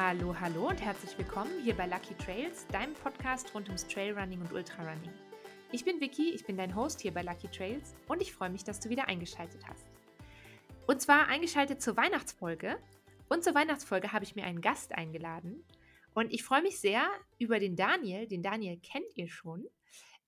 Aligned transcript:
Hallo, 0.00 0.32
hallo 0.38 0.68
und 0.68 0.80
herzlich 0.80 1.18
willkommen 1.18 1.50
hier 1.64 1.74
bei 1.74 1.84
Lucky 1.84 2.14
Trails, 2.14 2.68
deinem 2.68 2.94
Podcast 2.94 3.52
rund 3.52 3.66
ums 3.66 3.84
Trailrunning 3.84 4.40
und 4.40 4.52
Ultrarunning. 4.52 5.12
Ich 5.72 5.84
bin 5.84 6.00
Vicky, 6.00 6.30
ich 6.30 6.46
bin 6.46 6.56
dein 6.56 6.76
Host 6.76 7.00
hier 7.00 7.12
bei 7.12 7.22
Lucky 7.22 7.48
Trails 7.48 7.96
und 8.06 8.22
ich 8.22 8.32
freue 8.32 8.48
mich, 8.48 8.62
dass 8.62 8.78
du 8.78 8.90
wieder 8.90 9.08
eingeschaltet 9.08 9.60
hast. 9.66 9.84
Und 10.86 11.02
zwar 11.02 11.26
eingeschaltet 11.26 11.82
zur 11.82 11.96
Weihnachtsfolge. 11.96 12.78
Und 13.28 13.42
zur 13.42 13.56
Weihnachtsfolge 13.56 14.12
habe 14.12 14.24
ich 14.24 14.36
mir 14.36 14.44
einen 14.44 14.60
Gast 14.60 14.92
eingeladen. 14.92 15.64
Und 16.14 16.32
ich 16.32 16.44
freue 16.44 16.62
mich 16.62 16.78
sehr 16.78 17.02
über 17.40 17.58
den 17.58 17.74
Daniel. 17.74 18.28
Den 18.28 18.44
Daniel 18.44 18.78
kennt 18.78 19.16
ihr 19.16 19.28
schon. 19.28 19.66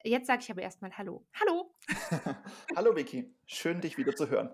Jetzt 0.03 0.27
sage 0.27 0.43
ich 0.43 0.51
aber 0.51 0.63
erstmal 0.63 0.99
Hallo. 0.99 1.25
Hallo! 1.39 1.73
Hallo 2.75 2.97
Vicky, 2.97 3.33
schön 3.47 3.81
dich 3.81 3.97
wieder 3.99 4.17
zu 4.17 4.29
hören. 4.29 4.53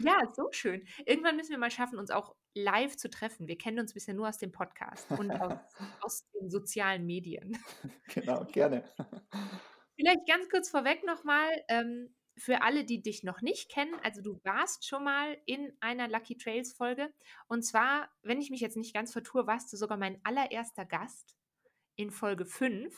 Ja, 0.00 0.20
so 0.36 0.48
schön. 0.52 0.86
Irgendwann 1.06 1.36
müssen 1.36 1.50
wir 1.50 1.58
mal 1.58 1.70
schaffen, 1.70 1.98
uns 1.98 2.10
auch 2.10 2.34
live 2.54 2.96
zu 2.96 3.08
treffen. 3.10 3.48
Wir 3.48 3.58
kennen 3.58 3.78
uns 3.78 3.94
bisher 3.94 4.14
nur 4.14 4.28
aus 4.28 4.38
dem 4.38 4.52
Podcast 4.52 5.10
und 5.12 5.30
aus, 5.30 5.58
aus 6.00 6.30
den 6.32 6.50
sozialen 6.50 7.06
Medien. 7.06 7.58
Genau, 8.14 8.44
gerne. 8.44 8.84
Vielleicht 9.96 10.26
ganz 10.26 10.48
kurz 10.48 10.70
vorweg 10.70 11.04
nochmal, 11.04 11.48
ähm, 11.68 12.14
für 12.36 12.62
alle, 12.62 12.84
die 12.84 13.02
dich 13.02 13.22
noch 13.22 13.42
nicht 13.42 13.70
kennen, 13.70 13.94
also 14.02 14.22
du 14.22 14.40
warst 14.44 14.86
schon 14.86 15.04
mal 15.04 15.36
in 15.44 15.76
einer 15.80 16.08
Lucky 16.08 16.38
Trails 16.38 16.72
Folge. 16.72 17.12
Und 17.48 17.62
zwar, 17.62 18.08
wenn 18.22 18.40
ich 18.40 18.50
mich 18.50 18.60
jetzt 18.60 18.76
nicht 18.76 18.94
ganz 18.94 19.12
vertue, 19.12 19.46
warst 19.46 19.72
du 19.72 19.76
sogar 19.76 19.98
mein 19.98 20.18
allererster 20.24 20.86
Gast 20.86 21.36
in 21.96 22.10
Folge 22.10 22.46
5. 22.46 22.96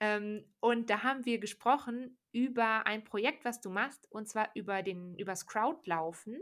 Ähm, 0.00 0.52
und 0.60 0.90
da 0.90 1.02
haben 1.02 1.24
wir 1.24 1.38
gesprochen 1.38 2.18
über 2.32 2.86
ein 2.86 3.04
Projekt, 3.04 3.44
was 3.44 3.60
du 3.60 3.70
machst, 3.70 4.10
und 4.10 4.28
zwar 4.28 4.50
über 4.54 4.82
den, 4.82 5.14
übers 5.16 5.46
Crowdlaufen. 5.46 6.40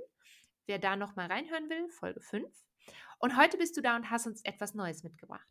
Wer 0.66 0.78
da 0.78 0.96
nochmal 0.96 1.26
reinhören 1.26 1.68
will, 1.68 1.88
Folge 1.88 2.20
5. 2.20 2.48
Und 3.18 3.36
heute 3.36 3.56
bist 3.56 3.76
du 3.76 3.82
da 3.82 3.96
und 3.96 4.10
hast 4.10 4.26
uns 4.26 4.44
etwas 4.44 4.74
Neues 4.74 5.02
mitgebracht. 5.02 5.48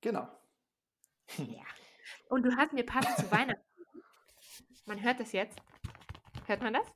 Genau. 0.00 0.28
Ja. 1.38 1.64
Und 2.28 2.44
du 2.44 2.56
hast 2.56 2.72
mir 2.72 2.84
passend 2.84 3.16
zu 3.16 3.30
Weihnachten, 3.32 3.62
man 4.84 5.02
hört 5.02 5.18
das 5.18 5.32
jetzt, 5.32 5.58
hört 6.46 6.62
man 6.62 6.74
das? 6.74 6.86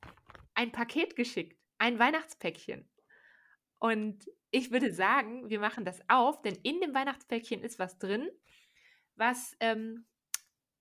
Ein 0.55 0.71
Paket 0.71 1.17
geschickt, 1.17 1.61
ein 1.79 1.99
Weihnachtspäckchen. 1.99 2.89
Und 3.79 4.31
ich 4.51 4.71
würde 4.71 4.93
sagen, 4.93 5.49
wir 5.49 5.59
machen 5.59 5.85
das 5.85 6.01
auf, 6.09 6.43
denn 6.43 6.55
in 6.63 6.81
dem 6.81 6.95
Weihnachtspäckchen 6.95 7.63
ist 7.63 7.79
was 7.79 7.99
drin, 7.99 8.31
was 9.17 9.57
ähm, 9.61 10.07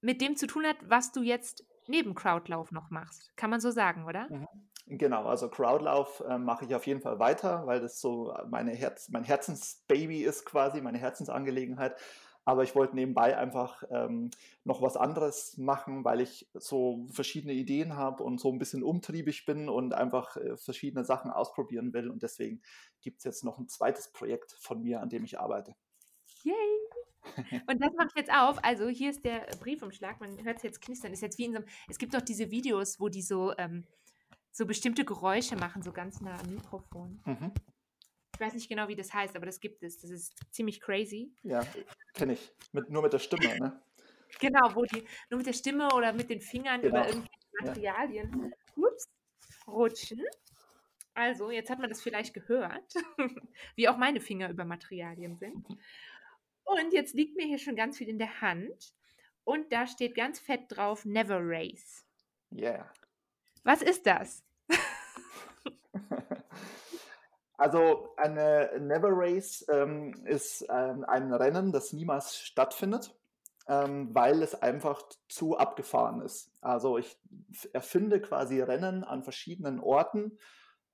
mit 0.01 0.21
dem 0.21 0.35
zu 0.35 0.47
tun 0.47 0.65
hat, 0.65 0.77
was 0.81 1.11
du 1.11 1.21
jetzt 1.21 1.65
neben 1.89 2.15
Crowdlauf 2.15 2.71
noch 2.71 2.89
machst. 2.89 3.35
Kann 3.35 3.49
man 3.49 3.59
so 3.59 3.71
sagen, 3.71 4.05
oder? 4.05 4.27
Mhm. 4.29 4.47
Genau, 4.85 5.25
also 5.25 5.49
Crowdlauf 5.49 6.23
äh, 6.27 6.37
mache 6.37 6.65
ich 6.65 6.73
auf 6.73 6.87
jeden 6.87 7.01
Fall 7.01 7.19
weiter, 7.19 7.67
weil 7.67 7.79
das 7.79 7.99
so 7.99 8.33
meine 8.49 8.71
Herz, 8.71 9.09
mein 9.09 9.23
Herzensbaby 9.23 10.23
ist 10.23 10.45
quasi, 10.45 10.81
meine 10.81 10.97
Herzensangelegenheit. 10.97 11.95
Aber 12.45 12.63
ich 12.63 12.73
wollte 12.73 12.95
nebenbei 12.95 13.37
einfach 13.37 13.83
ähm, 13.91 14.31
noch 14.63 14.81
was 14.81 14.97
anderes 14.97 15.57
machen, 15.57 16.03
weil 16.03 16.21
ich 16.21 16.49
so 16.55 17.05
verschiedene 17.11 17.53
Ideen 17.53 17.95
habe 17.95 18.23
und 18.23 18.39
so 18.39 18.51
ein 18.51 18.57
bisschen 18.57 18.81
umtriebig 18.81 19.45
bin 19.45 19.69
und 19.69 19.93
einfach 19.93 20.35
äh, 20.37 20.57
verschiedene 20.57 21.05
Sachen 21.05 21.29
ausprobieren 21.29 21.93
will. 21.93 22.09
Und 22.09 22.23
deswegen 22.23 22.61
gibt 23.01 23.19
es 23.19 23.25
jetzt 23.25 23.43
noch 23.43 23.59
ein 23.59 23.67
zweites 23.67 24.11
Projekt 24.11 24.53
von 24.53 24.81
mir, 24.81 25.01
an 25.01 25.09
dem 25.09 25.25
ich 25.25 25.39
arbeite. 25.39 25.75
Yay! 26.41 26.78
Und 27.67 27.81
das 27.81 27.94
mache 27.95 28.08
ich 28.09 28.16
jetzt 28.16 28.31
auf. 28.31 28.63
Also 28.63 28.88
hier 28.88 29.09
ist 29.09 29.23
der 29.23 29.47
Briefumschlag. 29.59 30.19
Man 30.19 30.44
hört 30.44 30.58
es 30.58 30.63
jetzt 30.63 30.81
knistern. 30.81 31.13
Ist 31.13 31.22
jetzt 31.22 31.38
wie 31.38 31.45
in 31.45 31.53
so 31.53 31.58
einem, 31.59 31.67
es 31.88 31.97
gibt 31.97 32.13
doch 32.13 32.21
diese 32.21 32.52
Videos, 32.52 32.99
wo 32.99 33.09
die 33.09 33.21
so, 33.21 33.53
ähm, 33.58 33.86
so 34.52 34.66
bestimmte 34.66 35.05
Geräusche 35.05 35.55
machen, 35.55 35.81
so 35.81 35.91
ganz 35.91 36.21
nah 36.21 36.39
am 36.39 36.53
Mikrofon. 36.53 37.21
Mhm. 37.26 37.52
Ich 38.33 38.39
weiß 38.39 38.53
nicht 38.53 38.70
genau, 38.70 38.87
wie 38.87 38.95
das 38.95 39.14
heißt, 39.14 39.36
aber 39.36 39.45
das 39.45 39.59
gibt 39.59 39.83
es. 39.83 39.99
Das 39.99 40.11
ist 40.11 40.33
ziemlich 40.52 40.80
crazy. 40.80 41.33
Ja, 41.43 41.65
kenne 42.14 42.33
ich. 42.33 42.53
Mit, 42.71 42.89
nur 42.89 43.02
mit 43.02 43.14
der 43.14 43.20
Stimme, 43.20 43.58
ne? 43.59 43.82
Genau, 44.39 44.76
wo 44.76 44.86
die 44.86 45.03
nur 45.32 45.39
mit 45.39 45.48
der 45.48 45.53
Stimme 45.53 45.89
oder 45.95 46.14
mit 46.14 46.30
den 46.30 46.39
Fingern 46.39 46.82
genau. 46.82 46.99
über 46.99 47.08
irgendwelche 47.08 47.49
Materialien 47.61 48.52
ja. 48.77 48.83
ups, 48.83 49.09
rutschen. 49.67 50.21
Also, 51.15 51.52
jetzt 51.52 51.70
hat 51.70 51.80
man 51.80 51.89
das 51.89 52.02
vielleicht 52.02 52.33
gehört, 52.33 52.93
wie 53.76 53.89
auch 53.89 53.98
meine 53.98 54.21
Finger 54.21 54.49
über 54.49 54.64
Materialien 54.64 55.36
sind. 55.36 55.67
Und 56.69 56.93
jetzt 56.93 57.15
liegt 57.15 57.35
mir 57.35 57.45
hier 57.47 57.57
schon 57.57 57.75
ganz 57.75 57.97
viel 57.97 58.09
in 58.09 58.19
der 58.19 58.41
Hand. 58.41 58.93
Und 59.43 59.71
da 59.73 59.87
steht 59.87 60.15
ganz 60.15 60.39
fett 60.39 60.65
drauf, 60.67 61.05
Never 61.05 61.39
Race. 61.41 62.05
Yeah. 62.52 62.91
Was 63.63 63.81
ist 63.81 64.05
das? 64.05 64.43
Also 67.59 68.13
eine 68.15 68.71
Never 68.79 69.09
Race 69.11 69.65
ähm, 69.69 70.13
ist 70.23 70.65
ähm, 70.69 71.03
ein 71.03 71.33
Rennen, 71.33 71.73
das 71.73 71.91
niemals 71.91 72.37
stattfindet, 72.37 73.13
ähm, 73.67 74.15
weil 74.15 74.41
es 74.41 74.55
einfach 74.55 75.03
zu 75.27 75.58
abgefahren 75.58 76.21
ist. 76.21 76.53
Also 76.61 76.97
ich 76.97 77.19
erfinde 77.73 78.21
quasi 78.21 78.61
Rennen 78.61 79.03
an 79.03 79.23
verschiedenen 79.23 79.81
Orten, 79.81 80.39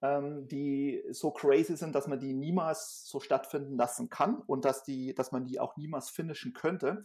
ähm, 0.05 0.47
die 0.47 1.03
so 1.11 1.31
crazy 1.31 1.75
sind, 1.75 1.95
dass 1.95 2.07
man 2.07 2.19
die 2.19 2.33
niemals 2.33 3.05
so 3.07 3.19
stattfinden 3.19 3.75
lassen 3.75 4.09
kann 4.09 4.41
und 4.47 4.65
dass, 4.65 4.83
die, 4.83 5.15
dass 5.15 5.31
man 5.31 5.45
die 5.45 5.59
auch 5.59 5.77
niemals 5.77 6.09
finishen 6.09 6.53
könnte 6.53 7.03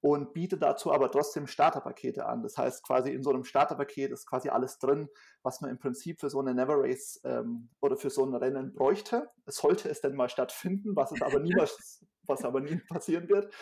und 0.00 0.34
biete 0.34 0.58
dazu 0.58 0.92
aber 0.92 1.10
trotzdem 1.10 1.46
Starterpakete 1.46 2.26
an. 2.26 2.42
Das 2.42 2.56
heißt, 2.58 2.84
quasi 2.84 3.10
in 3.10 3.22
so 3.22 3.30
einem 3.30 3.44
Starterpaket 3.44 4.12
ist 4.12 4.26
quasi 4.26 4.48
alles 4.50 4.78
drin, 4.78 5.08
was 5.42 5.60
man 5.60 5.70
im 5.70 5.78
Prinzip 5.78 6.20
für 6.20 6.30
so 6.30 6.38
eine 6.38 6.54
Never 6.54 6.76
Race 6.76 7.20
ähm, 7.24 7.70
oder 7.80 7.96
für 7.96 8.10
so 8.10 8.24
ein 8.24 8.34
Rennen 8.34 8.74
bräuchte. 8.74 9.30
Sollte 9.46 9.88
es 9.88 10.00
denn 10.00 10.14
mal 10.14 10.28
stattfinden, 10.28 10.94
was 10.94 11.12
es 11.12 11.22
aber 11.22 11.40
niemals, 11.40 12.04
was 12.26 12.44
aber 12.44 12.60
nie 12.60 12.76
passieren 12.88 13.28
wird. 13.28 13.52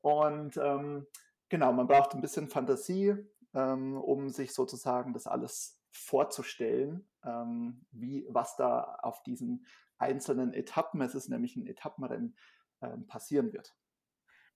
Und 0.00 0.56
ähm, 0.56 1.06
genau, 1.48 1.72
man 1.72 1.86
braucht 1.86 2.14
ein 2.14 2.22
bisschen 2.22 2.48
Fantasie, 2.48 3.14
ähm, 3.54 3.96
um 3.98 4.30
sich 4.30 4.54
sozusagen 4.54 5.12
das 5.12 5.26
alles 5.26 5.79
vorzustellen, 5.90 7.08
ähm, 7.24 7.86
wie 7.90 8.26
was 8.28 8.56
da 8.56 8.98
auf 9.02 9.22
diesen 9.22 9.66
einzelnen 9.98 10.54
Etappen, 10.54 11.00
es 11.02 11.14
ist 11.14 11.28
nämlich 11.28 11.56
ein 11.56 11.66
Etappenrennen, 11.66 12.36
ähm, 12.80 13.06
passieren 13.06 13.52
wird. 13.52 13.74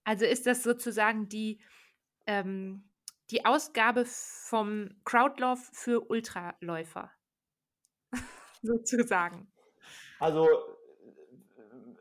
Also 0.03 0.25
ist 0.25 0.45
das 0.45 0.63
sozusagen 0.63 1.29
die, 1.29 1.61
ähm, 2.25 2.89
die 3.31 3.45
Ausgabe 3.45 4.05
vom 4.05 4.89
Crowdlauf 5.03 5.69
für 5.73 6.09
Ultraläufer, 6.09 7.11
sozusagen. 8.61 9.51
Also 10.19 10.47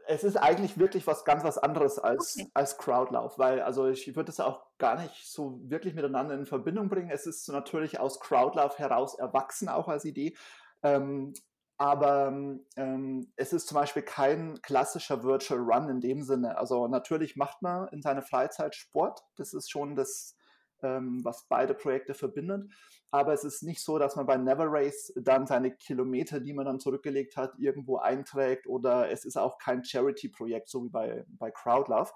es 0.07 0.25
ist 0.25 0.37
eigentlich 0.37 0.79
wirklich 0.79 1.07
was 1.07 1.25
ganz 1.25 1.45
was 1.45 1.59
anderes 1.59 1.99
als, 1.99 2.37
okay. 2.37 2.51
als 2.55 2.79
Crowdlauf, 2.79 3.39
weil 3.39 3.61
also 3.63 3.87
ich 3.89 4.15
würde 4.17 4.31
es 4.31 4.41
auch 4.41 4.63
gar 4.79 5.01
nicht 5.01 5.27
so 5.27 5.61
wirklich 5.65 5.95
miteinander 5.95 6.35
in 6.35 6.47
Verbindung 6.47 6.89
bringen. 6.89 7.11
Es 7.11 7.27
ist 7.27 7.49
natürlich 7.49 8.01
aus 8.01 8.21
Crowdlauf 8.21 8.79
heraus 8.79 9.15
erwachsen, 9.19 9.69
auch 9.69 9.89
als 9.89 10.05
Idee. 10.05 10.37
Ähm, 10.83 11.33
aber 11.77 12.29
ähm, 12.77 13.33
es 13.37 13.53
ist 13.53 13.67
zum 13.67 13.77
Beispiel 13.77 14.03
kein 14.03 14.61
klassischer 14.63 15.25
Virtual 15.25 15.61
Run 15.61 15.89
in 15.89 16.01
dem 16.01 16.23
Sinne. 16.23 16.57
Also 16.57 16.87
natürlich 16.87 17.37
macht 17.37 17.63
man 17.63 17.89
in 17.89 18.01
seiner 18.01 18.23
Freizeit 18.23 18.77
Sport. 18.77 19.21
Das 19.37 19.53
ist 19.55 19.71
schon 19.71 19.97
das, 19.97 20.37
ähm, 20.83 21.25
was 21.25 21.47
beide 21.49 21.75
Projekte 21.75 22.15
verbindet. 22.15 22.71
Aber 23.11 23.33
es 23.33 23.45
ist 23.45 23.63
nicht 23.63 23.81
so, 23.81 23.99
dass 23.99 24.17
man 24.17 24.27
bei 24.27 24.37
Never 24.37 24.67
Race 24.69 25.13
dann 25.17 25.47
seine 25.47 25.71
Kilometer, 25.77 26.41
die 26.41 26.53
man 26.53 26.67
dann 26.67 26.81
zurückgelegt 26.81 27.37
hat, 27.37 27.53
irgendwo 27.59 27.99
einträgt 27.99 28.67
oder 28.67 29.11
es 29.11 29.25
ist 29.25 29.37
auch 29.37 29.59
kein 29.59 29.85
Charity-Projekt, 29.85 30.69
so 30.69 30.85
wie 30.85 30.89
bei, 30.89 31.25
bei 31.29 31.51
Crowdlove, 31.51 32.13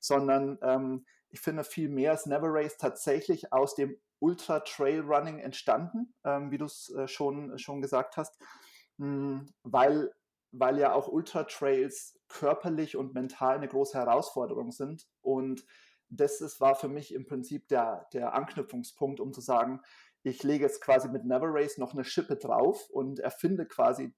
sondern 0.00 0.58
ähm, 0.62 1.04
ich 1.30 1.40
finde 1.40 1.64
viel 1.64 1.88
mehr 1.88 2.14
ist 2.14 2.26
Never 2.26 2.48
Race 2.48 2.76
tatsächlich 2.78 3.52
aus 3.52 3.74
dem 3.74 3.96
Ultra 4.20 4.60
Trail 4.60 5.00
Running 5.02 5.38
entstanden, 5.38 6.14
ähm, 6.24 6.50
wie 6.50 6.58
du 6.58 6.64
es 6.64 6.90
äh, 6.94 7.06
schon, 7.06 7.58
schon 7.58 7.82
gesagt 7.82 8.16
hast, 8.16 8.40
mh, 8.96 9.06
hm, 9.06 9.54
weil, 9.62 10.12
weil 10.52 10.78
ja 10.78 10.92
auch 10.92 11.08
Ultra 11.08 11.44
Trails 11.44 12.18
körperlich 12.28 12.96
und 12.96 13.14
mental 13.14 13.56
eine 13.56 13.68
große 13.68 13.96
Herausforderung 13.96 14.72
sind 14.72 15.06
und 15.22 15.64
das 16.10 16.40
ist, 16.40 16.60
war 16.60 16.74
für 16.74 16.88
mich 16.88 17.14
im 17.14 17.26
Prinzip 17.26 17.68
der, 17.68 18.06
der 18.12 18.34
Anknüpfungspunkt, 18.34 19.20
um 19.20 19.32
zu 19.32 19.40
sagen, 19.40 19.80
ich 20.22 20.42
lege 20.42 20.64
jetzt 20.64 20.80
quasi 20.80 21.08
mit 21.08 21.24
Never 21.24 21.48
Race 21.48 21.78
noch 21.78 21.92
eine 21.92 22.04
Schippe 22.04 22.36
drauf 22.36 22.88
und 22.90 23.20
erfinde 23.20 23.66
quasi 23.66 24.12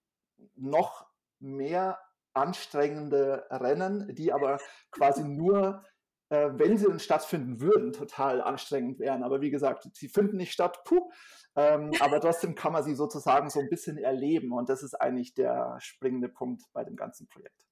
noch 0.54 1.06
mehr 1.38 1.98
anstrengende 2.32 3.46
Rennen, 3.50 4.14
die 4.14 4.32
aber 4.32 4.58
quasi 4.90 5.24
nur, 5.24 5.84
äh, 6.28 6.50
wenn 6.52 6.78
sie 6.78 6.86
dann 6.86 7.00
stattfinden 7.00 7.60
würden, 7.60 7.92
total 7.92 8.40
anstrengend 8.40 8.98
wären. 8.98 9.22
Aber 9.22 9.40
wie 9.40 9.50
gesagt, 9.50 9.88
sie 9.94 10.08
finden 10.08 10.36
nicht 10.36 10.52
statt, 10.52 10.82
puh, 10.84 11.10
ähm, 11.56 11.90
aber 12.00 12.20
trotzdem 12.20 12.54
kann 12.54 12.72
man 12.72 12.84
sie 12.84 12.94
sozusagen 12.94 13.50
so 13.50 13.60
ein 13.60 13.68
bisschen 13.68 13.98
erleben 13.98 14.52
und 14.52 14.68
das 14.68 14.82
ist 14.82 14.94
eigentlich 14.94 15.34
der 15.34 15.76
springende 15.80 16.28
Punkt 16.28 16.62
bei 16.72 16.84
dem 16.84 16.96
ganzen 16.96 17.26
Projekt. 17.28 17.69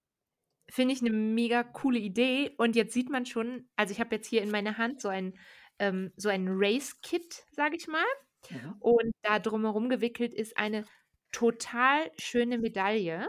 Finde 0.71 0.95
ich 0.95 1.01
eine 1.01 1.11
mega 1.11 1.63
coole 1.65 1.99
Idee. 1.99 2.55
Und 2.59 2.77
jetzt 2.77 2.93
sieht 2.93 3.11
man 3.11 3.27
schon, 3.27 3.69
also 3.77 3.93
ich 3.93 4.01
habe 4.01 4.15
jetzt 4.17 4.27
hier 4.27 4.43
in 4.43 4.51
meiner 4.51 4.77
Hand 4.79 5.01
so 5.01 5.09
ein, 5.09 5.39
ähm, 5.79 6.13
so 6.17 6.29
ein 6.29 6.47
Race-Kit, 6.49 7.45
sage 7.53 7.77
ich 7.77 7.89
mal. 7.89 8.05
Mhm. 8.51 8.77
Und 8.81 9.13
da 9.23 9.39
drumherum 9.39 9.89
gewickelt 9.89 10.35
ist 10.35 10.57
eine 10.59 10.85
total 11.33 12.11
schöne 12.19 12.59
Medaille. 12.59 13.29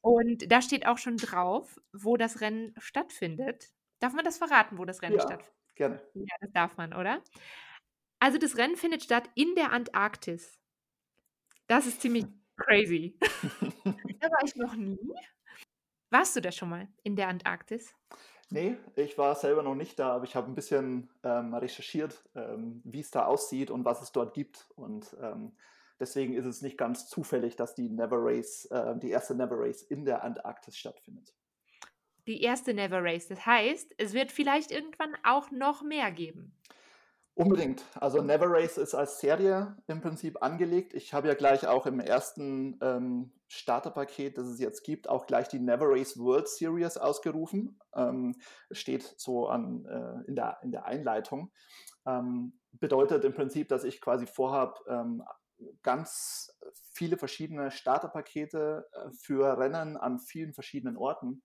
Und 0.00 0.50
da 0.50 0.62
steht 0.62 0.86
auch 0.86 0.98
schon 0.98 1.16
drauf, 1.16 1.80
wo 1.92 2.16
das 2.16 2.40
Rennen 2.40 2.74
stattfindet. 2.78 3.70
Darf 4.00 4.12
man 4.14 4.24
das 4.24 4.38
verraten, 4.38 4.78
wo 4.78 4.84
das 4.84 5.02
Rennen 5.02 5.16
Ja, 5.16 5.20
stattfindet? 5.20 5.54
gerne. 5.76 6.02
Ja, 6.14 6.34
das 6.40 6.52
darf 6.52 6.76
man, 6.76 6.92
oder? 6.92 7.22
Also 8.20 8.38
das 8.38 8.56
Rennen 8.56 8.76
findet 8.76 9.02
statt 9.04 9.28
in 9.34 9.54
der 9.54 9.72
Antarktis. 9.72 10.58
Das 11.66 11.86
ist 11.86 12.00
ziemlich 12.00 12.26
crazy. 12.56 13.18
Da 14.20 14.30
war 14.30 14.44
ich 14.44 14.54
noch 14.56 14.74
nie. 14.76 14.98
Warst 16.12 16.36
du 16.36 16.40
da 16.42 16.52
schon 16.52 16.68
mal 16.68 16.88
in 17.02 17.16
der 17.16 17.28
Antarktis? 17.28 17.96
Ne, 18.50 18.78
ich 18.96 19.16
war 19.16 19.34
selber 19.34 19.62
noch 19.62 19.74
nicht 19.74 19.98
da, 19.98 20.10
aber 20.14 20.24
ich 20.24 20.36
habe 20.36 20.48
'n 20.50 20.54
bisschen, 20.54 21.08
ähm, 21.22 21.54
recherchiert, 21.54 22.28
ähm, 22.34 22.82
wie's 22.84 23.10
da 23.10 23.24
aussieht 23.26 23.70
und 23.70 23.84
was 23.84 24.02
es 24.02 24.12
dort 24.12 24.34
gibt. 24.34 24.68
Und, 24.76 25.16
ähm, 25.20 25.52
deswegen 25.98 26.34
ist 26.34 26.44
es 26.44 26.60
nicht 26.60 26.76
ganz 26.76 27.08
zufällig, 27.08 27.56
dass 27.56 27.74
die 27.74 27.88
Never 27.88 28.18
Race 28.20 28.66
äh, 28.66 28.96
die 28.98 29.10
erste 29.10 29.34
Never 29.34 29.56
Race 29.58 29.82
in 29.82 30.04
der 30.04 30.22
Antarktis 30.22 30.76
stattfindet. 30.76 31.34
Die 32.26 32.40
erste 32.42 32.72
Never 32.74 33.02
Race. 33.02 33.28
Das 33.28 33.46
heißt, 33.46 33.94
es 33.98 34.12
wird 34.12 34.30
vielleicht 34.32 34.70
irgendwann 34.70 35.16
auch 35.24 35.50
noch 35.50 35.82
mehr 35.82 36.10
geben. 36.12 36.56
Unbedingt. 37.34 37.82
Also 37.94 38.20
Never 38.20 38.50
Race 38.50 38.76
ist 38.76 38.94
als 38.94 39.18
Serie 39.18 39.76
im 39.86 40.02
Prinzip 40.02 40.42
angelegt. 40.42 40.92
Ich 40.92 41.14
habe 41.14 41.28
ja 41.28 41.34
gleich 41.34 41.66
auch 41.66 41.86
im 41.86 41.98
ersten, 41.98 42.78
ähm, 42.82 43.32
Starterpaket, 43.48 44.38
das 44.38 44.46
es 44.46 44.58
jetzt 44.60 44.82
gibt, 44.82 45.08
auch 45.08 45.26
gleich 45.26 45.48
die 45.48 45.58
Never 45.58 45.86
Race 45.88 46.18
World 46.18 46.48
Series 46.48 46.96
ausgerufen. 46.96 47.78
Ähm, 47.94 48.34
steht 48.70 49.14
so 49.18 49.46
an 49.48 49.84
äh, 49.86 50.28
in 50.28 50.36
der 50.36 50.58
in 50.62 50.72
der 50.72 50.86
Einleitung. 50.86 51.52
Ähm, 52.06 52.58
bedeutet 52.72 53.24
im 53.24 53.34
Prinzip, 53.34 53.68
dass 53.68 53.84
ich 53.84 54.00
quasi 54.00 54.26
vorhabe, 54.26 54.74
ähm, 54.88 55.22
ganz 55.82 56.50
viele 56.92 57.18
verschiedene 57.18 57.70
Starterpakete, 57.70 58.86
äh, 58.92 59.10
für 59.20 59.58
Rennen 59.58 59.96
an 59.96 60.18
vielen 60.18 60.54
verschiedenen 60.54 60.96
Orten, 60.96 61.42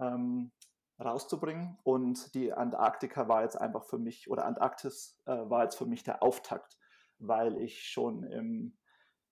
ähm, 0.00 0.52
rauszubringen. 1.00 1.78
Und 1.84 2.34
die 2.34 2.52
Antarktika 2.52 3.28
war 3.28 3.42
jetzt 3.42 3.56
einfach 3.60 3.84
für 3.84 3.98
mich 3.98 4.30
oder 4.30 4.46
Antarktis, 4.46 5.22
äh, 5.26 5.32
war 5.50 5.64
jetzt 5.64 5.76
für 5.76 5.86
mich 5.86 6.04
der 6.04 6.22
Auftakt, 6.22 6.78
weil 7.18 7.58
ich 7.58 7.84
schon 7.84 8.24
im 8.24 8.76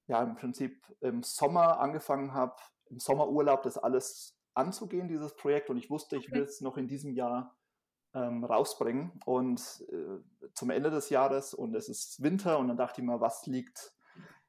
ja, 0.09 0.23
im 0.23 0.37
Prinzip 0.37 0.85
im 1.01 1.23
Sommer 1.23 1.81
angefangen 1.81 2.35
habe, 2.35 2.57
im 2.87 2.99
Sommerurlaub 3.01 3.63
das 3.63 3.79
alles 3.79 4.41
anzugehen, 4.55 5.09
dieses 5.09 5.37
Projekt. 5.37 5.71
Und 5.71 5.79
ich 5.79 5.91
wusste, 5.91 6.17
ich 6.17 6.33
will 6.33 6.43
es 6.43 6.61
noch 6.63 6.77
in 6.79 6.89
diesem 6.89 7.13
Jahr, 7.15 7.57
ähm, 8.15 8.45
rausbringen 8.45 9.21
und, 9.27 9.85
äh, 9.93 10.21
zum 10.55 10.71
Ende 10.71 10.91
des 10.91 11.11
Jahres 11.11 11.55
und 11.55 11.75
es 11.77 11.89
ist 11.91 12.23
Winter 12.23 12.59
und 12.61 12.69
dann 12.69 12.77
dachte 12.79 13.01
ich 13.03 13.07
mir: 13.09 13.21
„Was 13.21 13.47
liegt 13.47 13.95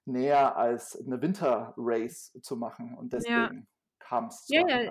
näher, 0.05 0.57
als 0.57 0.99
'ne 1.05 1.21
Winter-Race 1.21 2.33
zu 2.43 2.57
machen?“ 2.57 2.97
Und 2.97 3.13
Ja. 3.17 3.49
deswegen 3.49 3.67
kam's 3.99 4.47
Ja, 4.47 4.61
zur 4.67 4.67
ja. 4.69 4.81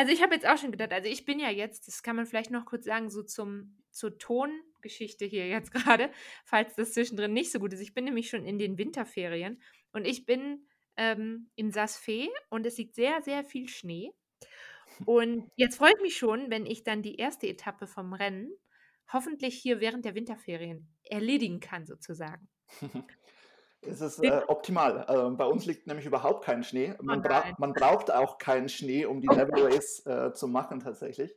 Also, 0.00 0.14
ich 0.14 0.22
habe 0.22 0.34
jetzt 0.34 0.46
auch 0.46 0.56
schon 0.56 0.72
gedacht 0.72 0.94
also, 0.94 1.10
ich 1.10 1.26
bin 1.26 1.38
ja 1.38 1.50
jetzt 1.50 1.86
das 1.86 2.02
kann 2.02 2.16
man 2.16 2.24
vielleicht 2.24 2.50
noch 2.50 2.64
kurz 2.64 2.86
sagen, 2.86 3.10
so 3.10 3.22
zum 3.22 3.76
zur 3.90 4.16
Tongeschichte 4.16 5.26
hier 5.26 5.46
jetzt 5.46 5.72
grade, 5.74 6.10
falls 6.46 6.74
das 6.74 6.92
zwischendrin 6.94 7.34
nicht 7.34 7.52
so 7.52 7.58
gut 7.58 7.74
ist. 7.74 7.80
Ich 7.80 7.92
bin 7.92 8.04
nämlich 8.04 8.30
schon 8.30 8.46
in 8.46 8.58
den 8.58 8.78
Winterferien 8.78 9.60
und 9.92 10.06
ich 10.06 10.24
bin, 10.24 10.66
ähm, 10.96 11.50
in 11.54 11.70
Saas 11.70 11.98
Fee 11.98 12.30
und 12.48 12.64
es 12.64 12.78
liegt 12.78 12.94
sehr, 12.94 13.20
sehr 13.20 13.44
viel 13.44 13.68
Schnee. 13.68 14.10
Und 15.04 15.50
jetzt 15.56 15.76
freue 15.76 15.92
ich 15.94 16.00
mich 16.00 16.16
schon, 16.16 16.50
wenn 16.50 16.64
ich 16.64 16.82
dann 16.82 17.02
die 17.02 17.16
erste 17.16 17.46
Etappe 17.46 17.86
vom 17.86 18.14
Rennen 18.14 18.50
hoffentlich 19.12 19.56
hier 19.56 19.80
während 19.80 20.06
der 20.06 20.14
Winterferien 20.14 20.88
erledigen 21.02 21.60
kann 21.60 21.84
sozusagen. 21.84 22.48
Es 23.82 24.00
ist, 24.00 24.22
Ja. 24.22 24.40
äh, 24.40 24.44
optimal. 24.46 25.06
Ähm, 25.08 25.36
bei 25.36 25.46
uns 25.46 25.64
liegt 25.66 25.86
nämlich 25.86 26.04
überhaupt 26.06 26.44
kein 26.44 26.62
Schnee. 26.62 26.94
Oh 26.98 27.02
Man 27.02 27.22
bra 27.22 27.44
man 27.58 27.72
braucht 27.72 28.10
auch 28.10 28.38
keinen 28.38 28.68
Schnee, 28.68 29.06
um 29.06 29.20
die 29.20 29.26
Gott. 29.28 29.48
Race, 29.52 30.04
äh, 30.06 30.32
zu 30.32 30.48
machen 30.48 30.80
tatsächlich. 30.80 31.34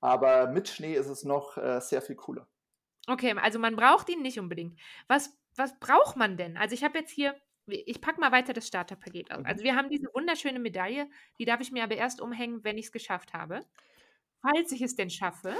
Aber 0.00 0.48
mit 0.48 0.68
Schnee 0.68 0.94
ist 0.94 1.08
es 1.08 1.24
noch, 1.24 1.56
äh, 1.56 1.80
sehr 1.80 2.02
viel 2.02 2.16
cooler. 2.16 2.46
Okay, 3.08 3.34
also, 3.40 3.58
man 3.58 3.74
braucht 3.74 4.08
ihn 4.10 4.20
nicht 4.22 4.38
unbedingt. 4.38 4.78
Was 5.08 5.34
was 5.56 5.78
braucht 5.80 6.16
man 6.16 6.36
denn? 6.36 6.56
Also, 6.56 6.74
ich 6.74 6.84
habe 6.84 6.98
jetzt 6.98 7.10
hier 7.10 7.34
ich 7.70 8.00
packe 8.00 8.18
mal 8.20 8.32
weiter 8.32 8.54
das 8.54 8.66
Starterpaket 8.66 9.30
aus. 9.30 9.40
Mhm. 9.40 9.46
Also, 9.46 9.64
wir 9.64 9.74
haben 9.76 9.88
diese 9.90 10.08
wunderschöne 10.14 10.58
Medaille, 10.58 11.08
die 11.38 11.44
darf 11.46 11.60
ich 11.60 11.72
mir 11.72 11.84
aber 11.84 11.96
erst 11.96 12.20
umhängen, 12.20 12.64
wenn 12.64 12.78
ich's 12.78 12.92
geschafft 12.92 13.32
habe. 13.34 13.60
Falls 14.42 14.72
ich 14.72 14.82
es 14.82 14.94
denn 14.96 15.10
schaffe. 15.10 15.54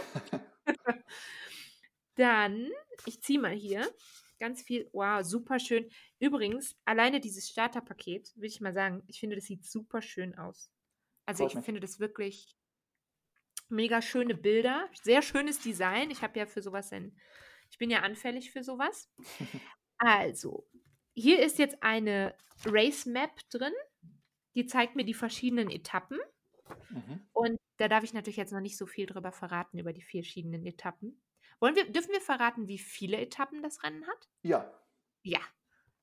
Dann 2.16 2.68
ich 3.06 3.22
ziehe 3.22 3.40
mal 3.40 3.52
hier 3.52 3.86
ganz 4.38 4.62
viel 4.62 4.88
wow, 4.92 5.24
superschön. 5.24 5.88
Übrigens, 6.18 6.76
alleine 6.84 7.20
dieses 7.20 7.48
Starterpaket, 7.48 8.32
will 8.36 8.48
ich 8.48 8.60
mal 8.60 8.74
sagen, 8.74 9.02
ich 9.06 9.20
finde, 9.20 9.36
das 9.36 9.46
sieht 9.46 9.64
superschön 9.64 10.36
aus. 10.36 10.70
Also, 11.26 11.44
Freut 11.44 11.50
ich 11.50 11.56
mich. 11.56 11.64
finde 11.64 11.80
das 11.80 12.00
wirklich 12.00 12.56
mega 13.68 14.00
schöne 14.00 14.34
Bilder, 14.34 14.88
sehr 15.02 15.22
schönes 15.22 15.60
Design. 15.60 16.10
Ich 16.10 16.22
habe 16.22 16.38
ja 16.38 16.46
für 16.46 16.62
so 16.62 16.72
was 16.72 16.92
ein 16.92 17.16
ich 17.70 17.78
bin 17.78 17.90
ja 17.90 18.00
anfällig 18.00 18.50
für 18.50 18.62
so 18.62 18.78
was. 18.78 19.10
Also, 20.00 20.64
hier 21.12 21.42
ist 21.44 21.58
jetzt 21.58 21.82
eine 21.82 22.32
Race 22.64 23.04
Map 23.04 23.32
drin, 23.50 23.72
die 24.54 24.64
zeigt 24.64 24.94
mir 24.94 25.04
die 25.04 25.12
verschiedenen 25.12 25.70
Etappen. 25.70 26.20
Mhm. 26.88 27.26
Und 27.32 27.56
da 27.78 27.88
darf 27.88 28.04
ich 28.04 28.14
natürlich 28.14 28.36
jetzt 28.36 28.52
noch 28.52 28.60
nicht 28.60 28.76
so 28.76 28.86
viel 28.86 29.06
drüber 29.06 29.32
verraten, 29.32 29.76
über 29.76 29.92
die 29.92 30.04
verschiedenen 30.04 30.64
Etappen. 30.64 31.20
Wollen 31.62 31.74
wir 31.76 31.90
dürfen 31.90 32.12
wir 32.12 32.20
verraten, 32.20 32.68
wie 32.68 32.78
viele 32.78 33.16
Etappen 33.18 33.62
das 33.62 33.82
Rennen 33.82 34.06
hat? 34.06 34.28
Ja. 34.44 34.72
Ja. 35.24 35.40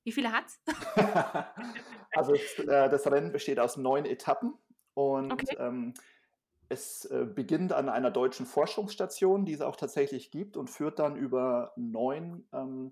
Wie 0.04 0.12
viele 0.12 0.32
hat's? 0.32 0.62
Also, 2.14 2.34
es 2.34 2.58
äh, 2.60 2.90
das 2.90 3.06
Rennen 3.08 3.32
besteht 3.32 3.60
aus 3.60 3.78
9 3.78 4.06
Etappen 4.06 4.54
und, 4.94 5.44
Okay. 5.44 5.56
ähm, 5.60 5.94
es, 6.70 7.06
äh, 7.06 7.26
beginnt 7.26 7.74
an 7.74 7.90
einer 7.90 8.12
deutschen 8.12 8.46
Forschungsstation, 8.46 9.46
die 9.46 9.54
es 9.54 9.62
auch 9.62 9.76
tatsächlich 9.78 10.32
gibt 10.32 10.58
und 10.58 10.70
führt 10.70 11.00
dann 11.00 11.16
über 11.18 11.74
9, 11.78 12.48
ähm, 12.54 12.92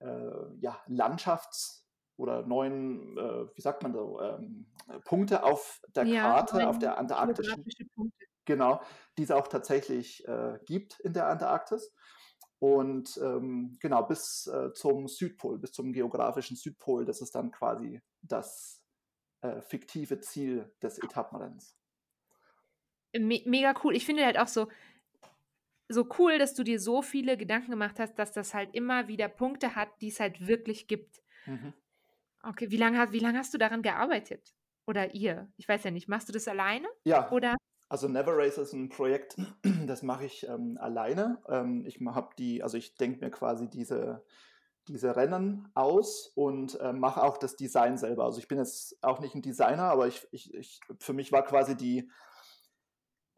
äh, 0.00 0.30
ja, 0.60 0.82
Landschafts 0.88 1.88
oder 2.16 2.46
9, 2.46 3.18
äh, 3.18 3.46
wie 3.56 3.60
sagt 3.62 3.82
man 3.84 3.94
so, 3.94 4.20
ähm, 4.22 4.72
Punkte 5.04 5.44
auf 5.44 5.82
der 5.96 6.06
Ja, 6.06 6.22
Karte, 6.22 6.68
auf 6.68 6.78
9 6.78 6.80
der 6.80 6.98
antarktischen 6.98 7.64
Punkte. 7.94 8.26
Genau, 8.44 8.82
die 9.18 9.22
es 9.24 9.30
auch 9.30 9.48
tatsächlich, 9.48 10.26
äh, 10.28 10.58
gibt 10.66 11.00
in 11.00 11.12
der 11.12 11.28
Antarktis. 11.28 11.94
Und, 12.58 13.16
ähm, 13.22 13.76
genau, 13.80 14.04
bis, 14.04 14.46
äh, 14.46 14.72
zum 14.72 15.08
Südpol, 15.08 15.58
bis 15.58 15.72
zum 15.72 15.92
geografischen 15.92 16.56
Südpol, 16.56 17.04
das 17.04 17.20
ist 17.20 17.34
dann 17.34 17.50
quasi 17.50 18.00
das, 18.22 18.82
äh, 19.42 19.60
fiktive 19.62 20.20
Ziel 20.20 20.72
des 20.82 20.98
Etappenrennens. 20.98 21.76
Me 23.14 23.42
mega 23.46 23.74
cool. 23.84 23.94
Ich 23.94 24.06
finde 24.06 24.24
halt 24.24 24.38
auch 24.38 24.48
so 24.48 24.68
so 25.88 26.08
cool, 26.18 26.38
dass 26.38 26.54
du 26.54 26.62
dir 26.64 26.80
so 26.80 27.02
viele 27.02 27.36
Gedanken 27.36 27.70
gemacht 27.70 27.98
hast, 27.98 28.14
dass 28.18 28.32
das 28.32 28.54
halt 28.54 28.74
immer 28.74 29.08
wieder 29.08 29.28
Punkte 29.28 29.74
hat, 29.74 29.90
die 30.00 30.08
es 30.08 30.20
halt 30.20 30.46
wirklich 30.46 30.88
gibt. 30.88 31.20
Mhm. 31.46 31.72
Okay, 32.42 32.70
wie 32.70 32.76
lange 32.76 33.12
wie 33.12 33.18
lange 33.20 33.38
hast 33.38 33.54
du 33.54 33.58
daran 33.58 33.82
gearbeitet? 33.82 34.54
Oder 34.86 35.14
ihr? 35.14 35.52
Ich 35.56 35.68
weiß 35.68 35.84
ja 35.84 35.90
nicht. 35.90 36.08
Machst 36.08 36.28
du 36.28 36.32
das 36.32 36.48
alleine 36.48 36.88
Ja, 37.04 37.30
oder 37.30 37.56
also 37.92 38.08
Never 38.08 38.34
Race 38.38 38.56
ist 38.58 38.72
'n 38.72 38.88
Projekt, 38.88 39.36
das 39.86 40.02
mache 40.02 40.24
ich, 40.24 40.48
ähm, 40.48 40.78
alleine. 40.80 41.42
Ähm, 41.48 41.84
ich 41.86 42.00
habe 42.00 42.30
die 42.38 42.62
also, 42.62 42.78
ich 42.78 42.96
denke 42.96 43.20
mir 43.24 43.30
quasi 43.30 43.68
diese 43.68 44.24
diese 44.88 45.14
Rennen 45.16 45.68
aus 45.74 46.26
und, 46.34 46.80
äh, 46.80 46.92
mache 46.92 47.22
auch 47.22 47.38
das 47.38 47.56
Design 47.56 47.98
selber. 47.98 48.24
Also, 48.24 48.40
ich 48.40 48.48
bin 48.48 48.58
jetzt 48.58 48.98
auch 49.04 49.20
nicht 49.20 49.34
'n 49.36 49.42
Designer, 49.42 49.84
aber 49.84 50.08
ich 50.08 50.26
ich 50.32 50.54
ich 50.54 50.80
für 51.00 51.12
mich 51.12 51.32
war 51.32 51.44
quasi 51.44 51.76
die 51.76 52.10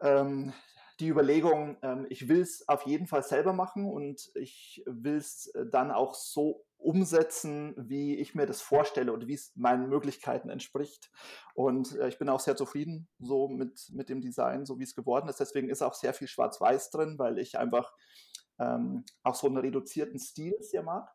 ähm, 0.01 0.53
die 1.01 1.09
Überlegung, 1.09 1.77
ähm, 1.83 2.07
ich 2.09 2.29
will's 2.29 2.69
auf 2.69 2.83
jeden 2.87 3.07
Fall 3.07 3.23
selber 3.25 3.53
machen 3.53 3.85
und 3.87 4.31
ich 4.35 4.83
will's, 4.87 5.47
äh, 5.49 5.67
dann 5.67 5.91
auch 5.91 6.15
so 6.15 6.67
umsetzen, 6.85 7.75
wie 7.79 8.17
ich 8.17 8.35
mir 8.35 8.47
das 8.47 8.61
vorstelle 8.63 9.13
und 9.13 9.27
wie's 9.27 9.53
meinen 9.57 9.89
Möglichkeiten 9.89 10.51
entspricht. 10.51 11.11
Und, 11.55 11.97
äh, 11.99 12.09
ich 12.09 12.19
bin 12.19 12.29
auch 12.29 12.41
sehr 12.41 12.57
zufrieden 12.57 13.09
so 13.19 13.49
mit 13.49 13.91
mit 13.93 14.09
dem 14.09 14.21
Design, 14.21 14.67
so 14.67 14.79
wie's 14.79 14.95
geworden 14.95 15.29
ist. 15.29 15.41
Deswegen 15.41 15.71
ist 15.71 15.83
auch 15.83 15.95
sehr 15.95 16.15
viel 16.15 16.29
Schwarz-Weiß 16.29 16.91
drin, 16.91 17.19
weil 17.19 17.39
ich 17.39 17.59
einfach, 17.59 17.93
ähm, 18.59 19.05
auch 19.25 19.35
so 19.35 19.47
'n 19.49 19.57
reduzierten 19.59 20.19
Stil 20.21 20.55
sehr 20.61 20.83
mag. 20.83 21.11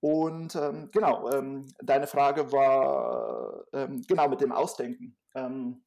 Und, 0.00 0.54
ähm, 0.56 0.90
genau, 0.92 1.30
ähm, 1.30 1.66
deine 1.82 2.06
Frage 2.06 2.52
war, 2.52 3.64
ähm, 3.72 4.02
genau, 4.08 4.28
mit 4.28 4.40
dem 4.42 4.52
Ausdenken. 4.52 5.16
Ähm, 5.34 5.84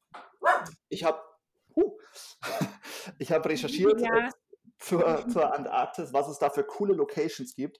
ich 0.88 1.04
habe 1.04 1.20
hu, 1.76 1.98
ich 3.18 3.32
habe 3.32 3.48
recherchiert, 3.50 4.00
Ja. 4.00 4.30
zur 4.78 5.26
zur 5.28 5.54
Antarktis, 5.54 6.12
was 6.12 6.28
es 6.28 6.38
da 6.38 6.50
für 6.50 6.64
coole 6.64 6.94
Locations 6.94 7.54
gibt. 7.56 7.78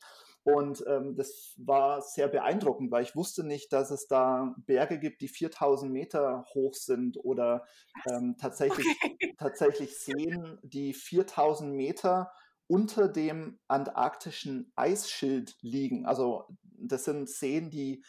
Und, 0.54 0.82
ähm, 0.86 1.14
das 1.14 1.52
war 1.58 2.00
sehr 2.00 2.26
beeindruckend, 2.26 2.90
weil 2.90 3.02
ich 3.02 3.14
wusste 3.14 3.44
nicht, 3.44 3.70
dass 3.70 3.90
es 3.90 4.06
da 4.06 4.54
Berge 4.64 4.98
gibt, 4.98 5.20
die 5.20 5.28
4.000 5.28 5.90
Meter 5.90 6.46
hoch 6.54 6.72
sind 6.72 7.18
oder, 7.22 7.66
ähm, 8.10 8.36
tatsächlich 8.40 8.86
Okay. 9.04 9.34
tatsächlich 9.38 9.98
Seen, 9.98 10.58
die 10.62 10.94
4.000 10.94 11.74
Meter 11.74 12.32
unter 12.66 13.08
dem 13.08 13.58
antarktischen 13.68 14.72
Eisschild 14.74 15.56
liegen. 15.60 16.06
Also, 16.06 16.46
das 16.62 17.04
sind 17.04 17.28
Seen, 17.28 17.68
die 17.70 18.02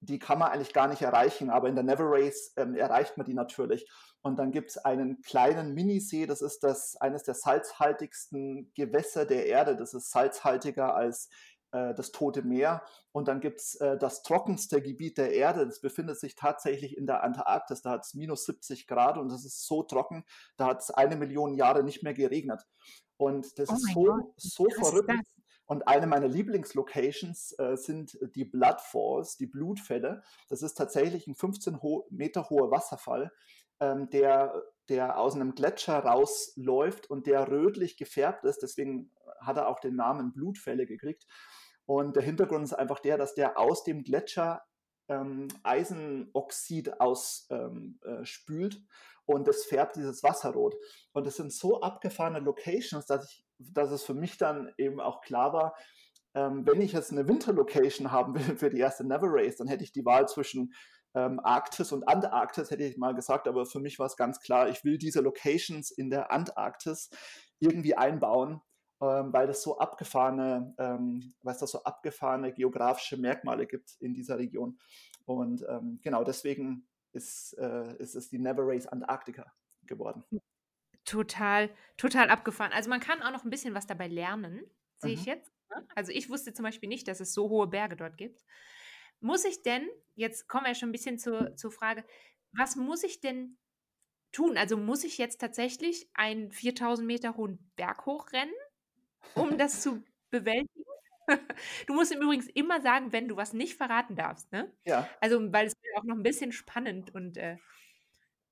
die 0.00 0.18
kann 0.18 0.38
man 0.38 0.52
eigentlich 0.52 0.72
gar 0.72 0.86
nicht 0.86 1.02
erreichen, 1.02 1.50
aber 1.50 1.68
in 1.68 1.74
der 1.74 1.82
Never 1.82 2.04
Race 2.06 2.52
ähm, 2.56 2.76
erreicht 2.76 3.16
man 3.16 3.26
die 3.26 3.34
natürlich. 3.34 3.90
Und 4.22 4.38
dann 4.38 4.52
gibt 4.52 4.70
es 4.70 4.78
einen 4.78 5.22
kleinen 5.22 5.74
Minisee, 5.74 6.26
das 6.26 6.40
ist 6.42 6.62
das, 6.62 6.96
eines 7.00 7.24
der 7.24 7.34
salzhaltigsten 7.34 8.72
Gewässer 8.74 9.26
der 9.26 9.46
Erde. 9.46 9.76
Das 9.76 9.94
ist 9.94 10.10
salzhaltiger 10.10 10.94
als 10.94 11.28
äh, 11.72 11.94
das 11.94 12.12
Tote 12.12 12.42
Meer. 12.42 12.82
Und 13.12 13.28
dann 13.28 13.40
gibt 13.40 13.60
es 13.60 13.74
äh, 13.76 13.98
das 13.98 14.22
trockenste 14.22 14.80
Gebiet 14.80 15.18
der 15.18 15.32
Erde. 15.32 15.66
Das 15.66 15.80
befindet 15.80 16.18
sich 16.18 16.34
tatsächlich 16.34 16.96
in 16.96 17.06
der 17.06 17.22
Antarktis. 17.22 17.82
Da 17.82 17.90
hat 17.90 18.04
es 18.04 18.14
minus 18.14 18.44
70 18.46 18.86
Grad 18.86 19.18
und 19.18 19.30
das 19.30 19.44
ist 19.44 19.66
so 19.66 19.82
trocken, 19.82 20.24
da 20.56 20.66
hat 20.66 20.80
es 20.80 20.90
eine 20.90 21.16
Million 21.16 21.54
Jahre 21.54 21.82
nicht 21.82 22.02
mehr 22.02 22.14
geregnet. 22.14 22.66
Und 23.16 23.58
das 23.58 23.68
oh 23.68 23.74
ist 23.74 23.92
so, 23.92 24.34
so 24.36 24.66
verrückt. 24.70 25.12
Und 25.66 25.86
eine 25.86 26.06
meiner 26.06 26.28
Lieblingslocations 26.28 27.58
äh, 27.58 27.76
sind 27.76 28.18
die 28.34 28.46
Blood 28.46 28.80
Falls, 28.80 29.36
die 29.36 29.46
Blutfälle. 29.46 30.22
Das 30.48 30.62
ist 30.62 30.74
tatsächlich 30.74 31.26
ein 31.26 31.34
15 31.34 31.82
ho 31.82 32.06
Meter 32.10 32.48
hoher 32.48 32.70
Wasserfall, 32.70 33.30
ähm, 33.78 34.08
der, 34.08 34.62
der 34.88 35.18
aus 35.18 35.34
einem 35.34 35.54
Gletscher 35.54 35.98
rausläuft 35.98 37.10
und 37.10 37.26
der 37.26 37.48
rötlich 37.50 37.98
gefärbt 37.98 38.46
ist. 38.46 38.62
Deswegen 38.62 39.10
hat 39.42 39.58
er 39.58 39.68
auch 39.68 39.80
den 39.80 39.94
Namen 39.94 40.32
Blutfälle 40.32 40.86
gekriegt. 40.86 41.26
Und 41.88 42.16
der 42.16 42.22
Hintergrund 42.22 42.64
ist 42.64 42.74
einfach 42.74 42.98
der, 42.98 43.16
dass 43.16 43.34
der 43.34 43.58
aus 43.58 43.82
dem 43.82 44.02
Gletscher 44.04 44.62
ähm, 45.08 45.48
Eisenoxid 45.62 47.00
ausspült 47.00 47.44
ähm, 47.50 47.98
äh, 48.04 48.78
und 49.24 49.48
das 49.48 49.64
färbt 49.64 49.96
dieses 49.96 50.22
Wasser 50.22 50.50
rot. 50.50 50.74
Und 51.12 51.26
es 51.26 51.36
sind 51.36 51.50
so 51.50 51.80
abgefahrene 51.80 52.40
Locations, 52.40 53.06
dass, 53.06 53.24
ich, 53.30 53.46
dass 53.58 53.90
es 53.90 54.04
für 54.04 54.12
mich 54.12 54.36
dann 54.36 54.70
eben 54.76 55.00
auch 55.00 55.22
klar 55.22 55.54
war, 55.54 55.74
ähm, 56.34 56.66
wenn 56.66 56.82
ich 56.82 56.92
jetzt 56.92 57.10
eine 57.10 57.26
Winterlocation 57.26 58.12
haben 58.12 58.34
will 58.34 58.56
für 58.58 58.68
die 58.68 58.80
erste 58.80 59.06
Never 59.06 59.28
Race, 59.28 59.56
dann 59.56 59.68
hätte 59.68 59.84
ich 59.84 59.92
die 59.92 60.04
Wahl 60.04 60.28
zwischen 60.28 60.74
ähm, 61.14 61.40
Arktis 61.42 61.90
und 61.92 62.06
Antarktis, 62.06 62.70
hätte 62.70 62.84
ich 62.84 62.98
mal 62.98 63.14
gesagt, 63.14 63.48
aber 63.48 63.64
für 63.64 63.80
mich 63.80 63.98
war 63.98 64.06
es 64.06 64.16
ganz 64.16 64.40
klar, 64.40 64.68
ich 64.68 64.84
will 64.84 64.98
diese 64.98 65.20
Locations 65.20 65.90
in 65.90 66.10
der 66.10 66.30
Antarktis 66.30 67.08
irgendwie 67.60 67.96
einbauen, 67.96 68.60
ähm, 69.00 69.32
weil 69.32 69.48
es 69.48 69.62
so 69.62 69.78
abgefahrene, 69.78 70.74
ähm, 70.78 71.34
weil 71.42 71.54
es 71.54 71.60
da 71.60 71.66
so 71.66 71.84
abgefahrene 71.84 72.52
geografische 72.52 73.16
Merkmale 73.16 73.66
gibt 73.66 73.96
in 74.00 74.14
dieser 74.14 74.38
Region. 74.38 74.78
Und 75.24 75.64
ähm, 75.68 76.00
genau 76.02 76.24
deswegen 76.24 76.88
ist, 77.12 77.52
äh, 77.58 77.96
ist 77.98 78.14
es 78.14 78.28
die 78.28 78.38
Never 78.38 78.62
Race 78.64 78.86
Antarktika 78.86 79.52
geworden. 79.82 80.24
Total, 81.04 81.70
total 81.96 82.30
abgefahren. 82.30 82.72
Also 82.72 82.90
man 82.90 83.00
kann 83.00 83.22
auch 83.22 83.30
noch 83.30 83.44
ein 83.44 83.50
bisschen 83.50 83.74
was 83.74 83.86
dabei 83.86 84.08
lernen, 84.08 84.62
sehe 84.96 85.14
mhm. 85.14 85.20
ich 85.20 85.26
jetzt. 85.26 85.52
Ne? 85.70 85.86
Also 85.94 86.12
ich 86.12 86.28
wusste 86.28 86.52
zum 86.52 86.64
Beispiel 86.64 86.88
nicht, 86.88 87.08
dass 87.08 87.20
es 87.20 87.32
so 87.32 87.48
hohe 87.48 87.66
Berge 87.66 87.96
dort 87.96 88.16
gibt. 88.16 88.44
Muss 89.20 89.44
ich 89.44 89.62
denn, 89.62 89.88
jetzt 90.14 90.48
kommen 90.48 90.66
wir 90.66 90.74
schon 90.74 90.90
ein 90.90 90.92
bisschen 90.92 91.18
zur, 91.18 91.56
zur 91.56 91.72
Frage, 91.72 92.04
was 92.52 92.76
muss 92.76 93.02
ich 93.02 93.20
denn 93.20 93.58
tun? 94.32 94.56
Also 94.56 94.76
muss 94.76 95.04
ich 95.04 95.18
jetzt 95.18 95.40
tatsächlich 95.40 96.08
einen 96.14 96.52
4000 96.52 97.06
Meter 97.06 97.36
hohen 97.36 97.58
Berg 97.76 98.06
hochrennen? 98.06 98.54
Um 99.34 99.58
das 99.58 99.80
zu 99.82 100.02
bewältigen. 100.30 100.84
Du 101.86 101.92
musst 101.92 102.10
ihm 102.10 102.22
übrigens 102.22 102.46
immer 102.46 102.80
sagen, 102.80 103.12
wenn 103.12 103.28
du 103.28 103.36
was 103.36 103.52
nicht 103.52 103.76
verraten 103.76 104.16
darfst, 104.16 104.50
ne? 104.50 104.72
Ja. 104.86 105.06
Also, 105.20 105.52
weil 105.52 105.66
es 105.66 105.74
auch 105.94 106.04
noch 106.04 106.16
ein 106.16 106.22
bisschen 106.22 106.52
spannend 106.52 107.14
und, 107.14 107.36
äh, 107.36 107.58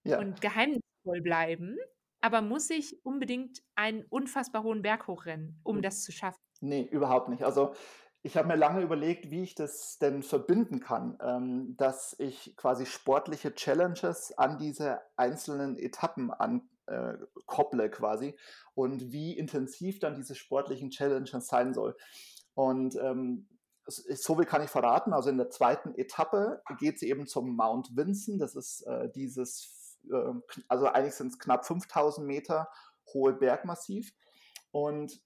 ja. 0.05 0.19
und 0.19 0.43
geheimnisvoll 0.43 1.23
bleiben. 1.23 1.79
Aber 2.21 2.43
muss 2.43 2.69
ich 2.69 3.03
unbedingt 3.03 3.63
einen 3.77 4.05
unfassbar 4.05 4.63
hohen 4.63 4.83
Berg 4.83 5.07
hochrennen, 5.07 5.59
um 5.63 5.77
hm. 5.77 5.83
das 5.83 6.03
zu 6.03 6.13
schaffen? 6.13 6.39
Nee, 6.61 6.83
überhaupt 6.83 7.31
nicht. 7.31 7.45
Also 7.45 7.75
ich 8.27 8.37
habe 8.37 8.49
mir 8.49 8.57
lange 8.57 8.83
überlegt, 8.83 9.31
wie 9.31 9.45
ich 9.45 9.55
das 9.55 9.99
denn 9.99 10.25
verbinden 10.25 10.81
kann, 10.81 11.17
ähm, 11.21 11.77
dass 11.77 12.17
ich 12.19 12.57
quasi 12.57 12.85
sportliche 12.85 13.55
Challenges 13.55 14.37
an 14.37 14.59
diese 14.59 15.01
einzelnen 15.17 15.79
Etappen 15.79 16.33
an, 16.33 16.69
äh, 16.87 17.15
kopple 17.47 17.91
quasi 17.91 18.37
und 18.75 19.13
wie 19.13 19.37
intensiv 19.37 19.99
dann 19.99 20.15
diese 20.15 20.35
sportlichen 20.35 20.91
Challenges 20.91 21.47
sein 21.47 21.75
soll. 21.75 21.97
Und 22.55 22.97
ähm, 22.97 23.49
so 23.87 24.37
viel 24.37 24.47
kann 24.47 24.63
ich 24.63 24.71
verraten. 24.71 25.13
Also 25.13 25.31
in 25.31 25.39
der 25.39 25.51
zweiten 25.51 25.95
Etappe 25.95 26.63
geht 26.79 26.97
es 26.97 27.03
eben 27.03 27.27
zum 27.27 27.55
Mount 27.55 27.97
Vinson. 27.97 28.39
Das 28.39 28.57
ist 28.57 28.83
äh, 28.83 29.11
dieses, 29.11 29.99
äh, 30.11 30.33
also 30.69 30.87
eigentlich 30.87 31.15
sind 31.15 31.29
es 31.29 31.39
knapp 31.39 31.67
5000 31.67 32.27
Meter 32.27 32.69
hohe 33.13 33.33
Bergmassiv. 33.33 34.13
Und 34.73 35.21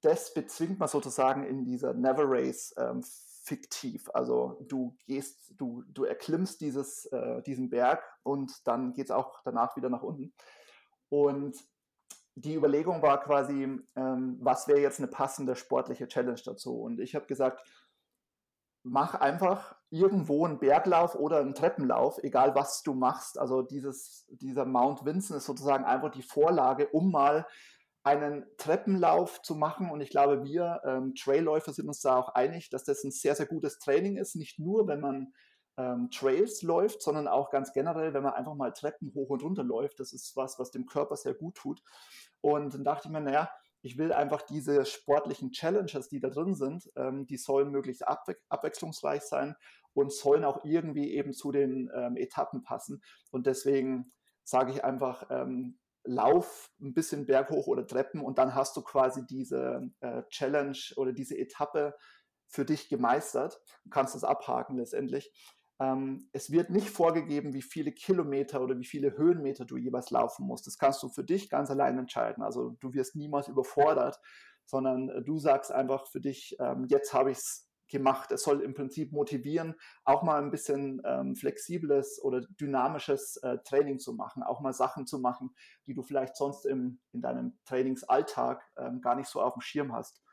das 0.00 0.34
bezwingt 0.34 0.78
man 0.78 0.88
sozusagen 0.88 1.44
in 1.44 1.64
dieser 1.64 1.94
Never 1.94 2.24
Race 2.26 2.74
ähm, 2.76 3.02
fiktiv. 3.44 4.10
Also 4.12 4.64
du 4.68 4.96
gehst, 5.06 5.52
du, 5.56 5.82
du 5.88 6.04
erklimmst 6.04 6.60
dieses, 6.60 7.06
äh, 7.06 7.42
diesen 7.42 7.70
Berg 7.70 8.02
und 8.22 8.66
dann 8.66 8.92
geht 8.92 9.06
es 9.06 9.10
auch 9.10 9.42
danach 9.44 9.76
wieder 9.76 9.90
nach 9.90 10.02
unten. 10.02 10.34
Und 11.08 11.56
die 12.36 12.54
Überlegung 12.54 13.02
war 13.02 13.20
quasi, 13.20 13.78
ähm, 13.96 14.38
was 14.40 14.66
wäre 14.66 14.80
jetzt 14.80 14.98
eine 14.98 15.08
passende 15.08 15.54
sportliche 15.54 16.08
Challenge 16.08 16.40
dazu? 16.44 16.80
Und 16.80 17.00
ich 17.00 17.14
habe 17.14 17.26
gesagt, 17.26 17.62
mach 18.82 19.14
einfach 19.14 19.76
irgendwo 19.90 20.44
einen 20.44 20.58
Berglauf 20.58 21.14
oder 21.14 21.38
einen 21.38 21.54
Treppenlauf, 21.54 22.18
egal 22.22 22.54
was 22.54 22.82
du 22.82 22.92
machst. 22.92 23.38
Also 23.38 23.62
dieses, 23.62 24.26
dieser 24.28 24.66
Mount 24.66 25.04
Vincent 25.04 25.38
ist 25.38 25.46
sozusagen 25.46 25.84
einfach 25.84 26.10
die 26.10 26.22
Vorlage, 26.22 26.88
um 26.88 27.10
mal 27.10 27.46
einen 28.02 28.44
Treppenlauf 28.58 29.40
zu 29.42 29.54
machen. 29.54 29.90
Und 29.90 30.02
ich 30.02 30.10
glaube, 30.10 30.44
wir 30.44 30.82
ähm, 30.84 31.14
Trailläufer 31.14 31.72
sind 31.72 31.88
uns 31.88 32.00
da 32.00 32.16
auch 32.16 32.28
einig, 32.30 32.68
dass 32.68 32.84
das 32.84 33.02
ein 33.04 33.10
sehr, 33.10 33.34
sehr 33.34 33.46
gutes 33.46 33.78
Training 33.78 34.18
ist. 34.18 34.36
Nicht 34.36 34.58
nur, 34.58 34.86
wenn 34.86 35.00
man 35.00 35.32
ähm, 35.76 36.10
Trails 36.10 36.62
läuft, 36.62 37.02
sondern 37.02 37.28
auch 37.28 37.50
ganz 37.50 37.72
generell, 37.72 38.14
wenn 38.14 38.22
man 38.22 38.34
einfach 38.34 38.54
mal 38.54 38.72
Treppen 38.72 39.12
hoch 39.14 39.30
und 39.30 39.42
runter 39.42 39.64
läuft. 39.64 40.00
Das 40.00 40.12
ist 40.12 40.36
was, 40.36 40.58
was 40.58 40.70
dem 40.70 40.86
Körper 40.86 41.16
sehr 41.16 41.34
gut 41.34 41.56
tut. 41.56 41.82
Und 42.40 42.74
dann 42.74 42.84
dachte 42.84 43.08
ich 43.08 43.12
mir, 43.12 43.20
naja, 43.20 43.50
ich 43.82 43.98
will 43.98 44.12
einfach 44.12 44.42
diese 44.42 44.86
sportlichen 44.86 45.50
Challenges, 45.50 46.08
die 46.08 46.20
da 46.20 46.30
drin 46.30 46.54
sind, 46.54 46.90
ähm, 46.96 47.26
die 47.26 47.36
sollen 47.36 47.70
möglichst 47.70 48.06
abwe 48.06 48.36
abwechslungsreich 48.48 49.22
sein 49.22 49.56
und 49.92 50.12
sollen 50.12 50.44
auch 50.44 50.64
irgendwie 50.64 51.12
eben 51.12 51.32
zu 51.32 51.52
den 51.52 51.90
ähm, 51.94 52.16
Etappen 52.16 52.62
passen. 52.62 53.02
Und 53.30 53.46
deswegen 53.46 54.12
sage 54.42 54.72
ich 54.72 54.84
einfach, 54.84 55.26
ähm, 55.30 55.78
lauf 56.04 56.70
ein 56.80 56.94
bisschen 56.94 57.26
berghoch 57.26 57.66
oder 57.66 57.86
Treppen 57.86 58.20
und 58.20 58.38
dann 58.38 58.54
hast 58.54 58.76
du 58.76 58.82
quasi 58.82 59.26
diese 59.26 59.90
äh, 60.00 60.22
Challenge 60.28 60.78
oder 60.96 61.12
diese 61.12 61.36
Etappe 61.36 61.94
für 62.46 62.64
dich 62.64 62.88
gemeistert 62.88 63.60
und 63.84 63.90
kannst 63.90 64.14
das 64.14 64.24
abhaken 64.24 64.76
letztendlich. 64.76 65.32
Ähm, 65.80 66.28
es 66.32 66.50
wird 66.50 66.70
nicht 66.70 66.90
vorgegeben, 66.90 67.52
wie 67.52 67.62
viele 67.62 67.92
Kilometer 67.92 68.62
oder 68.62 68.78
wie 68.78 68.84
viele 68.84 69.16
Höhenmeter 69.16 69.64
du 69.64 69.76
jeweils 69.76 70.10
laufen 70.10 70.46
musst. 70.46 70.66
Das 70.66 70.78
kannst 70.78 71.02
du 71.02 71.08
für 71.08 71.24
dich 71.24 71.48
ganz 71.48 71.70
allein 71.70 71.98
entscheiden. 71.98 72.42
Also 72.42 72.76
du 72.80 72.94
wirst 72.94 73.16
niemals 73.16 73.48
überfordert, 73.48 74.20
sondern 74.66 75.08
äh, 75.08 75.22
du 75.22 75.38
sagst 75.38 75.72
einfach 75.72 76.06
für 76.06 76.20
dich, 76.20 76.56
ähm, 76.60 76.86
jetzt 76.88 77.12
habe 77.12 77.30
ich 77.30 77.38
es 77.38 77.70
gemacht. 77.88 78.32
Es 78.32 78.42
soll 78.42 78.62
im 78.62 78.74
Prinzip 78.74 79.12
motivieren, 79.12 79.74
auch 80.04 80.22
mal 80.22 80.42
ein 80.42 80.50
bisschen 80.50 81.02
ähm, 81.04 81.36
flexibles 81.36 82.20
oder 82.22 82.40
dynamisches 82.60 83.36
äh, 83.38 83.58
Training 83.64 83.98
zu 83.98 84.14
machen, 84.14 84.42
auch 84.42 84.60
mal 84.60 84.72
Sachen 84.72 85.06
zu 85.06 85.18
machen, 85.18 85.54
die 85.86 85.94
du 85.94 86.02
vielleicht 86.02 86.36
sonst 86.36 86.64
im, 86.64 87.00
in 87.12 87.20
deinem 87.20 87.58
Trainingsalltag 87.66 88.62
ähm, 88.78 89.00
gar 89.00 89.16
nicht 89.16 89.28
so 89.28 89.42
auf 89.42 89.54
dem 89.54 89.60
Schirm 89.60 89.92
hast 89.92 90.23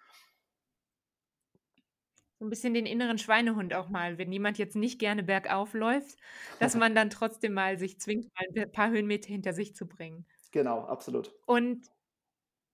so 2.41 2.45
ein 2.48 2.50
bisschen 2.50 2.74
den 2.74 2.88
inneren 2.88 3.19
Schweinehund 3.19 3.75
auch 3.75 3.89
mal, 3.89 4.17
wenn 4.17 4.31
jemand 4.31 4.57
jetzt 4.57 4.75
nicht 4.75 4.98
gerne 4.98 5.21
bergauf 5.21 5.75
läuft, 5.75 6.17
dass 6.60 6.74
man 6.74 6.95
dann 6.95 7.12
trotzdem 7.12 7.53
mal 7.53 7.77
sich 7.77 8.00
zwingt, 8.00 8.31
mal 8.33 8.63
ein 8.63 8.71
paar 8.71 8.89
Höhenmeter 8.89 9.27
hinter 9.27 9.53
sich 9.53 9.75
zu 9.75 9.88
bringen. 9.88 10.25
Genau, 10.51 10.79
absolut. 10.79 11.36
Und 11.45 11.86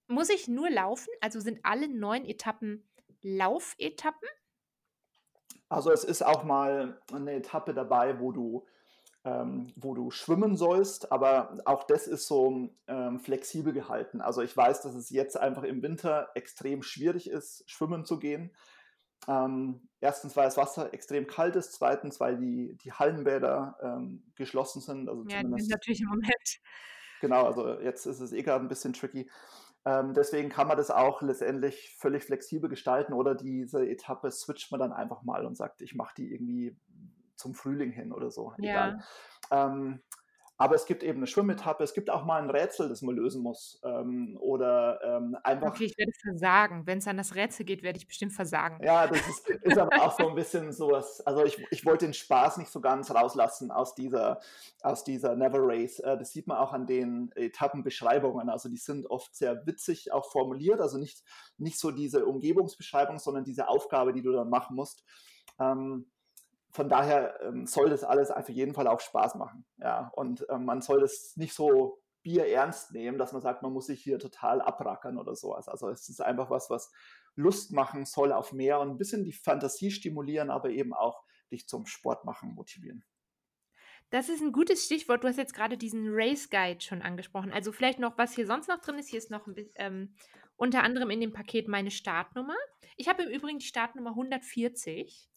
muss 0.08 0.30
ich 0.30 0.48
nur 0.48 0.70
laufen? 0.70 1.10
Also 1.20 1.42
sind 1.42 1.60
alle 1.64 1.90
neun 1.90 2.24
Etappen 2.24 2.88
Laufetappen? 3.22 4.30
Also 5.68 5.92
es 5.92 6.06
ist 6.06 6.26
auch 6.26 6.46
mal 6.46 7.02
eine 7.12 7.34
Etappe 7.34 7.74
dabei, 7.74 8.22
wo 8.22 8.32
du, 8.32 8.66
ähm, 9.26 9.74
wo 9.76 9.94
du 9.94 10.12
schwimmen 10.12 10.56
sollst, 10.56 11.12
aber 11.12 11.58
auch 11.66 11.84
das 11.84 12.08
ist 12.08 12.26
so 12.26 12.70
ähm, 12.88 13.20
flexibel 13.20 13.74
gehalten. 13.74 14.22
Also 14.22 14.42
ich 14.44 14.56
weiß, 14.56 14.84
dass 14.84 14.96
es 14.96 15.10
jetzt 15.10 15.38
einfach 15.38 15.64
im 15.64 15.84
Winter 15.84 16.30
extrem 16.36 16.84
schwierig 16.84 17.30
ist, 17.30 17.70
schwimmen 17.70 18.06
zu 18.06 18.18
gehen. 18.18 18.56
Ähm, 19.28 19.88
erstens, 20.00 20.36
weil 20.36 20.46
das 20.46 20.58
Wasser 20.58 20.94
extrem 20.94 21.28
kalt 21.28 21.56
ist, 21.56 21.74
zweitens, 21.74 22.20
weil 22.20 22.38
die, 22.38 22.76
die 22.78 22.94
Hallenbäder 22.94 23.78
ähm, 23.82 24.24
geschlossen 24.36 24.82
sind. 24.82 25.10
Also 25.10 25.24
ja, 25.28 25.44
die 25.44 25.62
sind 25.62 25.72
natürlich 25.72 26.02
im 26.02 26.08
Moment. 26.10 26.60
Genau, 27.20 27.46
also 27.46 27.80
jetzt 27.80 28.06
ist 28.06 28.20
es 28.20 28.32
eh 28.32 28.44
gerade 28.44 28.64
ein 28.64 28.70
bisschen 28.70 28.94
tricky. 28.94 29.30
Ähm, 29.86 30.14
deswegen 30.14 30.50
kann 30.50 30.68
man 30.68 30.78
das 30.78 30.92
auch 30.92 31.22
letztendlich 31.22 31.96
völlig 31.98 32.24
flexibel 32.24 32.70
gestalten 32.70 33.14
oder 33.14 33.36
diese 33.36 33.88
Etappe 33.88 34.32
switcht 34.32 34.72
man 34.72 34.80
dann 34.80 34.94
einfach 34.94 35.24
mal 35.24 35.46
und 35.46 35.56
sagt, 35.56 35.82
ich 35.82 35.96
mache 35.96 36.14
die 36.18 36.32
irgendwie 36.32 36.78
zum 37.36 37.54
Frühling 37.54 37.92
hin 37.92 38.12
oder 38.12 38.30
so. 38.30 38.54
Ja. 38.58 39.00
Ähm, 39.52 40.02
aber 40.60 40.74
es 40.74 40.86
gibt 40.86 41.04
eben 41.04 41.20
eine 41.20 41.28
Schwimmetappe, 41.28 41.84
es 41.84 41.94
gibt 41.94 42.10
auch 42.10 42.26
mal 42.26 42.42
ein 42.42 42.50
Rätsel, 42.50 42.90
das 42.90 43.04
man 43.04 43.16
lösen 43.16 43.44
muss. 43.44 43.80
Ähm, 43.84 44.38
oder 44.42 45.00
ähm, 45.04 45.38
einfach. 45.44 45.68
Okay, 45.68 45.86
ich 45.86 45.98
werde 45.98 46.12
versagen. 46.20 46.88
Wenn 46.88 46.98
es 46.98 47.08
an 47.08 47.18
das 47.18 47.36
Rätsel 47.36 47.64
geht, 47.64 47.84
werde 47.84 48.00
ich 48.00 48.08
bestimmt 48.08 48.34
versagen. 48.34 48.84
Ja, 48.84 49.06
das 49.06 49.20
ist, 49.28 49.48
ist 49.50 49.78
aber 49.78 50.02
auch 50.02 50.18
so 50.18 50.28
ein 50.28 50.34
bisschen 50.34 50.74
sowas. 50.74 51.22
Also 51.28 51.46
ich, 51.46 51.64
ich 51.70 51.86
wollte 51.86 52.06
den 52.06 52.16
Spaß 52.16 52.58
nicht 52.58 52.72
so 52.72 52.82
ganz 52.82 53.12
rauslassen 53.12 53.70
aus 53.70 53.94
dieser, 53.94 54.40
aus 54.82 55.04
dieser 55.04 55.36
Never 55.36 55.60
Race. 55.62 56.00
Äh, 56.00 56.18
das 56.18 56.32
sieht 56.32 56.48
man 56.48 56.58
auch 56.58 56.74
an 56.74 56.88
den 56.88 57.32
Etappenbeschreibungen. 57.36 58.50
Also 58.50 58.68
die 58.68 58.78
sind 58.78 59.06
oft 59.06 59.36
sehr 59.36 59.68
witzig 59.68 60.12
auch 60.12 60.26
formuliert. 60.32 60.82
Also 60.82 60.98
nicht, 60.98 61.24
nicht 61.60 61.80
so 61.80 61.92
diese 61.92 62.26
Umgebungsbeschreibung, 62.26 63.20
sondern 63.20 63.44
diese 63.44 63.68
Aufgabe, 63.68 64.12
die 64.12 64.24
du 64.24 64.32
dann 64.32 64.50
machen 64.50 64.76
musst. 64.76 65.04
Ähm, 65.60 66.08
von 66.78 66.90
daher 66.90 67.40
ähm, 67.42 67.66
soll 67.66 67.90
das 67.90 68.04
alles 68.04 68.30
auf 68.30 68.50
jeden 68.50 68.76
Fall 68.76 68.88
auch 68.88 69.00
Spaß 69.00 69.34
machen. 69.34 69.66
Ja, 69.78 70.12
und 70.16 70.46
ähm, 70.48 70.64
man 70.64 70.84
soll 70.84 71.02
das 71.02 71.36
nicht 71.36 71.56
so 71.56 72.04
Bier 72.22 72.46
ernst 72.46 72.92
nehmen, 72.92 73.18
dass 73.18 73.34
man 73.34 73.42
sagt, 73.42 73.64
man 73.64 73.74
muss 73.74 73.88
sich 73.88 74.00
hier 74.04 74.20
total 74.20 74.62
abrackern 74.62 75.18
oder 75.18 75.36
sowas. 75.36 75.68
Also 75.68 75.90
es 75.90 76.08
ist 76.08 76.22
einfach 76.22 76.52
was, 76.52 76.70
was 76.70 76.92
Lust 77.34 77.72
machen 77.72 78.06
soll 78.06 78.32
auf 78.32 78.54
mehr 78.54 78.80
und 78.80 78.92
ein 78.92 78.98
bisschen 79.00 79.24
die 79.24 79.34
Fantasie 79.34 79.90
stimulieren, 79.90 80.52
aber 80.52 80.70
eben 80.70 80.94
auch 80.94 81.24
dich 81.52 81.68
zum 81.68 81.88
Sport 81.88 82.26
machen 82.26 82.54
motivieren. 82.54 83.04
Das 84.12 84.30
ist 84.30 84.42
ein 84.42 84.52
gutes 84.52 84.86
Stichwort. 84.86 85.24
Du 85.24 85.28
hast 85.28 85.38
jetzt 85.38 85.56
gerade 85.56 85.80
diesen 85.80 86.10
Race 86.12 86.48
Guide 86.52 86.82
schon 86.82 87.02
angesprochen. 87.02 87.52
Also 87.52 87.72
vielleicht 87.72 87.98
noch, 87.98 88.20
was 88.20 88.36
hier 88.36 88.46
sonst 88.46 88.68
noch 88.68 88.82
drin 88.82 89.00
ist. 89.00 89.10
Hier 89.10 89.18
ist 89.18 89.32
noch 89.32 89.48
bisschen, 89.48 89.74
ähm, 89.78 90.14
unter 90.58 90.84
anderem 90.84 91.10
in 91.10 91.22
dem 91.22 91.34
Paket 91.34 91.68
meine 91.68 91.90
Startnummer. 91.90 92.56
Ich 92.98 93.08
habe 93.08 93.24
im 93.24 93.32
Übrigen 93.32 93.58
die 93.58 93.66
Startnummer 93.66 94.12
140. 94.12 95.28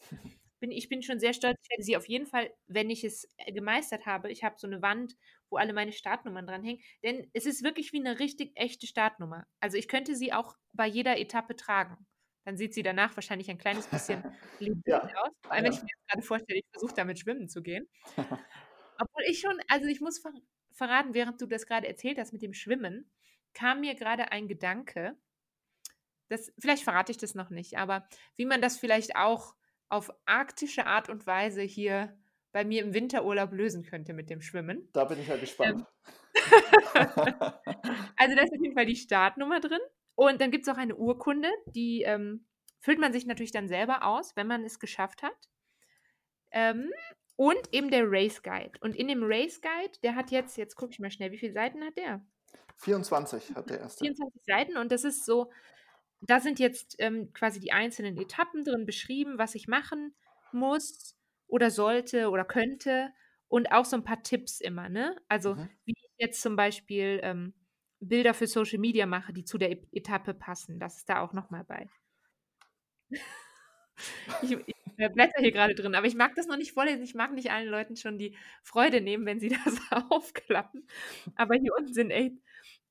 bin, 0.60 0.70
ich 0.70 0.88
bin 0.88 1.02
schon 1.02 1.18
sehr 1.18 1.32
stolz. 1.32 1.58
Ich 1.62 1.70
werde 1.70 1.82
sie 1.82 1.96
auf 1.96 2.08
jeden 2.08 2.26
Fall, 2.26 2.52
wenn 2.66 2.90
ich 2.90 3.02
es 3.02 3.28
äh, 3.38 3.52
gemeistert 3.52 4.06
habe, 4.06 4.30
ich 4.30 4.44
habe 4.44 4.56
so 4.58 4.66
eine 4.66 4.82
Wand, 4.82 5.16
wo 5.48 5.56
alle 5.56 5.72
meine 5.72 5.92
Startnummern 5.92 6.46
dranhängen. 6.46 6.82
Denn 7.02 7.28
es 7.32 7.46
ist 7.46 7.64
wirklich 7.64 7.92
wie 7.92 7.98
eine 7.98 8.18
richtig 8.20 8.52
echte 8.54 8.86
Startnummer. 8.86 9.46
Also 9.60 9.76
ich 9.76 9.88
könnte 9.88 10.14
sie 10.14 10.32
auch 10.32 10.54
bei 10.72 10.86
jeder 10.86 11.18
Etappe 11.18 11.56
tragen. 11.56 12.06
Dann 12.44 12.56
sieht 12.56 12.74
sie 12.74 12.82
danach 12.82 13.16
wahrscheinlich 13.16 13.50
ein 13.50 13.58
kleines 13.58 13.86
bisschen 13.86 14.22
ja. 14.86 15.02
aus. 15.02 15.32
Vor 15.42 15.52
allem, 15.52 15.64
ja. 15.64 15.70
wenn 15.70 15.72
ich 15.72 15.82
mir 15.82 15.88
jetzt 15.88 16.08
gerade 16.08 16.22
vorstelle, 16.22 16.58
ich 16.58 16.66
versuche 16.70 16.94
damit 16.94 17.18
schwimmen 17.18 17.48
zu 17.48 17.62
gehen. 17.62 17.88
Obwohl 18.98 19.22
ich 19.26 19.40
schon, 19.40 19.58
also 19.68 19.86
ich 19.86 20.00
muss 20.00 20.20
ver 20.20 20.32
verraten, 20.72 21.14
während 21.14 21.40
du 21.40 21.46
das 21.46 21.66
gerade 21.66 21.88
erzählt 21.88 22.18
hast 22.18 22.32
mit 22.32 22.42
dem 22.42 22.54
Schwimmen, 22.54 23.10
kam 23.52 23.80
mir 23.80 23.94
gerade 23.94 24.30
ein 24.32 24.48
Gedanke, 24.48 25.16
das, 26.30 26.52
vielleicht 26.58 26.84
verrate 26.84 27.10
ich 27.10 27.18
das 27.18 27.34
noch 27.34 27.50
nicht, 27.50 27.76
aber 27.76 28.08
wie 28.36 28.46
man 28.46 28.62
das 28.62 28.78
vielleicht 28.78 29.16
auch 29.16 29.56
auf 29.90 30.10
arktische 30.24 30.86
Art 30.86 31.08
und 31.08 31.26
Weise 31.26 31.62
hier 31.62 32.16
bei 32.52 32.64
mir 32.64 32.82
im 32.82 32.94
Winterurlaub 32.94 33.52
lösen 33.52 33.84
könnte 33.84 34.12
mit 34.12 34.30
dem 34.30 34.40
Schwimmen. 34.40 34.88
Da 34.92 35.04
bin 35.04 35.20
ich 35.20 35.28
ja 35.28 35.36
gespannt. 35.36 35.84
Ähm, 35.94 36.14
also 38.16 38.34
da 38.36 38.42
ist 38.42 38.52
auf 38.52 38.60
jeden 38.60 38.74
Fall 38.74 38.86
die 38.86 38.96
Startnummer 38.96 39.60
drin. 39.60 39.80
Und 40.14 40.40
dann 40.40 40.50
gibt 40.50 40.66
es 40.66 40.72
auch 40.72 40.78
eine 40.78 40.96
Urkunde, 40.96 41.48
die 41.66 42.02
ähm, 42.02 42.46
füllt 42.80 42.98
man 42.98 43.12
sich 43.12 43.26
natürlich 43.26 43.52
dann 43.52 43.68
selber 43.68 44.04
aus, 44.04 44.34
wenn 44.36 44.46
man 44.46 44.64
es 44.64 44.78
geschafft 44.78 45.22
hat. 45.22 45.48
Ähm, 46.50 46.90
und 47.36 47.72
eben 47.72 47.90
der 47.90 48.04
Race 48.04 48.42
Guide. 48.42 48.72
Und 48.80 48.94
in 48.96 49.08
dem 49.08 49.22
Race 49.22 49.60
Guide, 49.60 49.98
der 50.02 50.14
hat 50.14 50.30
jetzt, 50.30 50.56
jetzt 50.56 50.74
gucke 50.74 50.92
ich 50.92 50.98
mal 50.98 51.10
schnell, 51.10 51.32
wie 51.32 51.38
viele 51.38 51.52
Seiten 51.52 51.82
hat 51.82 51.96
der? 51.96 52.24
24 52.76 53.54
hat 53.54 53.70
der 53.70 53.80
erste. 53.80 54.04
24 54.04 54.42
Seiten 54.44 54.76
und 54.76 54.92
das 54.92 55.04
ist 55.04 55.24
so, 55.24 55.50
da 56.20 56.40
sind 56.40 56.58
jetzt 56.58 56.96
ähm, 56.98 57.32
quasi 57.32 57.60
die 57.60 57.72
einzelnen 57.72 58.16
Etappen 58.18 58.64
drin 58.64 58.86
beschrieben, 58.86 59.38
was 59.38 59.54
ich 59.54 59.68
machen 59.68 60.14
muss 60.52 61.16
oder 61.46 61.70
sollte 61.70 62.30
oder 62.30 62.44
könnte 62.44 63.10
und 63.48 63.72
auch 63.72 63.84
so 63.84 63.96
ein 63.96 64.04
paar 64.04 64.22
Tipps 64.22 64.60
immer, 64.60 64.88
ne? 64.88 65.16
Also 65.28 65.54
mhm. 65.54 65.68
wie 65.84 65.92
ich 65.96 66.10
jetzt 66.18 66.42
zum 66.42 66.56
Beispiel 66.56 67.20
ähm, 67.22 67.54
Bilder 68.00 68.34
für 68.34 68.46
Social 68.46 68.78
Media 68.78 69.06
mache, 69.06 69.32
die 69.32 69.44
zu 69.44 69.58
der 69.58 69.72
e 69.72 69.82
Etappe 69.92 70.34
passen. 70.34 70.78
Das 70.78 70.98
ist 70.98 71.08
da 71.08 71.20
auch 71.20 71.32
nochmal 71.32 71.64
bei. 71.64 71.88
ich, 74.42 74.52
ich 74.52 74.74
blätter 74.96 75.40
hier 75.40 75.52
gerade 75.52 75.74
drin, 75.74 75.94
aber 75.94 76.06
ich 76.06 76.14
mag 76.14 76.34
das 76.34 76.46
noch 76.46 76.56
nicht 76.56 76.72
vorlesen. 76.72 77.02
Ich 77.02 77.14
mag 77.14 77.32
nicht 77.32 77.50
allen 77.50 77.68
Leuten 77.68 77.96
schon 77.96 78.18
die 78.18 78.36
Freude 78.62 79.00
nehmen, 79.00 79.26
wenn 79.26 79.40
sie 79.40 79.48
das 79.64 79.80
aufklappen. 80.10 80.86
Aber 81.34 81.54
hier 81.54 81.72
unten 81.76 81.92
sind 81.92 82.10
echt 82.10 82.36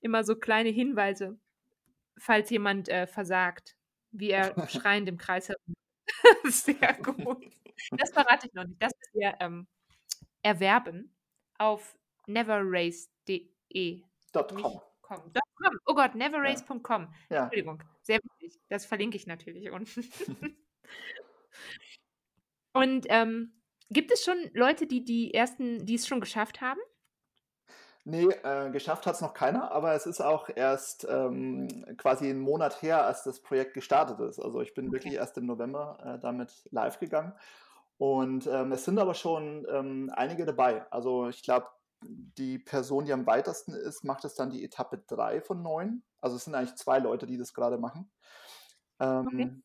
immer 0.01 0.23
so 0.23 0.35
kleine 0.35 0.69
Hinweise 0.69 1.39
falls 2.19 2.49
jemand 2.49 2.89
äh, 2.89 3.07
versagt, 3.07 3.75
wie 4.11 4.31
er 4.31 4.53
schreiend 4.69 5.07
im 5.09 5.17
Kreis 5.17 5.49
herum. 5.49 5.75
Sehr 6.45 6.93
gut. 7.01 7.45
Das 7.91 8.11
verrate 8.11 8.47
ich 8.47 8.53
noch 8.53 8.65
nicht. 8.65 8.81
Das 8.81 8.91
ist 8.91 9.13
wir 9.13 9.35
ähm, 9.39 9.67
erwerben 10.41 11.15
auf 11.57 11.97
neverrace.de. 12.27 14.03
.com. 14.33 14.81
.com. 15.01 15.31
Oh 15.85 15.95
Gott, 15.95 16.15
neverrace.com. 16.15 17.13
Ja. 17.29 17.43
Entschuldigung, 17.43 17.83
sehr 18.01 18.19
wichtig. 18.23 18.59
Das 18.69 18.85
verlinke 18.85 19.17
ich 19.17 19.27
natürlich 19.27 19.71
unten. 19.71 20.03
Und 22.73 23.07
ähm, 23.09 23.61
gibt 23.89 24.11
es 24.11 24.23
schon 24.23 24.37
Leute, 24.53 24.85
die 24.85 25.03
die 25.03 25.33
ersten, 25.33 25.85
die 25.85 25.95
es 25.95 26.07
schon 26.07 26.21
geschafft 26.21 26.61
haben? 26.61 26.79
Nee, 28.09 28.25
äh, 28.43 28.71
geschafft 28.71 29.05
hat 29.05 29.15
es 29.15 29.21
noch 29.21 29.35
keiner, 29.35 29.71
aber 29.71 29.93
es 29.93 30.07
ist 30.07 30.19
auch 30.19 30.49
erst 30.55 31.05
ähm, 31.07 31.67
quasi 31.97 32.27
einen 32.27 32.39
Monat 32.39 32.81
her, 32.81 33.05
als 33.05 33.23
das 33.23 33.39
Projekt 33.39 33.75
gestartet 33.75 34.19
ist. 34.19 34.39
Also 34.39 34.61
ich 34.61 34.73
bin 34.73 34.87
okay. 34.87 34.93
wirklich 34.93 35.13
erst 35.13 35.37
im 35.37 35.45
November 35.45 35.97
äh, 36.03 36.19
damit 36.19 36.67
live 36.71 36.99
gegangen. 36.99 37.33
Und 37.99 38.47
ähm, 38.47 38.71
es 38.71 38.83
sind 38.83 38.97
aber 38.97 39.13
schon 39.13 39.67
ähm, 39.69 40.11
einige 40.15 40.45
dabei. 40.45 40.91
Also 40.91 41.27
ich 41.27 41.43
glaube, 41.43 41.67
die 42.01 42.57
Person, 42.57 43.05
die 43.05 43.13
am 43.13 43.27
weitesten 43.27 43.73
ist, 43.73 44.03
macht 44.03 44.25
es 44.25 44.33
dann 44.33 44.49
die 44.49 44.63
Etappe 44.63 45.03
3 45.05 45.41
von 45.41 45.61
9. 45.61 46.01
Also 46.19 46.37
es 46.37 46.45
sind 46.45 46.55
eigentlich 46.55 46.77
zwei 46.77 46.97
Leute, 46.97 47.27
die 47.27 47.37
das 47.37 47.53
gerade 47.53 47.77
machen. 47.77 48.09
Okay. 48.97 49.41
Ähm, 49.41 49.63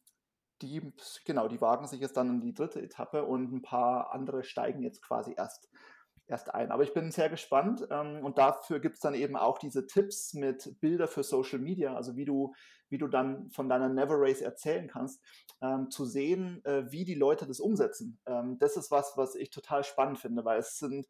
die, 0.61 0.92
genau, 1.24 1.48
die 1.48 1.62
wagen 1.62 1.87
sich 1.87 2.00
jetzt 2.00 2.16
dann 2.18 2.28
in 2.28 2.40
die 2.40 2.54
dritte 2.54 2.83
Etappe 2.83 3.24
und 3.24 3.52
ein 3.52 3.62
paar 3.62 4.12
andere 4.12 4.44
steigen 4.44 4.83
jetzt 4.83 5.00
quasi 5.00 5.35
erst 5.35 5.70
erst 6.27 6.55
ein. 6.55 6.71
Aber 6.71 6.83
ich 6.83 6.95
bin 6.95 7.11
sehr 7.11 7.29
gespannt 7.29 7.87
ähm, 7.91 8.25
und 8.25 8.39
dafür 8.39 8.81
gibt 8.81 8.97
es 8.97 9.01
dann 9.01 9.15
eben 9.15 9.37
auch 9.37 9.59
diese 9.59 9.87
Tipps 9.87 10.35
mit 10.35 10.81
Bilder 10.81 11.09
für 11.09 11.23
Social 11.23 11.59
Media, 11.59 11.95
also 11.95 12.17
wie 12.17 12.25
du, 12.25 12.55
wie 12.89 12.99
du 12.99 13.09
dann 13.09 13.51
von 13.51 13.69
deiner 13.69 13.89
Never 13.89 14.17
Race 14.19 14.41
erzählen 14.41 14.89
kannst, 14.89 15.23
ähm, 15.61 15.91
zu 15.91 16.05
sehen, 16.05 16.65
äh, 16.65 16.91
wie 16.91 17.05
die 17.05 17.15
Leute 17.15 17.47
das 17.47 17.61
umsetzen. 17.61 18.19
Ähm, 18.27 18.59
das 18.59 18.77
ist 18.77 18.91
was, 18.91 19.17
was 19.17 19.35
ich 19.35 19.51
total 19.51 19.85
spannend 19.85 20.19
finde, 20.19 20.45
weil 20.45 20.61
es 20.61 20.79
sind 20.79 21.07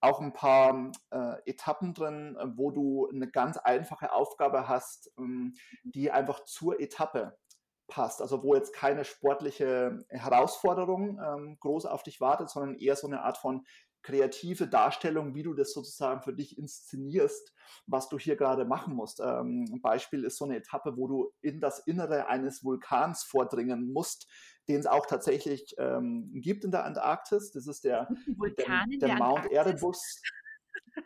auch 0.00 0.20
ein 0.20 0.32
paar 0.32 0.92
äh, 1.10 1.36
Etappen 1.46 1.94
drin, 1.94 2.36
äh, 2.38 2.46
wo 2.56 2.70
du 2.70 3.08
eine 3.08 3.28
ganz 3.28 3.56
einfache 3.56 4.12
Aufgabe 4.12 4.68
hast, 4.68 5.10
ähm, 5.18 5.54
die 5.82 6.10
einfach 6.10 6.44
zur 6.44 6.80
Etappe 6.80 7.36
passt. 7.88 8.20
Also 8.22 8.42
wo 8.42 8.54
jetzt 8.54 8.74
keine 8.74 9.04
sportliche 9.04 10.04
Herausforderung 10.10 11.18
ähm, 11.24 11.56
groß 11.58 11.86
auf 11.86 12.02
dich 12.02 12.20
wartet, 12.20 12.50
sondern 12.50 12.76
eher 12.76 12.96
so 12.96 13.06
eine 13.06 13.22
Art 13.22 13.38
von 13.38 13.64
kreative 14.02 14.66
Darstellung, 14.66 15.34
wie 15.34 15.42
du 15.42 15.54
das 15.54 15.72
sozusagen 15.72 16.22
für 16.22 16.32
dich 16.32 16.58
inszenierst, 16.58 17.52
was 17.86 18.08
du 18.08 18.18
hier 18.18 18.36
gerade 18.36 18.64
machen 18.64 18.94
musst. 18.94 19.20
Ähm, 19.20 19.66
ein 19.72 19.80
Beispiel 19.80 20.24
ist 20.24 20.38
so 20.38 20.44
eine 20.44 20.56
Etappe, 20.56 20.96
wo 20.96 21.08
du 21.08 21.32
in 21.40 21.60
das 21.60 21.80
Innere 21.86 22.28
eines 22.28 22.64
Vulkans 22.64 23.24
vordringen 23.24 23.92
musst, 23.92 24.28
den 24.68 24.80
es 24.80 24.86
auch 24.86 25.06
tatsächlich 25.06 25.74
ähm, 25.78 26.30
gibt 26.34 26.64
in 26.64 26.70
der 26.70 26.84
Antarktis. 26.84 27.52
Das 27.52 27.66
ist 27.66 27.84
der, 27.84 28.08
der, 28.58 28.84
der, 28.86 29.08
der 29.08 29.16
Mount 29.16 29.50
Erebus. 29.50 30.22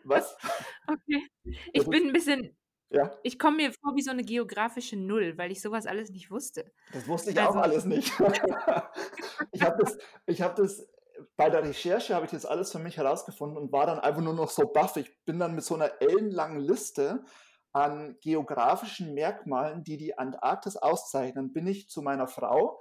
Was? 0.03 0.35
Okay. 0.87 1.27
Ich 1.71 1.85
bin 1.85 2.07
ein 2.07 2.13
bisschen 2.13 2.55
ja. 2.93 3.11
Ich 3.23 3.39
komme 3.39 3.57
mir 3.57 3.71
vor 3.73 3.95
wie 3.95 4.03
so 4.03 4.11
eine 4.11 4.23
geografische 4.23 4.95
Null, 4.95 5.35
weil 5.35 5.51
ich 5.51 5.61
sowas 5.61 5.87
alles 5.87 6.11
nicht 6.11 6.29
wusste. 6.29 6.71
Das 6.91 7.07
wusste 7.07 7.31
ich 7.31 7.39
also. 7.39 7.57
auch 7.57 7.63
alles 7.63 7.85
nicht. 7.85 8.13
ich 9.51 9.63
habe 9.63 9.83
das, 9.83 9.97
hab 10.39 10.55
das 10.55 10.87
bei 11.35 11.49
der 11.49 11.63
Recherche 11.63 12.15
habe 12.15 12.25
ich 12.25 12.31
das 12.31 12.45
alles 12.45 12.71
für 12.71 12.79
mich 12.79 12.97
herausgefunden 12.97 13.57
und 13.57 13.71
war 13.71 13.85
dann 13.85 13.99
einfach 13.99 14.21
nur 14.21 14.33
noch 14.33 14.49
so 14.49 14.67
baff. 14.67 14.97
Ich 14.97 15.11
bin 15.25 15.39
dann 15.39 15.55
mit 15.55 15.63
so 15.63 15.75
einer 15.75 16.01
ellenlangen 16.01 16.59
Liste 16.59 17.23
an 17.73 18.17
geografischen 18.21 19.13
Merkmalen, 19.13 19.83
die 19.83 19.97
die 19.97 20.17
Antarktis 20.17 20.77
auszeichnen, 20.77 21.53
bin 21.53 21.67
ich 21.67 21.89
zu 21.89 22.01
meiner 22.01 22.27
Frau 22.27 22.79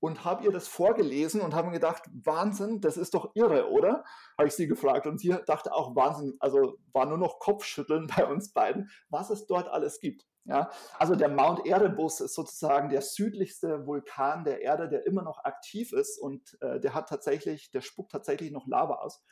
und 0.00 0.24
habe 0.24 0.44
ihr 0.44 0.50
das 0.50 0.66
vorgelesen 0.66 1.42
und 1.42 1.54
habe 1.54 1.68
mir 1.68 1.74
gedacht, 1.74 2.02
Wahnsinn, 2.24 2.80
das 2.80 2.96
ist 2.96 3.14
doch 3.14 3.32
irre, 3.34 3.70
oder? 3.70 4.02
Habe 4.38 4.48
ich 4.48 4.54
sie 4.54 4.66
gefragt 4.66 5.06
und 5.06 5.18
sie 5.18 5.36
dachte 5.46 5.74
auch 5.74 5.94
Wahnsinn, 5.94 6.36
also 6.40 6.78
war 6.92 7.06
nur 7.06 7.18
noch 7.18 7.38
Kopfschütteln 7.38 8.06
bei 8.16 8.26
uns 8.26 8.52
beiden, 8.52 8.90
was 9.10 9.30
es 9.30 9.46
dort 9.46 9.68
alles 9.68 10.00
gibt. 10.00 10.26
Ja, 10.50 10.68
also 10.98 11.14
der 11.14 11.28
Mount 11.28 11.64
Erebus 11.64 12.18
ist 12.18 12.34
sozusagen 12.34 12.88
der 12.88 13.02
südlichste 13.02 13.86
Vulkan 13.86 14.42
der 14.42 14.62
Erde, 14.62 14.88
der 14.88 15.06
immer 15.06 15.22
noch 15.22 15.44
aktiv 15.44 15.92
ist 15.92 16.18
und 16.18 16.60
äh, 16.60 16.80
der 16.80 16.92
hat 16.92 17.08
tatsächlich, 17.08 17.70
der 17.70 17.82
spuckt 17.82 18.10
tatsächlich 18.10 18.50
noch 18.50 18.66
Lava 18.66 18.94
aus. 18.94 19.22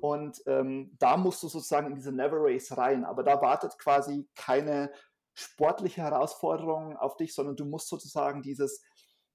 Und 0.00 0.42
ähm, 0.46 0.96
da 0.98 1.16
musst 1.16 1.40
du 1.44 1.48
sozusagen 1.48 1.86
in 1.86 1.94
diese 1.94 2.10
Never 2.10 2.38
Race 2.40 2.76
rein, 2.76 3.04
aber 3.04 3.22
da 3.22 3.40
wartet 3.40 3.78
quasi 3.78 4.28
keine 4.34 4.90
sportliche 5.34 6.02
Herausforderung 6.02 6.96
auf 6.96 7.16
dich, 7.16 7.32
sondern 7.32 7.54
du 7.54 7.64
musst 7.64 7.88
sozusagen 7.88 8.42
dieses 8.42 8.82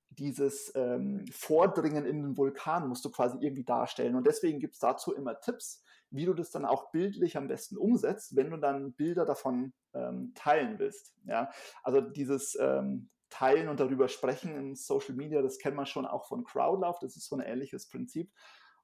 dieses 0.09 0.69
ähm, 0.75 1.25
Vordringen 1.31 2.05
in 2.05 2.21
den 2.21 2.35
Vulkan 2.35 2.89
musst 2.89 3.05
du 3.05 3.09
quasi 3.09 3.37
irgendwie 3.39 3.63
darstellen. 3.63 4.15
Und 4.15 4.27
deswegen 4.27 4.59
gibt 4.59 4.73
es 4.73 4.79
dazu 4.81 5.13
immer 5.13 5.39
Tipps, 5.39 5.81
wie 6.11 6.25
du 6.25 6.33
das 6.33 6.51
dann 6.51 6.65
auch 6.65 6.91
bildlich 6.91 7.37
am 7.37 7.47
besten 7.47 7.77
umsetzt, 7.77 8.35
wenn 8.35 8.51
du 8.51 8.57
dann 8.57 8.93
Bilder 8.93 9.25
davon 9.25 9.73
ähm, 9.93 10.33
teilen 10.35 10.77
willst. 10.77 11.15
Ja? 11.25 11.49
Also 11.83 12.01
dieses 12.01 12.57
ähm, 12.59 13.09
Teilen 13.29 13.69
und 13.69 13.79
darüber 13.79 14.09
sprechen 14.09 14.55
in 14.55 14.75
Social 14.75 15.15
Media, 15.15 15.41
das 15.41 15.57
kennt 15.57 15.75
man 15.75 15.85
schon 15.85 16.05
auch 16.05 16.27
von 16.27 16.43
Crowdlauf, 16.43 16.99
das 16.99 17.15
ist 17.15 17.27
so 17.27 17.37
ein 17.37 17.41
ähnliches 17.41 17.87
Prinzip. 17.87 18.31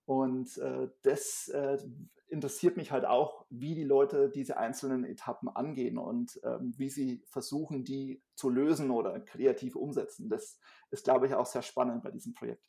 Und 0.05 0.57
äh, 0.59 0.87
das 1.03 1.49
äh, 1.49 1.77
interessiert 2.29 2.77
mich 2.77 2.91
halt 2.93 3.05
auch, 3.05 3.45
wie 3.49 3.75
die 3.75 3.83
Leute 3.83 4.29
diese 4.29 4.57
einzelnen 4.57 5.03
Etappen 5.03 5.49
angehen 5.49 5.97
und 5.97 6.39
ähm, 6.43 6.73
wie 6.77 6.89
sie 6.89 7.25
versuchen, 7.27 7.83
die 7.83 8.23
zu 8.35 8.49
lösen 8.49 8.89
oder 8.89 9.19
kreativ 9.19 9.75
umsetzen. 9.75 10.29
Das 10.29 10.59
ist, 10.91 11.03
glaube 11.03 11.27
ich, 11.27 11.33
auch 11.33 11.45
sehr 11.45 11.61
spannend 11.61 12.03
bei 12.03 12.11
diesem 12.11 12.33
Projekt. 12.33 12.63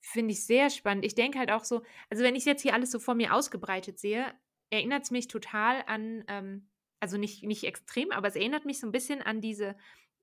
Finde 0.00 0.32
ich 0.32 0.46
sehr 0.46 0.70
spannend. 0.70 1.04
Ich 1.04 1.14
denke 1.14 1.38
halt 1.38 1.50
auch 1.52 1.64
so, 1.64 1.82
also 2.08 2.22
wenn 2.22 2.34
ich 2.34 2.44
jetzt 2.44 2.62
hier 2.62 2.74
alles 2.74 2.90
so 2.90 2.98
vor 2.98 3.14
mir 3.14 3.34
ausgebreitet 3.34 3.98
sehe, 3.98 4.32
erinnert 4.70 5.04
es 5.04 5.10
mich 5.10 5.28
total 5.28 5.82
an, 5.86 6.24
ähm, 6.28 6.68
also 7.00 7.16
nicht, 7.16 7.42
nicht 7.44 7.64
extrem, 7.64 8.10
aber 8.10 8.28
es 8.28 8.36
erinnert 8.36 8.64
mich 8.64 8.80
so 8.80 8.86
ein 8.86 8.92
bisschen 8.92 9.22
an 9.22 9.40
diese 9.40 9.76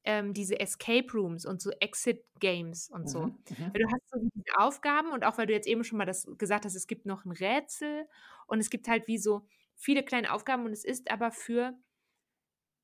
ähm, 0.07 0.33
diese 0.33 0.57
Escape 0.57 1.11
Rooms 1.13 1.45
und 1.45 1.61
so 1.61 1.69
Exit 1.81 2.23
Games 2.39 2.89
und 2.89 3.09
so. 3.09 3.23
Mhm, 3.23 3.37
mhm. 3.49 3.73
Weil 3.73 3.81
du 3.81 3.87
hast 3.87 4.09
so 4.09 4.19
diese 4.33 4.57
Aufgaben 4.57 5.11
und 5.11 5.25
auch 5.25 5.37
weil 5.37 5.47
du 5.47 5.53
jetzt 5.53 5.67
eben 5.67 5.83
schon 5.83 5.97
mal 5.97 6.05
das 6.05 6.25
gesagt 6.37 6.63
hast, 6.63 6.75
es 6.75 6.87
gibt 6.87 7.05
noch 7.05 7.25
ein 7.25 7.31
Rätsel 7.31 8.07
und 8.47 8.61
es 8.61 8.69
gibt 8.69 8.87
halt 8.87 9.05
wie 9.07 9.17
so 9.17 9.45
viele 9.75 10.03
kleine 10.03 10.31
Aufgaben 10.31 10.65
und 10.65 10.71
es 10.71 10.85
ist 10.85 11.11
aber 11.11 11.31
für 11.31 11.77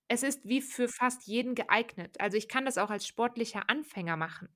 es 0.10 0.22
ist 0.22 0.50
wie 0.50 0.62
für 0.62 0.90
fast 0.90 1.26
jeden 1.26 1.56
geeignet. 1.56 2.20
Also 2.20 2.36
ich 2.36 2.50
kann 2.50 2.66
das 2.66 2.78
auch 2.78 2.90
als 2.90 3.08
sportlicher 3.08 3.70
Anfänger 3.70 4.18
machen 4.18 4.50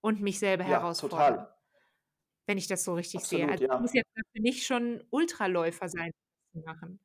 und 0.00 0.22
mich 0.22 0.38
selber 0.38 0.64
ja, 0.64 0.70
herausfordern. 0.70 1.34
Total. 1.34 1.57
Wenn 2.48 2.56
ich 2.56 2.66
das 2.66 2.82
so 2.82 2.94
richtig 2.94 3.20
Absolut, 3.20 3.42
sehe. 3.42 3.52
Also 3.52 3.64
ja. 3.66 3.74
ich 3.74 3.80
muss 3.80 3.92
jetzt 3.92 4.10
nicht 4.32 4.64
schon 4.66 5.04
Ultraläufer 5.10 5.88
sein, 5.88 6.12
zu 6.52 6.60
machen. 6.60 6.98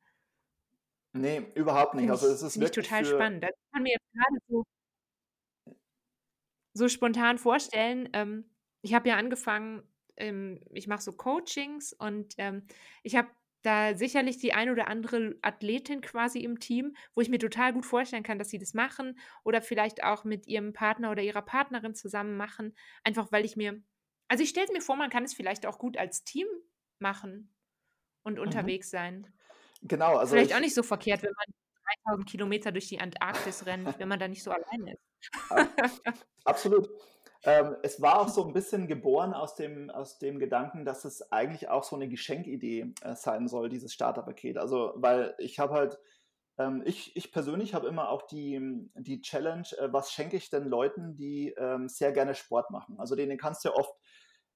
Nee, 1.12 1.46
überhaupt 1.54 1.94
nicht. 1.94 2.10
Also 2.10 2.28
es 2.28 2.40
ist 2.40 2.58
wirklich 2.58 2.86
total 2.86 3.04
spannend. 3.04 3.44
Also 3.44 3.54
ich 3.54 3.72
kann 3.72 3.82
mir 3.82 3.92
jetzt 3.92 4.12
gerade 4.12 4.38
so 4.48 4.64
so 6.72 6.88
spontan 6.88 7.36
vorstellen. 7.36 8.08
Ähm, 8.14 8.50
ich 8.80 8.94
habe 8.94 9.10
ja 9.10 9.16
angefangen, 9.16 9.82
ähm, 10.16 10.60
ich 10.72 10.88
mache 10.88 11.02
so 11.02 11.12
Coachings 11.12 11.92
und 11.92 12.34
ähm, 12.38 12.66
ich 13.02 13.14
habe 13.14 13.28
da 13.60 13.94
sicherlich 13.94 14.38
die 14.38 14.54
ein 14.54 14.70
oder 14.70 14.88
andere 14.88 15.36
Athletin 15.42 16.00
quasi 16.00 16.40
im 16.40 16.58
Team, 16.58 16.96
wo 17.14 17.20
ich 17.20 17.28
mir 17.28 17.38
total 17.38 17.74
gut 17.74 17.84
vorstellen 17.84 18.22
kann, 18.22 18.38
dass 18.38 18.48
sie 18.48 18.58
das 18.58 18.72
machen 18.72 19.18
oder 19.42 19.60
vielleicht 19.60 20.04
auch 20.04 20.24
mit 20.24 20.46
ihrem 20.46 20.72
Partner 20.72 21.10
oder 21.10 21.22
ihrer 21.22 21.42
Partnerin 21.42 21.94
zusammen 21.94 22.36
machen. 22.38 22.74
Einfach 23.04 23.30
weil 23.30 23.44
ich 23.44 23.56
mir, 23.56 23.82
also 24.28 24.42
ich 24.42 24.50
stelle 24.50 24.66
es 24.66 24.72
mir 24.72 24.80
vor, 24.80 24.96
man 24.96 25.10
kann 25.10 25.24
es 25.24 25.34
vielleicht 25.34 25.66
auch 25.66 25.78
gut 25.78 25.96
als 25.96 26.24
Team 26.24 26.46
machen 26.98 27.54
und 28.22 28.34
mhm. 28.34 28.42
unterwegs 28.42 28.90
sein. 28.90 29.32
Genau, 29.82 30.16
also. 30.16 30.34
Vielleicht 30.34 30.54
auch 30.54 30.60
nicht 30.60 30.74
so 30.74 30.82
verkehrt, 30.82 31.22
wenn 31.22 31.32
man 31.36 31.54
3000 32.06 32.28
Kilometer 32.28 32.72
durch 32.72 32.88
die 32.88 33.00
Antarktis 33.00 33.66
rennt, 33.66 33.98
wenn 33.98 34.08
man 34.08 34.18
da 34.18 34.28
nicht 34.28 34.42
so 34.42 34.50
alleine 34.50 34.94
ist. 34.94 35.04
Absolut. 36.44 36.88
Ähm, 37.46 37.76
es 37.82 38.00
war 38.00 38.20
auch 38.20 38.28
so 38.28 38.46
ein 38.46 38.54
bisschen 38.54 38.88
geboren 38.88 39.34
aus 39.34 39.54
dem, 39.54 39.90
aus 39.90 40.18
dem 40.18 40.38
Gedanken, 40.38 40.86
dass 40.86 41.04
es 41.04 41.30
eigentlich 41.30 41.68
auch 41.68 41.84
so 41.84 41.94
eine 41.94 42.08
Geschenkidee 42.08 42.94
äh, 43.02 43.14
sein 43.14 43.48
soll, 43.48 43.68
dieses 43.68 43.92
Starterpaket. 43.92 44.56
Also, 44.56 44.94
weil 44.96 45.34
ich 45.38 45.58
habe 45.58 45.74
halt, 45.74 45.98
ähm, 46.56 46.82
ich, 46.86 47.14
ich 47.16 47.32
persönlich 47.32 47.74
habe 47.74 47.86
immer 47.86 48.08
auch 48.08 48.22
die, 48.22 48.88
die 48.94 49.20
Challenge, 49.20 49.68
äh, 49.78 49.92
was 49.92 50.10
schenke 50.10 50.38
ich 50.38 50.48
denn 50.48 50.64
Leuten, 50.64 51.16
die 51.16 51.54
ähm, 51.58 51.88
sehr 51.88 52.12
gerne 52.12 52.34
Sport 52.34 52.70
machen? 52.70 52.98
Also 52.98 53.14
denen 53.14 53.36
kannst 53.36 53.64
du 53.64 53.68
ja 53.68 53.74
oft 53.74 53.94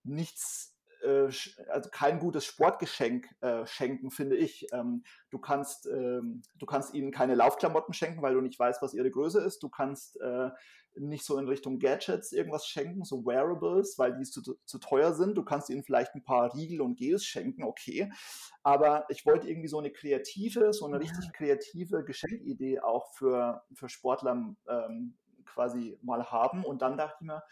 nichts 0.09 0.79
äh, 1.03 1.31
also 1.69 1.91
kein 1.91 2.19
gutes 2.19 2.45
Sportgeschenk 2.45 3.29
äh, 3.41 3.67
schenken, 3.67 4.11
finde 4.11 4.37
ich. 4.37 4.67
Ähm, 4.73 5.05
du 5.31 5.39
kannst, 5.39 5.87
ähm, 5.87 6.43
du 6.59 6.67
kannst 6.67 6.95
ihnen 6.95 7.13
keine 7.13 7.35
Laufklamotten 7.35 7.95
schenken, 7.95 8.23
weil 8.23 8.35
du 8.35 8.41
nicht 8.41 8.59
weißt, 8.59 8.83
was 8.83 8.95
ihre 8.95 9.11
Größe 9.11 9.41
ist. 9.41 9.63
Du 9.63 9.69
kannst 9.69 10.21
äh, 10.21 10.51
nicht 10.97 11.25
so 11.25 11.39
in 11.39 11.47
Richtung 11.47 11.79
Gadgets 11.79 12.33
irgendwas 12.33 12.67
schenken, 12.67 13.05
so 13.05 13.25
Wearables, 13.25 13.99
weil 13.99 14.17
die 14.17 14.25
zu, 14.25 14.43
zu 14.65 14.79
teuer 14.79 15.13
sind. 15.13 15.37
Du 15.37 15.45
kannst 15.45 15.71
ihnen 15.71 15.85
vielleicht 15.85 16.15
ein 16.15 16.25
paar 16.25 16.55
Riegel 16.55 16.81
und 16.81 16.97
Gels 16.97 17.25
schenken, 17.25 17.63
okay. 17.63 18.11
Aber 18.63 19.07
ich 19.09 19.25
wollte 19.25 19.49
irgendwie 19.49 19.69
so 19.69 19.79
eine 19.79 19.93
kreative, 19.93 20.73
so 20.73 20.87
eine 20.87 20.99
richtig 21.01 21.33
kreative 21.33 22.05
Geschenkidee 22.05 22.81
auch 22.81 23.13
für, 23.15 23.63
für 23.75 23.89
Sportler 23.89 24.55
ähm, 24.69 25.17
quasi 25.55 25.99
mal 26.03 26.31
haben. 26.31 26.65
Und 26.65 26.83
dann 26.83 26.97
dachte 26.97 27.17
ich 27.21 27.27
mir, 27.27 27.43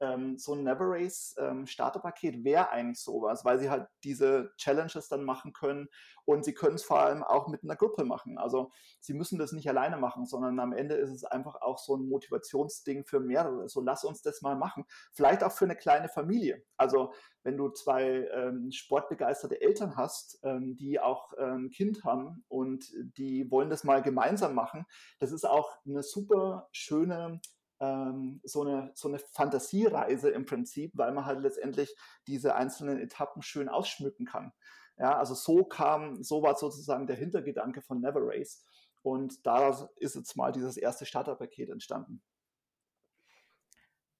ähm, 0.00 0.38
so 0.38 0.54
ein 0.54 0.62
Never 0.62 0.84
Race 0.86 1.34
ähm, 1.38 1.66
Starterpaket 1.66 2.44
wäre 2.44 2.70
eigentlich 2.70 3.00
sowas, 3.00 3.44
weil 3.44 3.58
sie 3.58 3.70
halt 3.70 3.88
diese 4.04 4.52
Challenges 4.56 5.08
dann 5.08 5.24
machen 5.24 5.52
können 5.52 5.88
und 6.26 6.44
sie 6.44 6.54
können 6.54 6.74
es 6.74 6.82
vor 6.82 7.00
allem 7.00 7.22
auch 7.22 7.48
mit 7.48 7.62
einer 7.62 7.76
Gruppe 7.76 8.04
machen. 8.04 8.36
Also 8.36 8.72
sie 9.00 9.14
müssen 9.14 9.38
das 9.38 9.52
nicht 9.52 9.68
alleine 9.68 9.96
machen, 9.96 10.26
sondern 10.26 10.58
am 10.60 10.72
Ende 10.72 10.96
ist 10.96 11.10
es 11.10 11.24
einfach 11.24 11.62
auch 11.62 11.78
so 11.78 11.96
ein 11.96 12.08
Motivationsding 12.08 13.04
für 13.04 13.20
mehrere. 13.20 13.68
So 13.68 13.80
lass 13.80 14.04
uns 14.04 14.22
das 14.22 14.42
mal 14.42 14.56
machen. 14.56 14.84
Vielleicht 15.12 15.42
auch 15.42 15.52
für 15.52 15.64
eine 15.64 15.76
kleine 15.76 16.08
Familie. 16.08 16.62
Also 16.76 17.12
wenn 17.46 17.56
du 17.56 17.68
zwei 17.68 18.28
ähm, 18.34 18.72
sportbegeisterte 18.72 19.60
Eltern 19.60 19.96
hast, 19.96 20.40
ähm, 20.42 20.76
die 20.76 20.98
auch 20.98 21.32
ein 21.34 21.66
ähm, 21.66 21.70
Kind 21.70 22.02
haben 22.02 22.44
und 22.48 22.92
die 23.16 23.48
wollen 23.52 23.70
das 23.70 23.84
mal 23.84 24.02
gemeinsam 24.02 24.52
machen, 24.52 24.84
das 25.20 25.30
ist 25.30 25.44
auch 25.44 25.78
eine 25.86 26.02
super 26.02 26.68
schöne 26.72 27.40
ähm, 27.78 28.40
so, 28.42 28.62
eine, 28.62 28.90
so 28.94 29.06
eine 29.06 29.20
Fantasiereise 29.20 30.30
im 30.30 30.44
Prinzip, 30.44 30.90
weil 30.94 31.12
man 31.12 31.24
halt 31.24 31.40
letztendlich 31.40 31.94
diese 32.26 32.56
einzelnen 32.56 32.98
Etappen 32.98 33.42
schön 33.42 33.68
ausschmücken 33.68 34.26
kann. 34.26 34.52
Ja, 34.98 35.16
also 35.16 35.34
so 35.34 35.64
kam, 35.64 36.24
so 36.24 36.42
war 36.42 36.56
sozusagen 36.56 37.06
der 37.06 37.16
Hintergedanke 37.16 37.80
von 37.80 38.00
Never 38.00 38.22
Race. 38.22 38.64
Und 39.02 39.46
daraus 39.46 39.88
ist 39.96 40.16
jetzt 40.16 40.36
mal 40.36 40.50
dieses 40.50 40.76
erste 40.76 41.06
Starterpaket 41.06 41.68
entstanden. 41.68 42.22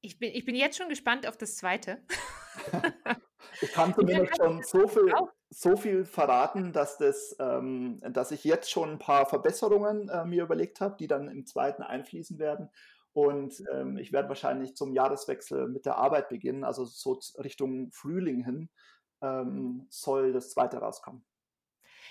Ich 0.00 0.20
bin, 0.20 0.30
ich 0.32 0.44
bin 0.44 0.54
jetzt 0.54 0.76
schon 0.76 0.90
gespannt 0.90 1.26
auf 1.26 1.36
das 1.36 1.56
zweite. 1.56 2.04
Ich 3.60 3.72
kann 3.72 3.94
zumindest 3.94 4.36
schon 4.36 4.62
so 4.62 4.88
viel, 4.88 5.12
so 5.50 5.76
viel 5.76 6.04
verraten, 6.04 6.72
dass, 6.72 6.98
das, 6.98 7.36
ähm, 7.38 8.00
dass 8.10 8.30
ich 8.30 8.44
jetzt 8.44 8.70
schon 8.70 8.92
ein 8.92 8.98
paar 8.98 9.26
Verbesserungen 9.26 10.08
äh, 10.08 10.24
mir 10.24 10.44
überlegt 10.44 10.80
habe, 10.80 10.96
die 10.98 11.06
dann 11.06 11.28
im 11.28 11.46
zweiten 11.46 11.82
einfließen 11.82 12.38
werden. 12.38 12.70
Und 13.12 13.62
ähm, 13.72 13.96
ich 13.96 14.12
werde 14.12 14.28
wahrscheinlich 14.28 14.76
zum 14.76 14.92
Jahreswechsel 14.92 15.68
mit 15.68 15.86
der 15.86 15.96
Arbeit 15.96 16.28
beginnen, 16.28 16.64
also 16.64 16.84
so 16.84 17.18
Richtung 17.38 17.90
Frühling 17.90 18.44
hin 18.44 18.68
ähm, 19.22 19.86
soll 19.88 20.32
das 20.32 20.50
zweite 20.50 20.78
rauskommen. 20.78 21.24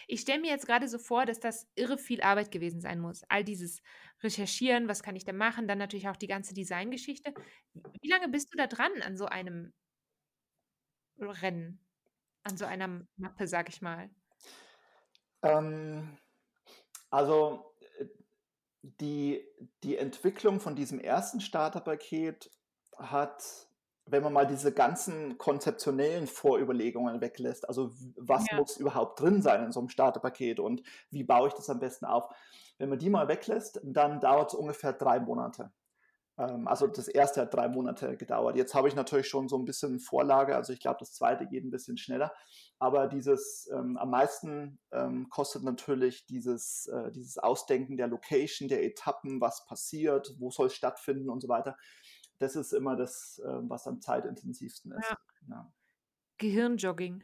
Ich 0.08 0.21
stelle 0.21 0.41
mir 0.41 0.51
jetzt 0.51 0.67
gerade 0.67 0.88
so 0.88 0.97
vor, 0.97 1.25
dass 1.25 1.39
das 1.39 1.67
irre 1.75 1.97
viel 1.97 2.21
Arbeit 2.21 2.51
gewesen 2.51 2.79
sein 2.79 2.99
muss. 2.99 3.23
All 3.29 3.43
dieses 3.43 3.81
Recherchieren, 4.21 4.88
was 4.88 5.03
kann 5.03 5.15
ich 5.15 5.25
da 5.25 5.34
machen, 5.34 5.67
dann 5.67 5.77
natürlich 5.77 6.08
auch 6.10 6.15
die 6.15 6.27
ganze 6.27 6.53
Designgeschichte. 6.53 7.34
Wie 8.01 8.10
lange 8.10 8.27
bist 8.29 8.53
du 8.53 8.58
da 8.58 8.67
dran 8.67 8.91
an 9.01 9.17
so 9.17 9.25
einem 9.25 9.73
Rennen, 11.19 11.80
an 12.43 12.58
so 12.58 12.65
einer 12.65 13.01
Mappe, 13.17 13.47
sag 13.47 13.69
ich 13.69 13.82
mal? 13.82 14.10
Ähm, 15.41 16.17
also 17.10 17.73
die, 18.82 19.43
die 19.84 19.97
Entwicklung 19.97 20.60
von 20.60 20.75
diesem 20.75 20.99
ersten 20.99 21.39
Starterpaket 21.39 22.51
hat, 22.97 23.67
wenn 24.06 24.23
man 24.23 24.34
mal 24.34 24.47
diese 24.47 24.71
ganzen 24.71 25.38
konzeptionellen 25.38 26.28
Vorüberlegungen 26.28 27.21
weglässt, 27.21 27.67
also 27.67 27.91
was 28.17 28.45
ja. 28.51 28.58
muss 28.58 28.78
überhaupt 28.78 29.19
drin 29.19 29.41
sein 29.41 29.63
in 29.63 29.71
so 29.71 29.80
einem 29.80 29.89
Starterpaket 29.89 30.60
und 30.60 30.84
wie 31.10 31.23
baue 31.23 31.47
ich 31.47 31.54
das 31.54 31.69
am 31.69 31.80
besten 31.80 32.06
auf, 32.06 32.30
wenn 32.78 32.89
man 32.89 32.99
die 32.99 33.10
mal 33.10 33.28
weglässt, 33.28 33.80
dann 33.84 34.19
dauert 34.19 34.54
es 34.54 34.60
ungefähr 34.60 34.93
drei 34.93 35.19
Monate. 35.19 35.71
Ähm, 36.38 36.67
also 36.67 36.88
das 36.88 37.08
erste 37.08 37.41
hat 37.41 37.54
drei 37.54 37.67
Monate 37.67 38.17
gedauert. 38.17 38.56
Jetzt 38.56 38.76
habe 38.76 38.88
ich 38.88 38.95
natürlich 38.95 39.28
schon 39.28 39.48
so 39.48 39.58
ein 39.58 39.65
bisschen 39.65 40.00
Vorlage, 40.00 40.56
also 40.56 40.74
ich 40.74 40.80
glaube, 40.80 40.98
das 41.00 41.13
zweite 41.13 41.48
geht 41.48 41.63
ein 41.63 41.71
bisschen 41.71 41.98
schneller. 41.98 42.34
Aber 42.80 43.08
dieses 43.08 43.69
ähm, 43.74 43.98
am 43.98 44.10
meisten 44.10 44.80
ähm, 44.91 45.30
kostet 45.30 45.63
natürlich 45.63 46.26
dieses, 46.26 46.88
äh, 46.88 47.12
dieses 47.12 47.38
Ausdenken 47.38 47.98
der 47.98 48.08
Location, 48.08 48.67
der 48.67 48.84
Etappen, 48.84 49.39
was 49.39 49.65
passiert, 49.65 50.36
wo 50.39 50.52
soll 50.52 50.67
es 50.67 50.76
stattfinden 50.76 51.30
und 51.30 51.41
so 51.41 51.48
weiter. 51.48 51.78
Das 52.39 52.56
ist 52.56 52.74
immer 52.74 52.95
das, 52.98 53.41
äh, 53.45 53.69
was 53.69 53.88
am 53.88 54.02
zeitintensivsten 54.02 54.91
ist. 54.91 55.10
Ja. 55.10 55.17
Ja. 55.50 55.74
Gehirnjogging. 56.38 57.24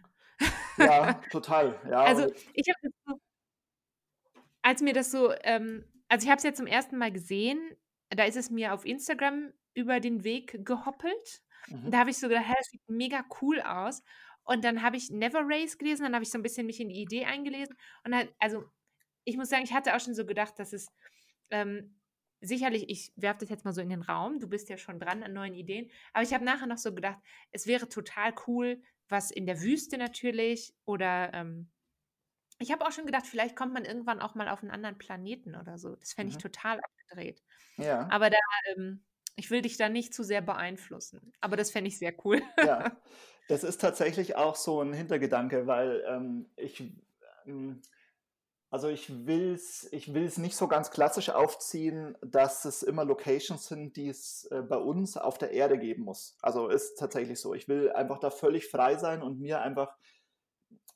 Ja, 0.78 1.14
total. 1.32 1.80
Ja, 1.90 2.04
also 2.04 2.32
ich 2.54 2.68
habe 2.70 2.94
so, 3.06 3.20
als 4.62 4.82
mir 4.82 4.94
das 4.94 5.12
so, 5.12 5.34
ähm, 5.44 5.86
also 6.08 6.24
ich 6.24 6.30
habe 6.30 6.38
es 6.38 6.44
ja 6.44 6.54
zum 6.54 6.68
ersten 6.68 6.98
Mal 6.98 7.12
gesehen, 7.12 7.60
da 8.16 8.26
ist 8.26 8.38
es 8.38 8.50
mir 8.50 8.74
auf 8.74 8.86
Instagram 8.86 9.54
über 9.74 10.00
den 10.00 10.24
Weg 10.24 10.66
gehoppelt. 10.66 11.42
Mhm. 11.68 11.92
Da 11.92 12.00
habe 12.00 12.10
ich 12.12 12.18
so 12.20 12.28
gedacht, 12.30 12.46
das 12.50 12.68
sieht 12.68 12.82
mega 12.90 13.24
cool 13.42 13.62
aus. 13.62 14.04
Und 14.44 14.64
dann 14.64 14.82
habe 14.82 14.98
ich 14.98 15.10
Never 15.12 15.42
Race 15.44 15.78
gelesen, 15.78 16.04
dann 16.04 16.14
habe 16.16 16.24
ich 16.24 16.32
so 16.32 16.38
ein 16.38 16.42
bisschen 16.44 16.66
mich 16.66 16.80
in 16.80 16.90
die 16.90 17.02
Idee 17.02 17.26
eingelesen. 17.26 17.76
Und 18.04 18.12
dann, 18.12 18.30
also 18.40 18.66
ich 19.26 19.38
muss 19.38 19.50
sagen, 19.50 19.64
ich 19.64 19.74
hatte 19.74 19.96
auch 19.96 20.00
schon 20.00 20.16
so 20.16 20.26
gedacht, 20.26 20.60
dass 20.60 20.74
es 20.74 20.88
ähm, 21.52 22.00
sicherlich, 22.42 22.90
ich 22.90 23.14
werfe 23.16 23.40
das 23.42 23.50
jetzt 23.50 23.66
mal 23.66 23.74
so 23.74 23.82
in 23.82 23.90
den 23.90 24.02
Raum, 24.02 24.40
du 24.40 24.48
bist 24.50 24.70
ja 24.70 24.78
schon 24.78 25.00
dran 25.00 25.24
an 25.24 25.34
neuen 25.34 25.54
Ideen, 25.54 25.92
aber 26.14 26.24
ich 26.24 26.34
habe 26.34 26.46
nachher 26.46 26.68
noch 26.68 26.78
so 26.80 26.94
gedacht, 26.96 27.20
es 27.52 27.68
wäre 27.68 27.88
total 27.90 28.34
cool, 28.48 28.82
was 29.10 29.32
in 29.32 29.46
der 29.46 29.62
Wüste 29.62 29.98
natürlich 29.98 30.74
oder 30.86 31.34
ähm, 31.34 31.72
Ich 32.60 32.72
habe 32.72 32.86
auch 32.86 32.92
schon 32.92 33.06
gedacht, 33.06 33.26
vielleicht 33.28 33.56
kommt 33.56 33.74
man 33.74 33.86
irgendwann 33.86 34.22
auch 34.22 34.36
mal 34.36 34.48
auf 34.50 34.62
'n 34.64 34.70
anderen 34.72 34.98
Planeten 34.98 35.56
oder 35.56 35.78
so. 35.78 35.96
Das 35.96 36.14
fände 36.14 36.30
ich 36.32 36.38
Mhm. 36.38 36.40
total 36.40 36.80
abgedreht. 37.12 37.44
Ja. 37.78 38.10
Aber 38.10 38.30
da, 38.30 38.38
ähm 38.76 39.02
ich 39.38 39.50
will 39.52 39.62
dich 39.64 39.78
da 39.78 39.90
nicht 39.90 40.14
zu 40.14 40.24
sehr 40.24 40.42
beeinflussen, 40.42 41.34
aber 41.42 41.58
das 41.58 41.72
fände 41.72 41.88
ich 41.90 41.98
sehr 41.98 42.14
cool. 42.26 42.42
Ja, 42.60 42.92
das 43.48 43.64
ist 43.64 43.82
tatsächlich 43.82 44.36
auch 44.36 44.56
so 44.56 44.82
'n 44.82 44.94
Hintergedanke, 44.94 45.68
weil, 45.68 46.04
ähm, 46.08 46.52
ich 46.58 46.84
ähm, 47.46 47.82
also 48.72 48.90
ich 48.90 49.28
will's 49.28 49.88
ich 49.92 50.14
will's 50.14 50.38
nicht 50.38 50.56
so 50.58 50.68
ganz 50.68 50.92
klassisch 50.92 51.30
aufziehen, 51.32 52.18
dass 52.24 52.66
es 52.66 52.84
immer 52.84 53.06
Locations 53.06 53.68
sind, 53.68 53.98
die 53.98 54.10
es, 54.10 54.46
äh, 54.52 54.62
bei 54.64 54.78
uns 54.78 55.18
auf 55.18 55.38
der 55.40 55.52
Erde 55.52 55.80
geben 55.80 56.04
muss. 56.04 56.38
Also, 56.42 56.70
ist 56.70 56.96
tatsächlich 57.00 57.40
so. 57.42 57.54
Ich 57.56 57.68
will 57.70 57.92
einfach 57.92 58.20
da 58.20 58.32
völlig 58.32 58.68
frei 58.70 58.98
sein 58.98 59.24
und 59.24 59.40
mir 59.40 59.62
einfach 59.62 59.98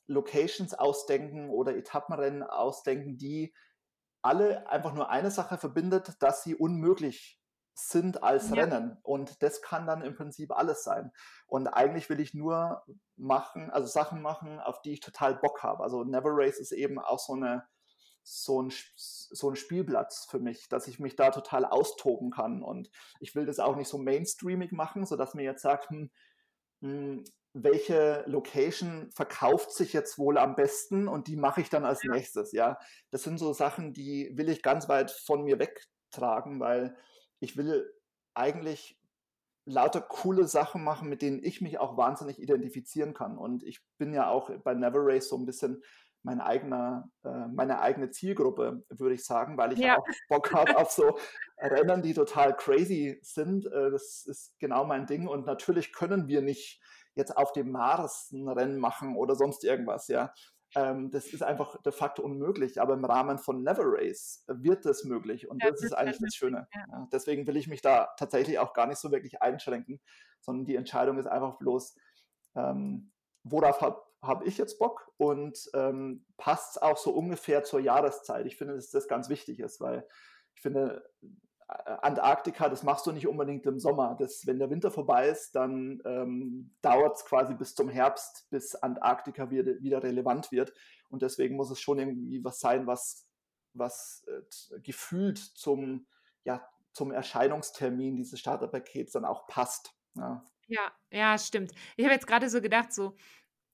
Locations 0.08 0.74
ausdenken 0.74 1.50
oder 1.50 1.76
Etappenrennen 1.76 2.42
ausdenken, 2.42 3.18
die 3.18 3.52
alle 4.26 4.68
einfach 4.70 4.94
nur 4.94 5.10
eine 5.10 5.30
Sache 5.32 5.58
verbindet, 5.58 6.16
dass 6.22 6.44
sie 6.44 6.56
unmöglich 6.56 7.42
sind 7.74 8.22
als 8.24 8.56
Ja. 8.56 8.56
Rennen. 8.56 8.98
Und 9.04 9.42
das 9.42 9.62
kann 9.62 9.86
dann 9.86 10.02
im 10.02 10.14
Prinzip 10.16 10.52
alles 10.52 10.84
sein. 10.84 11.12
Und 11.46 11.68
eigentlich 11.68 12.10
will 12.10 12.20
ich 12.20 12.34
nur 12.34 12.84
machen 13.16 13.70
also 13.70 13.88
Sachen 13.88 14.22
machen, 14.22 14.60
auf 14.60 14.82
die 14.82 14.92
ich 14.94 15.00
total 15.00 15.36
Bock 15.36 15.62
habe. 15.64 15.82
Also 15.84 16.04
Never 16.04 16.30
Race 16.32 16.58
ist 16.58 16.72
eben 16.72 16.98
auch 17.00 17.18
so 17.20 17.36
'ne 17.36 17.66
so 18.24 18.60
'n 18.62 18.68
Sp 18.74 18.92
so 18.98 19.50
'n 19.50 19.56
Spielplatz 19.56 20.26
für 20.30 20.40
mich, 20.40 20.68
dass 20.70 20.88
ich 20.88 21.00
mich 21.00 21.16
da 21.16 21.30
total 21.30 21.64
austoben 21.66 22.30
kann. 22.32 22.62
Und 22.62 22.90
ich 23.20 23.34
will 23.36 23.46
das 23.46 23.60
auch 23.60 23.76
nicht 23.76 23.88
so 23.88 23.98
mainstreamig 23.98 24.72
machen, 24.72 25.06
sodass 25.06 25.34
man 25.34 25.44
jetzt 25.44 25.62
sagt: 25.62 25.90
„Hm, 25.90 26.10
hm, 26.82 27.24
welche 27.62 28.24
Location 28.26 29.10
verkauft 29.12 29.72
sich 29.72 29.92
jetzt 29.94 30.18
wohl 30.18 30.38
am 30.38 30.54
besten 30.56 31.08
und 31.08 31.26
die 31.28 31.36
mache 31.36 31.60
ich 31.62 31.70
dann 31.70 31.84
als. 31.84 32.02
Nächstes“, 32.04 32.52
ja? 32.52 32.78
Das 33.10 33.22
sind 33.24 33.38
so 33.38 33.52
Sachen, 33.52 33.92
die 33.94 34.30
will 34.34 34.48
ich 34.48 34.62
ganz 34.62 34.88
weit 34.88 35.10
von 35.10 35.42
mir 35.44 35.58
wegtragen, 35.58 36.60
weil 36.60 36.96
ich 37.40 37.56
will 37.56 37.92
eigentlich 38.34 38.98
lauter 39.66 40.00
coole 40.02 40.46
Sachen 40.48 40.84
machen, 40.84 41.08
mit 41.08 41.22
denen 41.22 41.42
ich 41.42 41.60
mich 41.60 41.78
auch 41.80 41.96
wahnsinnig 41.96 42.40
identifizieren 42.40 43.14
kann. 43.14 43.38
Und 43.38 43.64
ich 43.64 43.80
bin 43.98 44.12
ja 44.14 44.28
auch 44.30 44.50
bei 44.64 44.74
Never 44.74 45.00
Race 45.02 45.28
so 45.28 45.36
'n 45.36 45.46
bisschen 45.46 45.82
mein 46.22 46.40
eigener 46.40 47.10
äh, 47.24 47.48
meine 47.48 47.80
eigene 47.80 48.10
Zielgruppe, 48.10 48.84
würde 48.90 49.14
ich 49.14 49.24
sagen, 49.24 49.56
weil 49.58 49.72
ich 49.72 49.80
Ja. 49.80 49.96
auch 49.96 50.06
Bock 50.28 50.52
habe 50.52 50.76
auf 50.76 50.90
so 50.92 51.18
Rennen, 51.58 52.02
die 52.02 52.14
total 52.14 52.56
crazy 52.56 53.18
sind. 53.22 53.66
Äh, 53.66 53.90
das 53.92 54.24
ist 54.26 54.58
genau 54.58 54.84
mein 54.86 55.06
Ding. 55.06 55.28
Und 55.28 55.46
natürlich 55.46 55.92
können 55.92 56.28
wir 56.28 56.42
nicht 56.42 56.80
jetzt 57.16 57.36
auf 57.36 57.52
dem 57.52 57.72
Mars 57.72 58.30
'n 58.32 58.48
Rennen 58.48 58.78
machen 58.78 59.16
oder 59.16 59.34
sonst 59.36 59.64
irgendwas, 59.64 60.08
ja? 60.08 60.32
Ähm, 60.74 61.10
das 61.10 61.28
ist 61.32 61.42
einfach 61.42 61.80
de 61.82 61.92
facto 61.92 62.22
unmöglich, 62.22 62.80
aber 62.80 62.94
im 62.94 63.04
Rahmen 63.04 63.38
von 63.38 63.62
Never 63.62 63.84
Race 63.86 64.44
wird 64.48 64.84
das 64.86 65.04
möglich 65.04 65.48
und 65.50 65.62
Ja, 65.62 65.70
das 65.70 65.80
das 65.80 65.82
ist 65.82 65.92
eigentlich 65.94 66.20
das 66.20 66.34
Schöne. 66.34 66.68
ja. 66.74 67.08
Deswegen 67.12 67.46
will 67.46 67.56
ich 67.56 67.68
mich 67.68 67.82
da 67.82 68.08
tatsächlich 68.18 68.58
auch 68.58 68.72
gar 68.74 68.86
nicht 68.86 68.98
so 68.98 69.10
wirklich 69.12 69.42
einschränken, 69.42 70.00
sondern 70.40 70.66
die 70.66 70.76
Entscheidung 70.76 71.18
ist 71.18 71.26
einfach 71.26 71.58
bloß, 71.58 71.96
ähm, 72.56 73.12
worauf 73.44 73.80
habe 73.80 74.02
habe 74.22 74.46
ich 74.46 74.58
jetzt 74.58 74.78
Bock 74.78 75.12
und, 75.18 75.70
ähm, 75.74 76.26
passt's 76.38 76.78
auch 76.78 76.96
so 76.96 77.10
ungefähr 77.12 77.62
zur 77.64 77.80
Jahreszeit? 77.80 78.46
Ich 78.46 78.56
finde, 78.56 78.74
dass 78.74 78.90
das 78.90 79.08
ganz 79.08 79.28
wichtig 79.28 79.60
ist, 79.60 79.80
weil 79.80 80.08
ich 80.54 80.62
finde, 80.62 81.08
Antarktika, 81.68 82.68
das 82.68 82.84
machst 82.84 83.06
du 83.06 83.12
nicht 83.12 83.26
unbedingt 83.26 83.66
im 83.66 83.80
Sommer. 83.80 84.16
Das 84.18 84.46
wenn 84.46 84.58
der 84.58 84.70
Winter 84.70 84.90
vorbei 84.90 85.28
ist, 85.28 85.56
dann, 85.56 86.00
ähm, 86.04 86.76
dauert's 86.80 87.24
quasi 87.24 87.54
bis 87.54 87.74
zum 87.74 87.88
Herbst, 87.88 88.46
bis 88.50 88.74
Antarktika 88.76 89.50
wieder 89.50 89.82
wieder 89.82 90.02
relevant 90.02 90.52
wird. 90.52 90.72
Und 91.08 91.22
deswegen 91.22 91.56
muss 91.56 91.70
es 91.70 91.80
schon 91.80 91.98
irgendwie 91.98 92.44
was 92.44 92.60
sein, 92.60 92.86
was 92.86 93.28
was, 93.72 94.24
äh, 94.28 94.80
gefühlt 94.80 95.38
zum 95.38 96.06
ja, 96.44 96.66
zum 96.92 97.10
Erscheinungstermin 97.10 98.16
dieses 98.16 98.40
Starterpakets 98.40 99.12
dann 99.12 99.24
auch 99.24 99.46
passt, 99.46 99.92
ja. 100.14 100.44
Ja, 100.68 100.92
ja, 101.10 101.38
stimmt. 101.38 101.72
Ich 101.96 102.04
habe 102.04 102.14
jetzt 102.14 102.26
grade 102.26 102.48
so 102.48 102.60
gedacht, 102.60 102.92
so 102.92 103.14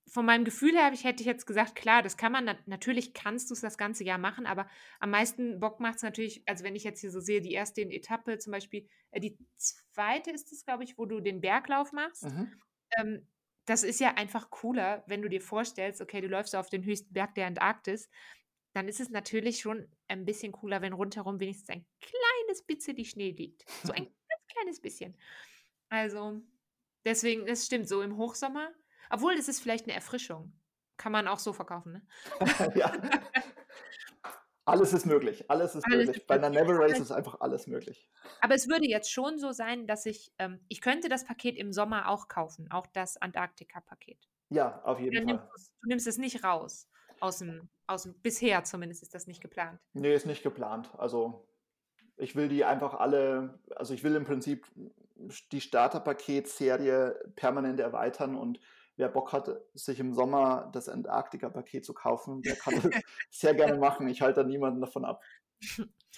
von 0.09 0.27
meinem 0.27 0.45
Gefühl 0.45 0.73
her 0.73 0.91
ich 0.93 1.05
hätte 1.05 1.23
ich 1.23 1.27
jetzt 1.27 1.47
gesagt, 1.47 1.75
klar, 1.75 2.03
das 2.03 2.17
kann 2.17 2.33
man 2.33 2.45
nat 2.45 2.67
natürlich 2.67 3.15
kannst 3.15 3.51
du's 3.51 3.61
das 3.61 3.79
ganze 3.79 4.05
Jahr 4.05 4.19
machen, 4.19 4.47
aber 4.47 4.69
am 5.01 5.11
meisten 5.11 5.61
Bock 5.61 5.81
macht's 5.81 6.03
natürlich 6.03 6.43
also, 6.47 6.65
wenn 6.65 6.77
ich 6.77 6.85
jetzt 6.85 7.01
hier 7.01 7.11
so 7.11 7.21
sehe, 7.21 7.41
die 7.41 7.57
1. 7.57 7.73
Etappe 7.77 8.38
zum 8.38 8.53
Beispiel 8.53 8.88
äh, 9.11 9.21
die 9.21 9.38
2. 9.57 10.19
ist 10.33 10.53
es, 10.53 10.65
glaube 10.65 10.85
ich, 10.85 10.99
wo 10.99 11.07
du 11.07 11.21
den 11.21 11.41
Berglauf 11.41 11.93
machst. 11.93 12.25
Mhm. 12.25 12.53
Ähm, 12.99 13.27
das 13.65 13.85
ist 13.85 14.01
ja 14.01 14.15
einfach 14.15 14.51
cooler, 14.51 15.05
wenn 15.07 15.23
du 15.23 15.29
dir 15.29 15.41
vorstellst, 15.41 16.01
okay, 16.01 16.21
du 16.21 16.27
läufst 16.27 16.57
auf 16.57 16.69
den 16.69 16.85
höchsten 16.85 17.12
Berg 17.12 17.35
der 17.37 17.47
Antarktis, 17.47 18.09
dann 18.75 18.88
ist 18.88 19.01
es 19.01 19.11
natürlich 19.11 19.61
schon 19.61 19.88
ein 20.09 20.25
bisschen 20.25 20.53
cooler, 20.53 20.83
wenn 20.83 20.93
rundherum 20.93 21.38
wenigstens 21.38 21.69
ein 21.69 21.87
kleines 22.01 22.65
bitzeli 22.67 23.05
Schnee 23.05 23.31
liegt. 23.31 23.65
So 23.85 23.93
ein 23.93 24.05
ganz 24.29 24.47
kleines 24.49 24.81
bisschen. 24.81 25.17
Also, 25.91 26.41
deswegen 27.05 27.47
es 27.47 27.67
stimmt, 27.67 27.88
so 27.88 28.03
im 28.03 28.17
Hochsommer 28.17 28.73
obwohl, 29.12 29.35
es 29.35 29.48
ist 29.48 29.61
vielleicht 29.61 29.87
'ne 29.87 29.94
Erfrischung. 29.94 30.61
Kann 30.98 31.12
man 31.12 31.29
auch 31.29 31.38
so 31.40 31.53
verkaufen, 31.53 31.92
ne? 31.92 32.07
Ja. 32.77 32.92
Alles 34.66 34.92
ist 34.92 35.07
möglich. 35.07 35.51
Alles 35.51 35.75
ist 35.75 35.88
Alles 35.90 36.09
möglich. 36.09 36.27
ist 36.27 36.29
Bei 36.29 36.38
'ner 36.38 36.51
möglich. 36.51 36.51
Never 36.51 36.75
Race 36.79 37.01
ist 37.01 37.11
einfach 37.12 37.40
alles 37.40 37.66
möglich. 37.66 38.09
Aber 38.44 38.57
es 38.57 38.68
würde 38.68 38.88
jetzt 38.88 39.09
schon 39.12 39.38
so 39.38 39.53
sein, 39.53 39.87
dass 39.87 40.05
ich 40.05 40.33
ähm, 40.38 40.64
ich 40.68 40.81
könnte 40.81 41.09
das 41.09 41.25
Paket 41.25 41.57
im 41.57 41.72
Sommer 41.72 42.09
auch 42.09 42.27
kaufen, 42.27 42.68
auch 42.72 42.88
das 42.88 43.16
Antarktika-Paket. 43.16 44.29
Ja, 44.51 44.83
auf 44.85 44.98
jeden 45.01 45.18
Oder 45.18 45.25
nimmst 45.25 45.44
Fall. 45.44 45.53
du's 45.53 45.70
du 45.83 45.88
nimmst 45.88 46.07
es 46.09 46.18
nicht 46.18 46.44
raus 46.44 46.88
aus'm 47.20 47.68
aus'm 47.88 48.14
bisher 48.22 48.64
zumindest 48.64 49.03
ist 49.03 49.14
das 49.14 49.27
nicht 49.29 49.42
geplant. 49.42 49.81
Ne, 49.94 50.14
ist 50.14 50.27
nicht 50.27 50.42
geplant. 50.42 50.90
Also, 50.98 51.46
ich 52.16 52.37
will 52.37 52.48
die 52.48 52.64
einfach 52.64 52.94
alle 52.94 53.61
also, 53.77 53.94
ich 53.94 54.05
will 54.05 54.16
im 54.16 54.25
Prinzip 54.25 54.66
die 55.53 55.61
Starterpaket-Serie 55.62 57.33
permanent 57.37 57.81
erweitern 57.81 58.37
und 58.37 58.61
wer 58.97 59.09
Bock 59.09 59.33
hat, 59.33 59.51
sich 59.75 60.01
im 60.01 60.15
Sommer 60.15 60.71
das 60.73 60.89
Antarktika-Paket 60.89 61.85
zu 61.85 61.95
kaufen, 61.95 62.43
der 62.43 62.57
kann 62.57 62.77
das 62.77 62.95
sehr 63.31 63.55
gerne 63.55 63.77
machen. 63.77 64.09
Ich 64.09 64.23
halte 64.23 64.43
da 64.43 64.47
niemanden 64.47 64.81
davon 64.81 65.05
ab. 65.05 65.23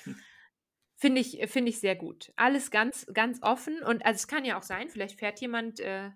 Finde 0.96 1.20
ich 1.20 1.40
finde 1.50 1.70
ich 1.70 1.80
sehr 1.80 1.96
gut. 1.96 2.32
Alles 2.36 2.70
ganz 2.70 3.06
ganz 3.12 3.40
offen 3.42 3.82
und 3.82 4.04
also, 4.06 4.16
es 4.16 4.28
kann 4.28 4.44
ja 4.44 4.58
auch 4.58 4.62
sein, 4.62 4.88
vielleicht 4.90 5.18
fährt 5.18 5.40
jemand, 5.40 5.80
äh, 5.80 6.10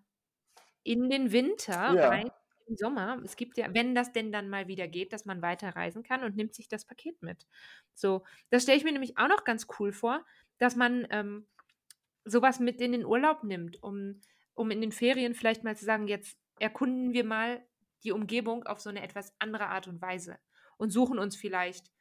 in 0.85 1.11
den 1.11 1.33
Winter 1.33 1.99
rein 2.03 2.25
Ja. 2.25 2.39
im 2.67 2.77
Sommer. 2.77 3.21
Es 3.25 3.37
gibt 3.37 3.59
ja 3.59 3.75
wenn 3.75 3.95
das 3.95 4.13
denn 4.13 4.33
dann 4.33 4.49
mal 4.51 4.69
wieder 4.69 4.89
geht, 4.89 5.13
dass 5.13 5.27
man 5.27 5.43
weiterreisen 5.43 6.03
kann 6.05 6.25
und 6.25 6.37
nimmt 6.37 6.55
sich 6.55 6.69
das 6.69 6.87
Paket 6.87 7.23
mit. 7.23 7.47
So, 7.95 8.25
das 8.51 8.65
stelle 8.65 8.79
ich 8.79 8.85
mir 8.85 8.93
nämlich 8.93 9.19
auch 9.19 9.29
noch 9.29 9.45
ganz 9.45 9.67
cool 9.81 9.93
vor, 9.93 10.25
dass 10.59 10.77
man, 10.77 11.07
ähm, 11.11 11.49
so 12.25 12.43
was 12.43 12.61
mit 12.61 12.81
in 12.81 12.93
den 12.93 13.05
Urlaub 13.07 13.45
nimmt, 13.45 13.83
um 13.83 14.21
um 14.55 14.71
in 14.73 14.81
den 14.83 14.93
Ferien 14.93 15.35
vielleicht 15.35 15.65
mal 15.65 15.77
zu 15.77 15.85
sagen: 15.87 16.09
„Jetzt 16.09 16.39
erkunden 16.61 17.13
wir 17.13 17.25
mal 17.25 17.67
die 18.05 18.13
Umgebung 18.13 18.65
auf 18.67 18.81
so 18.81 18.91
'ne 18.91 19.03
etwas 19.03 19.35
andere 19.41 19.69
Art 19.69 19.89
und 19.89 20.01
Weise 20.03 20.39
und 20.79 20.91
suchen 20.91 21.19
uns 21.19 21.37
vielleicht 21.37 21.93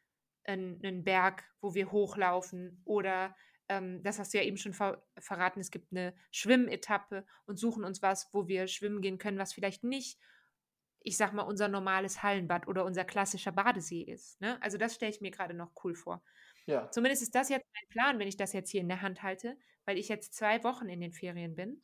'n 0.45 0.79
'nen 0.79 1.03
Berg, 1.03 1.45
wo 1.61 1.75
wir 1.75 1.91
hochlaufen 1.91 2.81
oder, 2.85 3.35
ähm, 3.69 4.03
das 4.03 4.19
hast 4.19 4.33
du 4.33 4.39
ja 4.39 4.43
eben 4.45 4.57
schon 4.57 4.73
ver 4.73 5.05
verraten, 5.19 5.59
es 5.61 5.71
gibt 5.71 5.91
'ne 5.93 6.15
Schwimmetappe 6.31 7.25
und 7.45 7.57
suchen 7.59 7.83
uns 7.85 8.01
was, 8.01 8.29
wo 8.33 8.47
wir 8.47 8.67
schwimmen 8.67 9.01
gehen 9.01 9.17
können, 9.19 9.39
was 9.39 9.53
vielleicht 9.53 9.83
nicht, 9.83 10.19
ich 11.01 11.17
sage 11.17 11.35
mal, 11.35 11.43
unser 11.43 11.67
normales 11.69 12.23
Hallenbad 12.23 12.67
oder 12.67 12.85
unser 12.85 13.05
klassischer 13.05 13.51
Badesee 13.53 14.03
ist“, 14.03 14.41
ne? 14.41 14.61
Also, 14.63 14.77
das 14.79 14.95
stelle 14.95 15.11
ich 15.11 15.21
mir 15.21 15.31
grade 15.31 15.53
noch 15.55 15.73
cool 15.85 15.95
vor. 15.95 16.23
Ja. 16.67 16.91
Zumindest 16.91 17.23
ist 17.23 17.35
das 17.35 17.49
jetzt 17.49 17.65
mein 17.75 17.89
Plan, 17.91 18.19
wenn 18.19 18.27
ich 18.29 18.37
das 18.37 18.53
jetzt 18.53 18.71
hier 18.71 18.81
in 18.81 18.89
der 18.89 19.01
Hand 19.03 19.23
halte, 19.23 19.57
weil 19.85 19.97
ich 19.99 20.09
jetzt 20.09 20.35
2 20.35 20.63
Wochen 20.65 20.89
in 20.89 21.01
den 21.01 21.13
Ferien 21.13 21.55
bin. 21.55 21.83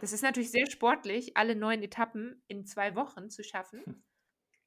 Das 0.00 0.12
ist 0.12 0.22
natürlich 0.22 0.50
sehr 0.50 0.68
sportlich, 0.70 1.36
alle 1.36 1.54
9 1.54 1.82
Etappen 1.82 2.42
in 2.48 2.66
2 2.66 2.96
Wochen 2.96 3.30
zu 3.30 3.44
schaffen, 3.44 3.84
Hm. 3.84 4.02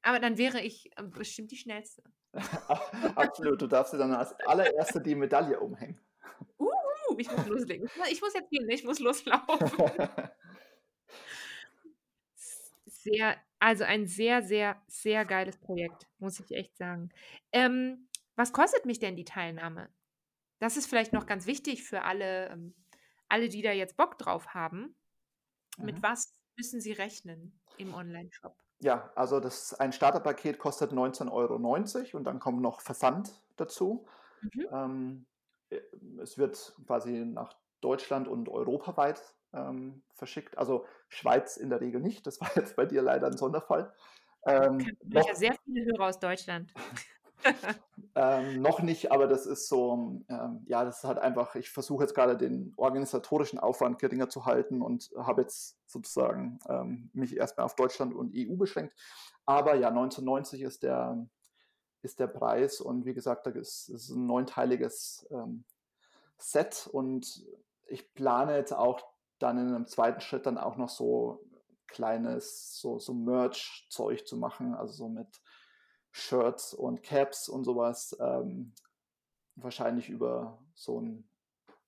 aber 0.02 0.20
dann 0.20 0.38
wäre 0.38 0.60
ich, 0.60 0.90
ähm, 0.96 1.10
bestimmt 1.10 1.50
die 1.50 1.56
Schnellste. 1.56 2.02
Absolut. 3.16 3.60
Du 3.62 3.66
darfst 3.66 3.92
dir 3.92 3.98
dann 3.98 4.12
als 4.12 4.32
Allererste 4.46 5.00
die 5.00 5.14
Medaille 5.14 5.58
umhängen. 5.58 6.00
Uh, 6.58 6.70
ich 7.18 7.30
muss 7.30 7.46
loslegen. 7.46 7.86
Ich 7.86 7.96
mu 7.96 8.04
ich 8.10 8.20
muss 8.20 8.34
jetzt 8.34 8.50
gehen? 8.50 8.68
Ich 8.68 8.84
muss 8.84 8.98
loslaufen. 8.98 9.90
Sehr 12.86 13.36
also, 13.58 13.84
ein 13.84 14.06
sehr, 14.06 14.42
sehr, 14.42 14.76
sehr 14.88 15.24
geiles 15.24 15.56
Projekt, 15.56 16.06
muss 16.18 16.38
ich 16.38 16.50
echt 16.52 16.76
sagen. 16.76 17.08
Ähm, 17.50 18.08
was 18.36 18.52
kostet 18.52 18.84
mich 18.84 18.98
denn 18.98 19.16
die 19.16 19.24
Teilnahme? 19.24 19.88
Das 20.58 20.76
ist 20.76 20.86
vielleicht 20.86 21.14
noch 21.14 21.24
ganz 21.24 21.46
wichtig 21.46 21.82
für 21.82 22.02
alle 22.02 22.50
ähm, 22.50 22.74
alle, 23.28 23.48
die 23.48 23.62
da 23.62 23.72
jetzt 23.72 23.96
Bock 23.96 24.18
drauf 24.18 24.48
haben. 24.48 24.94
Mit 25.80 26.02
Mhm. 26.02 26.02
was 26.02 26.40
müssen 26.56 26.80
sie 26.80 26.92
rechnen 26.92 27.60
im 27.76 27.92
Onlineshop? 27.94 28.56
Ja, 28.80 29.12
also, 29.14 29.40
das 29.40 29.72
ein 29.74 29.92
Starterpaket 29.92 30.58
kostet 30.58 30.92
19,90 30.92 32.14
€ 32.14 32.16
und 32.18 32.24
dann 32.24 32.40
kommt 32.40 32.60
noch 32.60 32.80
Versand 32.80 33.40
dazu. 33.56 34.06
Mhm. 34.42 34.66
Ähm, 34.70 35.26
äh, 35.70 35.80
es 36.22 36.38
wird 36.38 36.76
quasi 36.86 37.24
nach 37.26 37.54
Deutschland 37.80 38.28
und 38.28 38.48
europaweit, 38.48 39.22
ähm, 39.52 40.04
verschickt. 40.14 40.58
Also, 40.58 40.86
Schweiz 41.08 41.56
in 41.56 41.70
der 41.70 41.80
Regel 41.80 42.00
nicht. 42.00 42.26
Das 42.26 42.40
war 42.40 42.50
jetzt 42.56 42.76
bei 42.76 42.86
dir 42.86 43.02
leider 43.02 43.28
'n 43.28 43.36
Sonderfall. 43.36 43.94
Ähm, 44.46 44.96
noch, 45.02 45.26
ja 45.26 45.34
sehr 45.34 45.54
viele 45.64 45.84
Hörer 45.86 46.08
aus 46.08 46.18
Deutschland. 46.18 46.74
ähm, 48.14 48.62
noch 48.62 48.80
nicht, 48.80 49.12
aber 49.12 49.26
das 49.26 49.46
ist 49.46 49.68
so, 49.68 50.22
ähm, 50.28 50.64
ja, 50.66 50.84
das 50.84 50.98
ist 50.98 51.04
halt 51.04 51.18
einfach, 51.18 51.54
ich 51.56 51.70
versuche 51.70 52.04
jetzt 52.04 52.14
gerade 52.14 52.36
den 52.36 52.72
organisatorischen 52.76 53.58
Aufwand 53.58 53.98
geringer 53.98 54.28
zu 54.28 54.46
halten 54.46 54.82
und 54.82 55.10
habe 55.16 55.42
jetzt 55.42 55.76
sozusagen 55.86 56.58
ähm, 56.68 57.10
mich 57.12 57.36
erstmal 57.36 57.66
auf 57.66 57.76
Deutschland 57.76 58.14
und 58.14 58.32
EU 58.34 58.56
beschränkt. 58.56 58.94
Aber 59.46 59.74
ja, 59.74 59.88
1990 59.88 60.62
ist 60.62 60.82
der, 60.82 61.26
ist 62.02 62.20
der 62.20 62.28
Preis 62.28 62.80
und 62.80 63.04
wie 63.04 63.14
gesagt, 63.14 63.46
da 63.46 63.50
ist, 63.50 63.88
ist 63.88 64.10
ein 64.10 64.26
neunteiliges 64.26 65.26
ähm, 65.30 65.64
Set 66.38 66.88
und 66.90 67.44
ich 67.86 68.14
plane 68.14 68.56
jetzt 68.56 68.72
auch 68.72 69.00
dann 69.38 69.58
in 69.58 69.68
einem 69.68 69.86
zweiten 69.86 70.20
Schritt 70.20 70.46
dann 70.46 70.58
auch 70.58 70.76
noch 70.76 70.88
so 70.88 71.44
kleines, 71.86 72.80
so, 72.80 72.98
so 72.98 73.12
Merch-Zeug 73.14 74.26
zu 74.26 74.36
machen, 74.36 74.74
also 74.74 74.92
so 74.92 75.08
mit 75.08 75.40
Shirts 76.16 76.74
und 76.74 77.02
Caps 77.02 77.48
und 77.48 77.64
sowas, 77.64 78.16
ähm, 78.20 78.72
wahrscheinlich 79.56 80.08
über 80.08 80.62
so 80.72 81.00
ein 81.00 81.28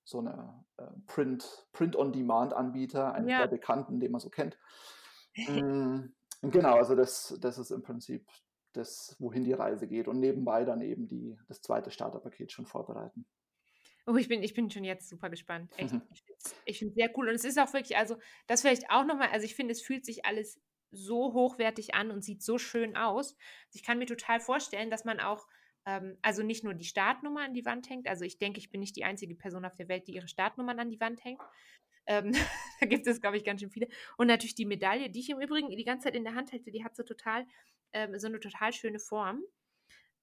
so 0.03 0.19
eine 0.19 0.65
äh, 0.77 0.85
Print, 1.07 1.67
Print-on-Demand-Anbieter, 1.73 3.13
einen 3.13 3.29
ja. 3.29 3.41
der 3.41 3.49
bekannten, 3.49 3.99
den 3.99 4.13
man 4.13 4.21
so 4.21 4.31
kennt. 4.31 4.57
mm, 5.37 6.13
genau, 6.43 6.77
also 6.77 6.95
das, 6.95 7.37
das 7.41 7.59
ist 7.59 7.71
im 7.71 7.83
Prinzip 7.83 8.25
das, 8.73 9.17
wohin 9.19 9.43
die 9.43 9.53
Reise 9.53 9.89
geht 9.89 10.07
und 10.07 10.21
nebenbei 10.21 10.65
dann 10.65 10.81
eben 10.81 11.09
die, 11.09 11.37
das 11.49 11.61
zweite 11.61 11.91
Starterpaket 11.91 12.53
schon 12.53 12.67
vorbereiten. 12.67 13.27
Oh, 14.07 14.15
ich 14.15 14.29
bin, 14.29 14.45
ich 14.45 14.55
bin 14.55 14.71
schon 14.71 14.85
jetzt 14.85 15.09
super 15.09 15.29
gespannt. 15.29 15.73
Echt. 15.77 15.93
Mhm. 15.93 16.03
Ich 16.65 16.79
finde 16.79 16.93
es 16.93 16.97
sehr 16.97 17.11
cool. 17.17 17.29
Und 17.29 17.35
es 17.35 17.45
ist 17.45 17.59
auch 17.59 17.73
wirklich, 17.73 17.97
also 17.97 18.17
das 18.47 18.61
vielleicht 18.61 18.89
auch 18.91 19.05
nochmal, 19.05 19.31
also 19.33 19.45
ich 19.45 19.57
finde, 19.57 19.73
es 19.73 19.83
fühlt 19.83 20.05
sich 20.05 20.25
alles 20.25 20.61
so 20.91 21.33
hochwertig 21.33 21.95
an 21.95 22.11
und 22.11 22.23
sieht 22.23 22.43
so 22.43 22.59
schön 22.59 22.97
aus. 22.97 23.35
Also 23.35 23.75
ich 23.75 23.83
kann 23.83 23.99
mir 23.99 24.07
total 24.07 24.41
vorstellen, 24.41 24.91
dass 24.91 25.05
man 25.05 25.21
auch, 25.21 25.47
ähm, 25.85 26.19
also 26.23 26.43
nicht 26.43 26.65
nur 26.65 26.75
die 26.75 26.85
Startnummer 26.85 27.43
an 27.43 27.55
die 27.55 27.65
Wand 27.65 27.89
hängt, 27.91 28.09
also 28.09 28.25
ich 28.25 28.39
denke, 28.39 28.59
ich 28.59 28.71
bin 28.71 28.81
nicht 28.81 28.97
die 28.97 29.05
einzige 29.05 29.35
Person 29.35 29.65
auf 29.65 29.75
der 29.75 29.89
Welt, 29.89 30.07
die 30.07 30.15
ihre 30.15 30.29
Startnummern 30.29 30.79
an 30.79 30.91
die 30.91 31.01
Wand 31.01 31.25
hängt. 31.25 31.41
Ähm, 32.07 32.33
da 32.81 32.87
gibt 32.87 33.07
es, 33.07 33.21
glaube 33.21 33.37
ich, 33.37 33.45
ganz 33.45 33.61
schön 33.61 33.71
viele. 33.71 33.89
Und 34.17 34.29
natürlich 34.29 34.55
die 34.55 34.67
Medaille, 34.67 35.11
die 35.11 35.21
ich 35.21 35.31
im 35.31 35.41
Übrigen 35.41 35.71
die 35.71 35.85
ganze 35.85 36.05
Zeit 36.05 36.17
in 36.17 36.25
der 36.25 36.35
Hand 36.35 36.53
halte, 36.53 36.71
die 36.71 36.85
hat 36.85 36.97
so 36.97 37.03
total, 37.03 37.47
ähm, 37.93 38.19
so 38.19 38.27
eine 38.27 38.41
total 38.41 38.73
schöne 38.73 38.99
Form. 38.99 39.43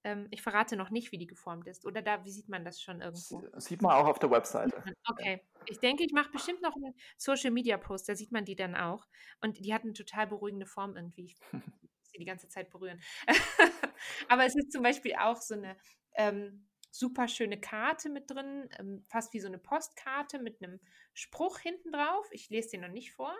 Ähm, 0.03 0.27
ich 0.31 0.41
verrate 0.41 0.75
noch 0.75 0.89
nicht, 0.89 1.11
wie 1.11 1.17
die 1.17 1.27
geformt 1.27 1.67
ist. 1.67 1.85
Oder 1.85 2.01
da, 2.01 2.23
wie 2.25 2.31
sieht 2.31 2.49
man 2.49 2.65
das 2.65 2.81
schon 2.81 3.01
irgendwo? 3.01 3.41
Das 3.53 3.65
sieht 3.65 3.81
man 3.81 3.93
auch 3.93 4.07
auf 4.07 4.19
der 4.19 4.31
Webseite. 4.31 4.83
Okay. 5.09 5.41
Ich 5.67 5.79
denke, 5.79 6.03
ich 6.03 6.11
mache 6.11 6.31
bestimmt 6.31 6.61
noch 6.61 6.75
einen 6.75 6.93
Social 7.17 7.51
Media 7.51 7.77
Post, 7.77 8.09
da 8.09 8.15
sieht 8.15 8.31
man 8.31 8.43
die 8.43 8.55
dann 8.55 8.75
auch. 8.75 9.07
Und 9.41 9.63
die 9.63 9.73
hat 9.73 9.83
eine 9.83 9.93
total 9.93 10.27
beruhigende 10.27 10.65
Form 10.65 10.95
irgendwie. 10.95 11.25
Ich 11.25 11.35
muss 11.53 12.11
sie 12.11 12.17
die 12.17 12.25
ganze 12.25 12.49
Zeit 12.49 12.69
berühren. 12.69 13.01
Aber 14.27 14.45
es 14.45 14.55
ist 14.55 14.71
zum 14.71 14.83
Beispiel 14.83 15.15
auch 15.15 15.41
so 15.41 15.55
eine 15.55 15.77
ähm, 16.15 16.67
super 16.91 17.27
schöne 17.27 17.59
Karte 17.59 18.09
mit 18.09 18.29
drin, 18.29 18.69
ähm, 18.77 19.05
fast 19.07 19.33
wie 19.33 19.39
so 19.39 19.47
eine 19.47 19.57
Postkarte 19.57 20.39
mit 20.39 20.61
einem 20.61 20.79
Spruch 21.13 21.59
hinten 21.59 21.91
drauf. 21.91 22.27
Ich 22.31 22.49
lese 22.49 22.71
den 22.71 22.81
noch 22.81 22.89
nicht 22.89 23.13
vor. 23.13 23.33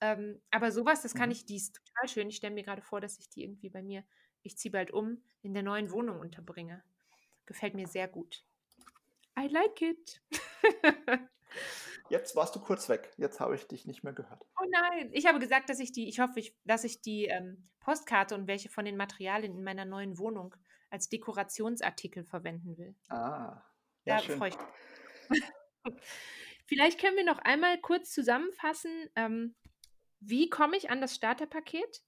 Ähm, 0.00 0.42
aber 0.50 0.70
sowas, 0.70 1.02
das 1.02 1.14
kann 1.14 1.30
mhm. 1.30 1.32
ich, 1.32 1.46
die 1.46 1.56
ist 1.56 1.76
total 1.76 2.08
schön. 2.08 2.28
Ich 2.28 2.36
stelle 2.36 2.54
mir 2.54 2.62
gerade 2.62 2.82
vor, 2.82 3.00
dass 3.00 3.18
ich 3.18 3.30
die 3.30 3.42
irgendwie 3.42 3.70
bei 3.70 3.82
mir 3.82 4.04
ich 4.44 4.56
ziehe 4.56 4.70
bald 4.70 4.92
um, 4.92 5.22
in 5.42 5.54
der 5.54 5.62
neuen 5.62 5.90
Wohnung 5.90 6.20
unterbringe. 6.20 6.84
Gefällt 7.46 7.74
mir 7.74 7.88
sehr 7.88 8.06
gut. 8.06 8.44
I 9.38 9.48
like 9.48 9.82
it. 9.82 10.22
Jetzt 12.10 12.36
warst 12.36 12.54
du 12.54 12.60
kurz 12.60 12.88
weg. 12.88 13.12
Jetzt 13.16 13.40
habe 13.40 13.54
ich 13.54 13.66
dich 13.66 13.86
nicht 13.86 14.04
mehr 14.04 14.12
gehört. 14.12 14.42
Oh 14.60 14.66
nein, 14.70 15.10
ich 15.12 15.26
habe 15.26 15.38
gesagt, 15.38 15.68
dass 15.70 15.80
ich 15.80 15.90
die, 15.90 16.08
ich 16.08 16.20
hoffe, 16.20 16.38
ich, 16.38 16.54
dass 16.64 16.84
ich 16.84 17.00
die 17.00 17.24
ähm, 17.24 17.68
Postkarte 17.80 18.34
und 18.34 18.46
welche 18.46 18.68
von 18.68 18.84
den 18.84 18.96
Materialien 18.96 19.56
in 19.56 19.64
meiner 19.64 19.84
neuen 19.84 20.18
Wohnung 20.18 20.54
als 20.90 21.08
Dekorationsartikel 21.08 22.24
verwenden 22.24 22.76
will. 22.76 22.94
Ah, 23.08 23.62
ja, 24.04 24.18
da 24.18 24.22
freue 24.22 24.50
ich 24.50 24.58
mich. 25.30 25.42
Vielleicht 26.66 27.00
können 27.00 27.16
wir 27.16 27.24
noch 27.24 27.38
einmal 27.38 27.78
kurz 27.80 28.12
zusammenfassen, 28.12 29.10
ähm, 29.16 29.54
wie 30.20 30.48
komme 30.48 30.76
ich 30.76 30.90
an 30.90 31.00
das 31.00 31.14
Starterpaket 31.14 32.02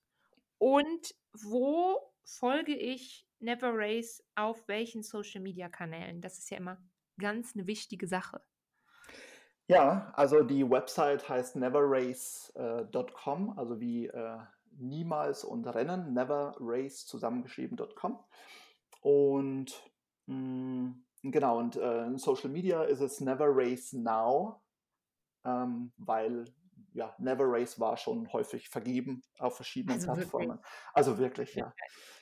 und 0.58 1.14
wo 1.32 2.00
folge 2.26 2.74
ich 2.74 3.26
Never 3.38 3.70
Race 3.72 4.22
auf 4.34 4.66
welchen 4.68 5.02
Social 5.02 5.40
Media 5.40 5.68
Kanälen? 5.68 6.20
Das 6.20 6.38
ist 6.38 6.50
ja 6.50 6.58
immer 6.58 6.78
ganz 7.18 7.54
eine 7.54 7.66
wichtige 7.66 8.06
Sache. 8.06 8.40
Ja, 9.68 10.12
also 10.14 10.42
die 10.42 10.68
Website 10.68 11.28
heißt 11.28 11.56
neverrace.com, 11.56 13.48
äh, 13.48 13.60
also 13.60 13.80
wie 13.80 14.06
äh, 14.06 14.38
niemals 14.78 15.44
und 15.44 15.66
Rennen, 15.66 16.12
neverrace 16.14 17.06
zusammengeschrieben.com. 17.06 18.20
Und 19.00 19.90
mh, 20.26 20.36
mm, 20.36 21.04
genau, 21.22 21.58
und 21.58 21.76
äh, 21.76 22.06
in 22.06 22.18
Social 22.18 22.50
Media 22.50 22.84
ist 22.84 23.00
es 23.00 23.20
Never 23.20 23.46
Race 23.48 23.92
Now, 23.92 24.62
ähm, 25.44 25.92
weil 25.96 26.44
ja, 26.96 27.14
Never 27.18 27.44
Race 27.46 27.78
war 27.78 27.96
schon 27.96 28.32
häufig 28.32 28.68
vergeben 28.68 29.22
auf 29.38 29.56
verschiedenen 29.56 29.96
also 29.96 30.12
Plattformen. 30.12 30.48
Wirklich? 30.48 30.66
Also 30.94 31.18
wirklich, 31.18 31.54
ja. 31.54 31.74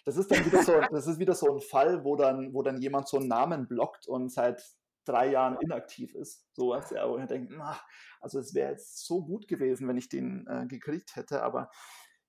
Das 0.04 0.16
ist 0.16 0.30
dann 0.30 0.44
wieder 0.44 0.62
so, 0.62 0.72
das 0.90 1.06
ist 1.06 1.18
wieder 1.18 1.34
so 1.34 1.54
ein 1.54 1.60
Fall, 1.60 2.04
wo 2.04 2.16
dann, 2.16 2.52
wo 2.52 2.62
dann 2.62 2.82
jemand 2.82 3.08
so 3.08 3.18
einen 3.18 3.28
Namen 3.28 3.68
blockt 3.68 4.08
und 4.08 4.32
seit 4.32 4.62
drei 5.04 5.30
Jahren 5.30 5.58
inaktiv 5.60 6.14
ist. 6.14 6.44
So 6.54 6.70
was 6.70 6.90
ja, 6.90 7.08
wo 7.08 7.16
er 7.16 7.26
denkt, 7.26 7.52
na, 7.56 7.78
also 8.20 8.40
es 8.40 8.52
wäre 8.52 8.72
jetzt 8.72 9.06
so 9.06 9.24
gut 9.24 9.46
gewesen, 9.46 9.86
wenn 9.86 9.96
ich 9.96 10.08
den 10.08 10.46
äh, 10.48 10.66
gekriegt 10.66 11.14
hätte, 11.14 11.42
aber 11.42 11.70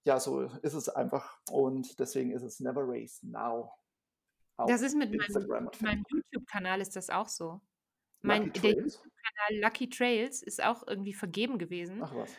ja, 0.03 0.19
so 0.19 0.41
ist 0.61 0.73
es 0.73 0.87
einfach 0.87 1.39
und 1.49 1.99
deswegen 1.99 2.31
ist 2.31 2.43
es 2.43 2.59
Never 2.59 2.83
Race 2.85 3.23
Now. 3.23 3.73
Das 4.67 4.81
ist 4.81 4.95
mit 4.95 5.09
meinem, 5.09 5.69
meinem 5.81 6.03
YouTube-Kanal 6.07 6.79
ist 6.79 6.95
das 6.95 7.09
auch 7.09 7.27
so. 7.27 7.59
Mein, 8.21 8.53
der 8.53 8.75
YouTube-Kanal 9.35 9.61
Lucky 9.61 9.89
Trails 9.89 10.41
ist 10.41 10.63
auch 10.63 10.87
irgendwie 10.87 11.13
vergeben 11.13 11.57
gewesen. 11.57 12.01
Ach 12.03 12.13
was. 12.13 12.35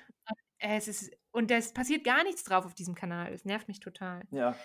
Es 0.59 0.89
ist, 0.89 1.15
und 1.33 1.51
es 1.51 1.73
passiert 1.73 2.05
gar 2.05 2.25
nichts 2.25 2.45
drauf 2.45 2.65
auf 2.65 2.75
diesem 2.75 2.95
Kanal. 2.95 3.33
Es 3.33 3.45
nervt 3.45 3.69
mich 3.69 3.81
total. 3.81 4.23
Ja. 4.31 4.57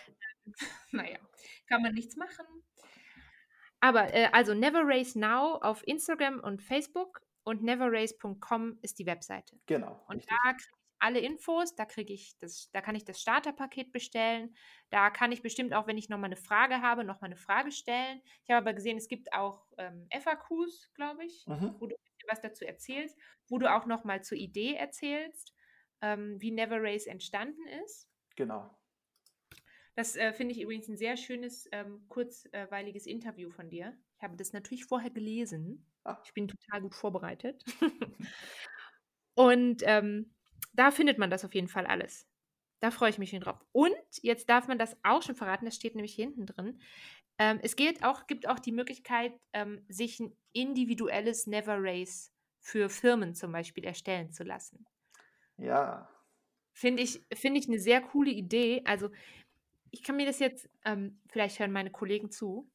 naja, 0.91 1.19
kann 1.67 1.81
man 1.81 1.93
nichts 1.93 2.15
machen. 2.15 2.45
Aber 3.81 4.13
äh, 4.13 4.29
also 4.31 4.53
Never 4.53 4.83
Race 4.83 5.15
Now 5.15 5.59
auf 5.61 5.85
Instagram 5.85 6.39
und 6.39 6.61
Facebook 6.61 7.21
und 7.43 7.63
neverrace.com 7.63 8.77
ist 8.81 8.99
die 8.99 9.05
Webseite. 9.05 9.59
Genau. 9.65 10.01
Und 10.07 10.17
richtig. 10.17 10.29
da 10.29 10.53
kriege 10.53 10.71
ich 10.75 10.80
alle 11.01 11.19
Infos, 11.19 11.75
da 11.75 11.85
kriege 11.85 12.13
ich 12.13 12.37
das, 12.39 12.69
da 12.71 12.81
kann 12.81 12.95
ich 12.95 13.05
das 13.05 13.19
Starterpaket 13.19 13.91
bestellen. 13.91 14.55
Da 14.89 15.09
kann 15.09 15.31
ich 15.31 15.41
bestimmt 15.41 15.73
auch, 15.73 15.87
wenn 15.87 15.97
ich 15.97 16.09
nochmal 16.09 16.27
eine 16.27 16.35
Frage 16.35 16.81
habe, 16.81 17.03
nochmal 17.03 17.29
eine 17.29 17.37
Frage 17.37 17.71
stellen. 17.71 18.21
Ich 18.43 18.49
habe 18.51 18.59
aber 18.59 18.73
gesehen, 18.73 18.97
es 18.97 19.07
gibt 19.07 19.33
auch 19.33 19.65
ähm, 19.77 20.07
FAQs, 20.11 20.91
glaube 20.93 21.25
ich, 21.25 21.45
mhm. 21.47 21.75
wo 21.79 21.87
du 21.87 21.95
was 22.27 22.41
dazu 22.41 22.65
erzählst, 22.65 23.17
wo 23.49 23.57
du 23.57 23.71
auch 23.71 23.85
nochmal 23.85 24.23
zur 24.23 24.37
Idee 24.37 24.75
erzählst, 24.75 25.53
ähm, 26.01 26.39
wie 26.39 26.51
Never 26.51 26.81
Race 26.81 27.07
entstanden 27.07 27.65
ist. 27.83 28.07
Genau. 28.35 28.77
Das 29.95 30.15
äh, 30.15 30.33
finde 30.33 30.53
ich 30.53 30.61
übrigens 30.61 30.87
ein 30.87 30.97
sehr 30.97 31.17
schönes, 31.17 31.67
ähm, 31.71 32.05
kurzweiliges 32.07 33.05
Interview 33.05 33.49
von 33.49 33.69
dir. 33.69 33.97
Ich 34.17 34.23
habe 34.23 34.37
das 34.37 34.53
natürlich 34.53 34.85
vorher 34.85 35.09
gelesen. 35.09 35.85
Ah. 36.03 36.21
Ich 36.23 36.33
bin 36.33 36.47
total 36.47 36.81
gut 36.81 36.95
vorbereitet. 36.95 37.63
Und 39.35 39.83
ähm, 39.85 40.33
da 40.73 40.91
findet 40.91 41.17
man 41.17 41.29
das 41.29 41.45
auf 41.45 41.53
jeden 41.53 41.67
Fall 41.67 41.85
alles. 41.85 42.27
Da 42.81 42.91
freue 42.91 43.11
ich 43.11 43.19
mich 43.19 43.29
schon 43.29 43.41
drauf. 43.41 43.63
Und 43.71 43.95
jetzt 44.21 44.49
darf 44.49 44.67
man 44.67 44.79
das 44.79 44.97
auch 45.03 45.21
schon 45.21 45.35
verraten, 45.35 45.65
das 45.65 45.75
steht 45.75 45.95
nämlich 45.95 46.15
hier 46.15 46.25
hinten 46.25 46.47
drin. 46.47 46.81
Ähm, 47.37 47.59
es 47.61 47.75
geht 47.75 48.03
auch, 48.03 48.27
gibt 48.27 48.47
auch 48.47 48.59
die 48.59 48.71
Möglichkeit, 48.71 49.33
ähm, 49.53 49.85
sich 49.87 50.19
ein 50.19 50.35
individuelles 50.53 51.47
Never 51.47 51.77
Race 51.79 52.31
für 52.59 52.89
Firmen 52.89 53.35
zum 53.35 53.51
Beispiel 53.51 53.85
erstellen 53.85 54.31
zu 54.31 54.43
lassen. 54.43 54.85
Ja. 55.57 56.09
Finde 56.73 57.03
ich, 57.03 57.23
find 57.33 57.57
ich 57.57 57.67
eine 57.67 57.79
sehr 57.79 58.01
coole 58.01 58.31
Idee. 58.31 58.81
Also 58.85 59.09
ich 59.91 60.03
kann 60.03 60.15
mir 60.15 60.25
das 60.25 60.39
jetzt, 60.39 60.69
ähm, 60.85 61.19
vielleicht 61.29 61.59
hören 61.59 61.71
meine 61.71 61.91
Kollegen 61.91 62.31
zu, 62.31 62.69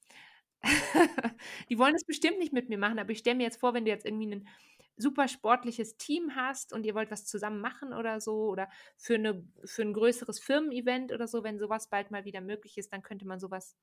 die 1.68 1.78
wollen 1.78 1.94
es 1.94 2.04
bestimmt 2.04 2.38
nicht 2.38 2.52
mit 2.52 2.68
mir 2.68 2.78
machen, 2.78 2.98
aber 2.98 3.10
ich 3.10 3.18
stelle 3.18 3.36
mir 3.36 3.44
jetzt 3.44 3.60
vor, 3.60 3.74
wenn 3.74 3.84
du 3.84 3.90
jetzt 3.90 4.06
irgendwie 4.06 4.34
ein 4.34 4.48
super 4.96 5.28
sportliches 5.28 5.96
Team 5.96 6.34
hast 6.34 6.72
und 6.72 6.84
ihr 6.84 6.94
wollt 6.94 7.10
was 7.10 7.26
zusammen 7.26 7.60
machen 7.60 7.92
oder 7.92 8.20
so 8.20 8.48
oder 8.48 8.68
für, 8.96 9.14
eine, 9.14 9.46
für 9.64 9.82
ein 9.82 9.92
größeres 9.92 10.40
Firmen-Event 10.40 11.12
oder 11.12 11.28
so, 11.28 11.44
wenn 11.44 11.58
sowas 11.58 11.88
bald 11.88 12.10
mal 12.10 12.24
wieder 12.24 12.40
möglich 12.40 12.78
ist, 12.78 12.92
dann 12.92 13.02
könnte 13.02 13.26
man 13.26 13.38
sowas 13.38 13.76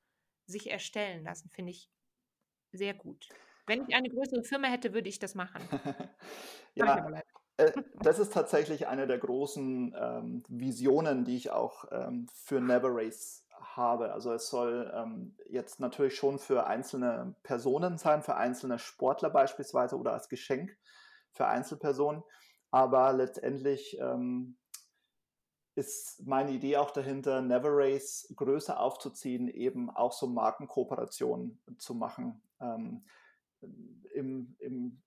sich 0.46 0.70
erstellen 0.70 1.24
lassen, 1.24 1.50
finde 1.50 1.72
ich 1.72 1.90
sehr 2.72 2.94
gut. 2.94 3.30
Wenn 3.66 3.84
ich 3.88 3.96
eine 3.96 4.10
größere 4.10 4.44
Firma 4.44 4.68
hätte, 4.68 4.94
würde 4.94 5.08
ich 5.08 5.20
das 5.20 5.36
machen. 5.36 5.62
ja, 6.76 7.22
äh, 7.58 7.72
das 8.02 8.20
ist 8.20 8.34
tatsächlich 8.34 8.88
eine 8.88 9.08
der 9.08 9.20
großen 9.20 9.96
ähm, 9.98 10.44
Visionen, 10.50 11.24
die 11.24 11.38
ich 11.38 11.52
auch 11.52 11.86
ähm, 11.92 12.28
für 12.34 12.60
Never 12.60 12.90
Race 12.92 13.46
habe. 13.62 14.12
Also 14.12 14.34
es 14.34 14.50
soll 14.50 14.92
ähm, 14.94 15.38
jetzt 15.50 15.80
natürlich 15.80 16.16
schon 16.16 16.40
für 16.40 16.66
einzelne 16.66 17.36
Personen 17.44 17.98
sein, 17.98 18.22
für 18.22 18.36
einzelne 18.36 18.80
Sportler 18.80 19.30
beispielsweise 19.30 19.98
oder 19.98 20.14
als 20.14 20.28
Geschenk 20.28 20.78
für 21.34 21.48
Einzelpersonen, 21.48 22.24
aber 22.72 23.14
letztendlich 23.14 23.98
ähm, 24.00 24.58
ist 25.76 26.26
meine 26.26 26.52
Idee 26.52 26.78
auch 26.78 26.92
dahinter, 26.92 27.42
Never 27.42 27.70
Race 27.72 28.32
größer 28.36 28.80
aufzuziehen, 28.80 29.48
eben 29.48 29.90
auch 29.90 30.14
so 30.14 30.28
Markenkooperationen 30.28 31.60
zu 31.78 31.96
machen. 31.96 32.42
Ähm, 32.60 33.06
im, 34.14 34.56
im, 34.60 35.02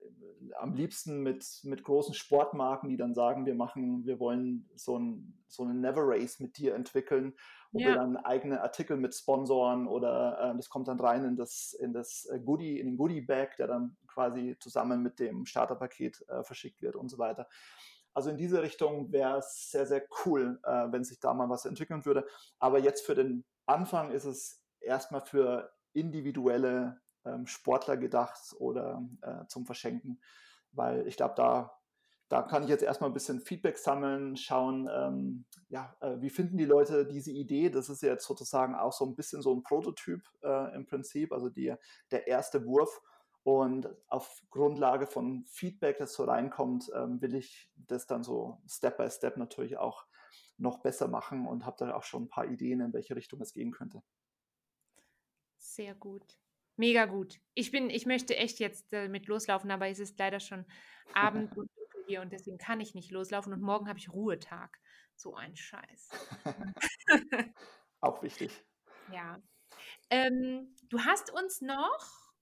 am 0.58 0.74
liebsten 0.74 1.22
mit, 1.22 1.60
mit 1.64 1.84
großen 1.84 2.14
Sportmarken, 2.14 2.88
die 2.88 2.96
dann 2.96 3.14
sagen, 3.14 3.46
wir 3.46 3.54
machen, 3.54 4.04
wir 4.04 4.18
wollen 4.20 4.68
so, 4.74 4.98
ein, 4.98 5.42
so 5.48 5.62
eine 5.62 5.74
Never 5.74 6.02
Race 6.02 6.40
mit 6.40 6.58
dir 6.58 6.74
entwickeln, 6.74 7.34
wo 7.72 7.78
ja. 7.78 7.88
wir 7.88 7.94
dann 7.94 8.16
eigene 8.16 8.60
Artikel 8.62 8.96
mit 8.96 9.14
sponsoren 9.14 9.86
oder 9.86 10.52
äh, 10.52 10.56
das 10.56 10.68
kommt 10.68 10.88
dann 10.88 11.00
rein 11.00 11.24
in 11.24 11.36
das, 11.36 11.72
in 11.72 11.92
das 11.92 12.26
äh, 12.26 12.40
Goodie, 12.40 12.80
in 12.80 12.86
den 12.86 12.96
Goodie 12.96 13.20
Bag, 13.20 13.56
der 13.56 13.68
dann 13.68 13.96
quasi 14.06 14.56
zusammen 14.60 15.02
mit 15.02 15.18
dem 15.18 15.46
Starterpaket 15.46 16.24
äh, 16.28 16.42
verschickt 16.42 16.82
wird 16.82 16.96
und 16.96 17.08
so 17.08 17.18
weiter. 17.18 17.48
Also 18.14 18.30
in 18.30 18.38
diese 18.38 18.62
Richtung 18.62 19.12
wäre 19.12 19.38
es 19.38 19.70
sehr, 19.70 19.86
sehr 19.86 20.02
cool, 20.24 20.58
äh, 20.64 20.90
wenn 20.90 21.04
sich 21.04 21.20
da 21.20 21.34
mal 21.34 21.50
was 21.50 21.66
entwickeln 21.66 22.04
würde. 22.06 22.26
Aber 22.58 22.78
jetzt 22.78 23.04
für 23.04 23.14
den 23.14 23.44
Anfang 23.66 24.10
ist 24.10 24.24
es 24.24 24.64
erstmal 24.80 25.20
für 25.20 25.70
individuelle 25.92 26.98
ähm, 27.26 27.46
Sportler 27.46 27.96
gedacht 27.96 28.54
oder 28.58 29.02
äh, 29.22 29.46
zum 29.48 29.66
Verschenken, 29.66 30.20
weil 30.72 31.06
ich 31.06 31.16
glaube, 31.16 31.34
da, 31.36 31.78
da 32.28 32.42
kann 32.42 32.62
ich 32.62 32.68
jetzt 32.68 32.82
erstmal 32.82 33.10
ein 33.10 33.14
bisschen 33.14 33.40
Feedback 33.40 33.78
sammeln, 33.78 34.36
schauen, 34.36 34.88
ähm, 34.92 35.44
ja, 35.68 35.96
äh, 36.00 36.20
wie 36.20 36.30
finden 36.30 36.58
die 36.58 36.64
Leute 36.64 37.06
diese 37.06 37.32
Idee? 37.32 37.70
Das 37.70 37.88
ist 37.88 38.02
jetzt 38.02 38.26
sozusagen 38.26 38.74
auch 38.74 38.92
so 38.92 39.04
ein 39.04 39.14
bisschen 39.14 39.42
so 39.42 39.54
ein 39.54 39.62
Prototyp 39.62 40.22
äh, 40.42 40.74
im 40.74 40.86
Prinzip, 40.86 41.32
also 41.32 41.48
die, 41.48 41.74
der 42.10 42.26
erste 42.26 42.64
Wurf. 42.66 43.00
Und 43.44 43.88
auf 44.08 44.42
Grundlage 44.50 45.06
von 45.06 45.44
Feedback, 45.46 45.98
das 45.98 46.14
so 46.14 46.24
reinkommt, 46.24 46.90
ähm, 46.96 47.22
will 47.22 47.36
ich 47.36 47.70
das 47.76 48.08
dann 48.08 48.24
so 48.24 48.60
Step 48.68 48.96
by 48.96 49.08
Step 49.08 49.36
natürlich 49.36 49.78
auch 49.78 50.04
noch 50.58 50.82
besser 50.82 51.06
machen 51.06 51.46
und 51.46 51.64
habe 51.64 51.76
da 51.78 51.94
auch 51.94 52.02
schon 52.02 52.24
ein 52.24 52.28
paar 52.28 52.46
Ideen, 52.46 52.80
in 52.80 52.92
welche 52.92 53.14
Richtung 53.14 53.40
es 53.40 53.52
gehen 53.52 53.70
könnte. 53.70 54.02
Sehr 55.58 55.94
gut. 55.94 56.40
Mega 56.76 57.06
gut. 57.06 57.40
Ich 57.54 57.70
bin, 57.70 57.88
ich 57.90 58.06
möchte 58.06 58.36
echt 58.36 58.58
jetzt 58.58 58.92
äh, 58.92 59.08
mit 59.08 59.26
loslaufen, 59.26 59.70
aber 59.70 59.88
es 59.88 59.98
ist 59.98 60.18
leider 60.18 60.40
schon 60.40 60.66
Abend 61.14 61.56
und 61.56 61.70
hier 62.06 62.20
und 62.20 62.32
deswegen 62.32 62.58
kann 62.58 62.80
ich 62.80 62.94
nicht 62.94 63.10
loslaufen 63.10 63.52
und 63.52 63.60
morgen 63.60 63.88
habe 63.88 63.98
ich 63.98 64.12
Ruhetag. 64.12 64.78
So 65.16 65.34
ein 65.34 65.56
Scheiß. 65.56 66.10
Auch 68.00 68.22
wichtig. 68.22 68.52
Ja. 69.12 69.40
Ähm, 70.10 70.74
du 70.88 70.98
hast 71.04 71.32
uns 71.32 71.60
noch 71.60 72.34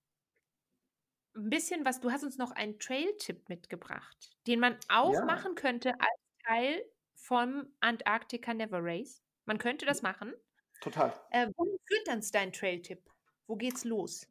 ein 1.36 1.50
bisschen 1.50 1.84
was, 1.84 2.00
du 2.00 2.10
hast 2.10 2.24
uns 2.24 2.38
noch 2.38 2.52
einen 2.52 2.78
Trail-Tipp 2.78 3.50
mitgebracht, 3.50 4.34
den 4.46 4.60
man 4.60 4.78
auch 4.88 5.12
ja. 5.12 5.26
machen 5.26 5.54
könnte 5.56 5.90
als 5.90 6.20
Teil 6.46 6.82
vom 7.12 7.70
Antarctica 7.80 8.54
Never 8.54 8.78
Race. 8.80 9.22
Man 9.44 9.58
könnte 9.58 9.84
das 9.84 10.00
machen. 10.00 10.32
Total. 10.80 11.12
Äh, 11.32 11.48
wohin 11.54 11.78
führt 11.84 12.08
dann 12.08 12.22
dein 12.32 12.50
Trail-Tipp? 12.50 13.10
Wo 13.46 13.56
geht's 13.56 13.84
los? 13.84 14.26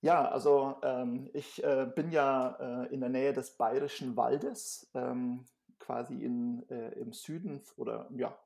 Ja, 0.00 0.28
also 0.28 0.76
ähm, 0.82 1.30
ich 1.32 1.64
äh, 1.64 1.90
bin 1.94 2.10
ja 2.10 2.84
äh, 2.84 2.92
in 2.92 3.00
der 3.00 3.08
Nähe 3.08 3.32
des 3.32 3.56
Bayerischen 3.56 4.16
Waldes, 4.16 4.90
ähm, 4.94 5.46
quasi 5.78 6.22
in, 6.22 6.68
äh, 6.68 6.90
im 6.98 7.12
Süden 7.12 7.62
oder 7.76 8.08
ja, 8.14 8.38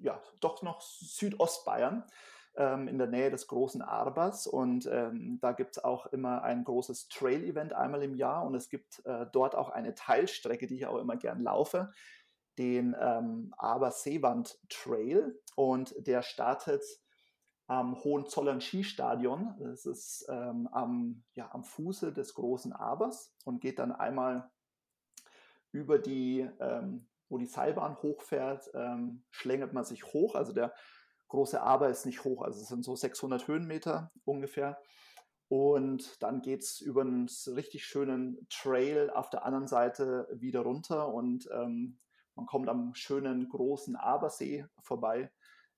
ja, 0.00 0.20
doch 0.40 0.62
noch 0.62 0.80
Südostbayern, 0.80 2.04
ähm, 2.56 2.88
in 2.88 2.98
der 2.98 3.06
Nähe 3.06 3.30
des 3.30 3.46
großen 3.46 3.82
Arbers. 3.82 4.46
Und 4.46 4.86
ähm, 4.86 5.38
da 5.40 5.52
gibt 5.52 5.76
es 5.76 5.84
auch 5.84 6.06
immer 6.06 6.42
ein 6.42 6.64
großes 6.64 7.08
Trail-Event 7.08 7.72
einmal 7.72 8.02
im 8.02 8.14
Jahr 8.14 8.44
und 8.44 8.54
es 8.54 8.68
gibt 8.68 9.04
äh, 9.06 9.26
dort 9.32 9.54
auch 9.54 9.70
eine 9.70 9.94
Teilstrecke, 9.94 10.66
die 10.66 10.76
ich 10.76 10.86
auch 10.86 10.98
immer 10.98 11.16
gern 11.16 11.42
laufe, 11.42 11.90
den 12.58 12.94
ähm, 13.00 13.54
Aber 13.56 13.90
Seewand 13.90 14.58
Trail. 14.68 15.40
Und 15.56 15.94
der 16.06 16.22
startet 16.22 16.84
am 17.66 18.02
Hohenzollern 18.02 18.60
Skistadion. 18.60 19.54
Das 19.60 19.86
ist 19.86 20.26
ähm, 20.28 20.68
am, 20.72 21.24
ja, 21.34 21.50
am 21.52 21.64
Fuße 21.64 22.12
des 22.12 22.34
großen 22.34 22.72
Abers 22.72 23.34
und 23.44 23.60
geht 23.60 23.78
dann 23.78 23.92
einmal 23.92 24.50
über 25.70 25.98
die, 25.98 26.48
ähm, 26.60 27.08
wo 27.28 27.38
die 27.38 27.46
Seilbahn 27.46 27.96
hochfährt, 28.02 28.70
ähm, 28.74 29.24
schlängelt 29.30 29.72
man 29.72 29.84
sich 29.84 30.04
hoch. 30.04 30.34
Also 30.34 30.52
der 30.52 30.74
große 31.28 31.62
Aber 31.62 31.88
ist 31.88 32.04
nicht 32.04 32.24
hoch, 32.24 32.42
also 32.42 32.60
es 32.60 32.68
sind 32.68 32.84
so 32.84 32.94
600 32.94 33.48
Höhenmeter 33.48 34.12
ungefähr. 34.24 34.78
Und 35.48 36.22
dann 36.22 36.40
geht 36.42 36.62
es 36.62 36.80
über 36.80 37.02
einen 37.02 37.28
richtig 37.46 37.84
schönen 37.84 38.46
Trail 38.48 39.10
auf 39.10 39.30
der 39.30 39.44
anderen 39.44 39.66
Seite 39.66 40.26
wieder 40.32 40.60
runter 40.60 41.12
und 41.12 41.48
ähm, 41.52 41.98
man 42.34 42.46
kommt 42.46 42.68
am 42.70 42.94
schönen 42.94 43.48
großen 43.48 43.96
Abersee 43.96 44.66
vorbei 44.80 45.30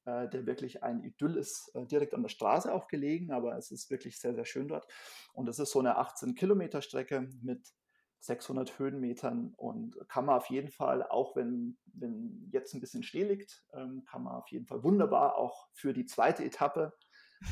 äh, 0.06 0.28
der 0.28 0.46
wirklich 0.46 0.82
ein 0.82 1.02
Idyll 1.02 1.36
ist, 1.36 1.70
äh, 1.74 1.86
direkt 1.86 2.14
an 2.14 2.22
der 2.22 2.28
Straße 2.28 2.72
auch 2.72 2.88
gelegen, 2.88 3.32
aber 3.32 3.56
es 3.56 3.70
ist 3.70 3.90
wirklich 3.90 4.18
sehr, 4.18 4.34
sehr 4.34 4.44
schön 4.44 4.68
dort. 4.68 4.86
Und 5.32 5.48
es 5.48 5.58
ist 5.58 5.70
so 5.70 5.80
eine 5.80 5.96
18 5.96 6.34
Kilometer 6.34 6.82
Strecke 6.82 7.28
mit 7.42 7.72
600 8.20 8.78
Höhenmetern 8.78 9.52
und 9.56 9.96
kann 10.08 10.26
man 10.26 10.36
auf 10.36 10.46
jeden 10.46 10.70
Fall, 10.70 11.02
auch 11.02 11.36
wenn, 11.36 11.76
wenn 11.86 12.48
jetzt 12.52 12.74
ein 12.74 12.80
bisschen 12.80 13.02
Schnee 13.02 13.24
liegt, 13.24 13.64
ähm, 13.74 14.04
kann 14.04 14.22
man 14.22 14.34
auf 14.34 14.48
jeden 14.48 14.66
Fall 14.66 14.82
wunderbar 14.82 15.36
auch 15.36 15.68
für 15.72 15.92
die 15.92 16.06
zweite 16.06 16.44
Etappe. 16.44 16.92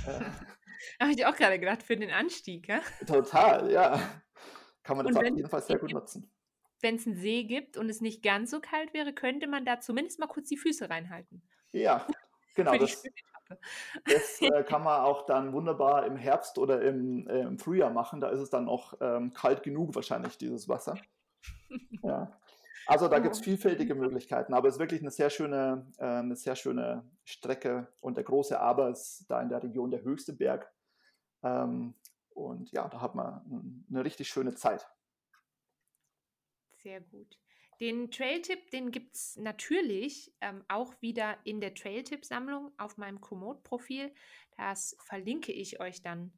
Äh, 0.07 0.21
Habe 1.01 1.13
ich 1.13 1.27
auch 1.27 1.37
gerade 1.37 1.59
gedacht, 1.59 1.83
für 1.83 1.97
den 1.97 2.11
Anstieg, 2.11 2.69
ja? 2.69 2.81
Total, 3.07 3.71
ja. 3.71 4.01
Kann 4.83 4.97
man 4.97 5.07
das 5.07 5.17
auf 5.17 5.25
jeden 5.25 5.49
Fall 5.49 5.63
sehr 5.63 5.79
gut 5.79 5.93
nutzen. 5.93 6.31
Wenn 6.81 6.97
es 6.97 7.07
einen 7.07 7.17
See 7.17 7.45
gibt 7.45 7.77
und 7.77 7.89
es 7.89 8.01
nicht 8.01 8.23
ganz 8.23 8.51
so 8.51 8.61
kalt 8.61 8.93
wäre, 8.93 9.13
könnte 9.13 9.47
man 9.47 9.65
da 9.65 9.81
zumindest 9.81 10.19
mal 10.19 10.27
kurz 10.27 10.49
die 10.49 10.57
Füße 10.57 10.91
reinhalten. 10.91 11.43
Ja, 11.71 12.07
Genau, 12.55 12.77
das, 12.77 13.03
das 14.05 14.41
äh, 14.43 14.65
kann 14.65 14.83
man 14.83 15.01
auch 15.03 15.27
dann 15.27 15.53
wunderbar 15.53 16.07
im 16.07 16.17
Herbst 16.17 16.59
oder 16.59 16.83
im, 16.83 17.27
äh, 17.29 17.41
im 17.41 17.59
Frühjahr 17.59 17.91
machen. 17.91 18.21
Da 18.21 18.29
ist 18.29 18.41
es 18.41 18.51
dann 18.51 18.67
noch 18.67 18.95
ähm, 19.01 19.33
kalt 19.33 19.63
genug 19.63 19.95
wahrscheinlich, 19.95 20.39
dieses 20.39 20.69
Wasser. 20.69 20.99
Ja. 22.03 22.39
Also 22.87 23.07
da 23.07 23.21
gibt 23.21 23.37
es 23.37 23.41
vielfältige 23.41 23.95
Möglichkeiten, 23.95 24.55
aber 24.55 24.69
es 24.69 24.75
ist 24.75 24.81
wirklich 24.81 25.01
eine 25.01 25.13
sehr 25.13 25.31
schöne, 25.31 25.87
äh, 25.99 26.05
eine 26.05 26.35
sehr 26.35 26.57
schöne 26.57 27.09
Strecke 27.25 27.89
und 28.01 28.17
der 28.17 28.25
große 28.25 28.59
Aber 28.59 28.91
ist 28.91 29.25
da 29.29 29.41
in 29.41 29.49
der 29.49 29.63
Region 29.63 29.91
der 29.91 30.03
höchste 30.03 30.33
Berg. 30.33 30.71
Ähm, 31.43 31.95
und 32.31 32.73
ja, 32.73 32.89
da 32.89 33.01
hat 33.01 33.15
man 33.15 33.85
eine 33.89 34.05
richtig 34.05 34.29
schöne 34.29 34.55
Zeit. 34.55 34.89
Sehr 36.83 37.01
gut. 37.01 37.39
Den 37.83 38.13
Trail-Tipp, 38.13 38.71
den 38.71 38.93
gibt 38.93 39.17
es 39.17 39.37
natürlich 39.39 40.33
ähm, 40.41 40.65
auch 40.69 40.95
wieder 41.03 41.37
in 41.43 41.61
der 41.61 41.75
Trail-Tipp-Sammlung 41.75 42.71
auf 42.79 42.97
meinem 42.97 43.21
Komoot-Profil. 43.21 44.15
Das 44.57 44.97
verlinke 45.01 45.51
ich 45.51 45.81
euch 45.81 46.01
dann 46.01 46.33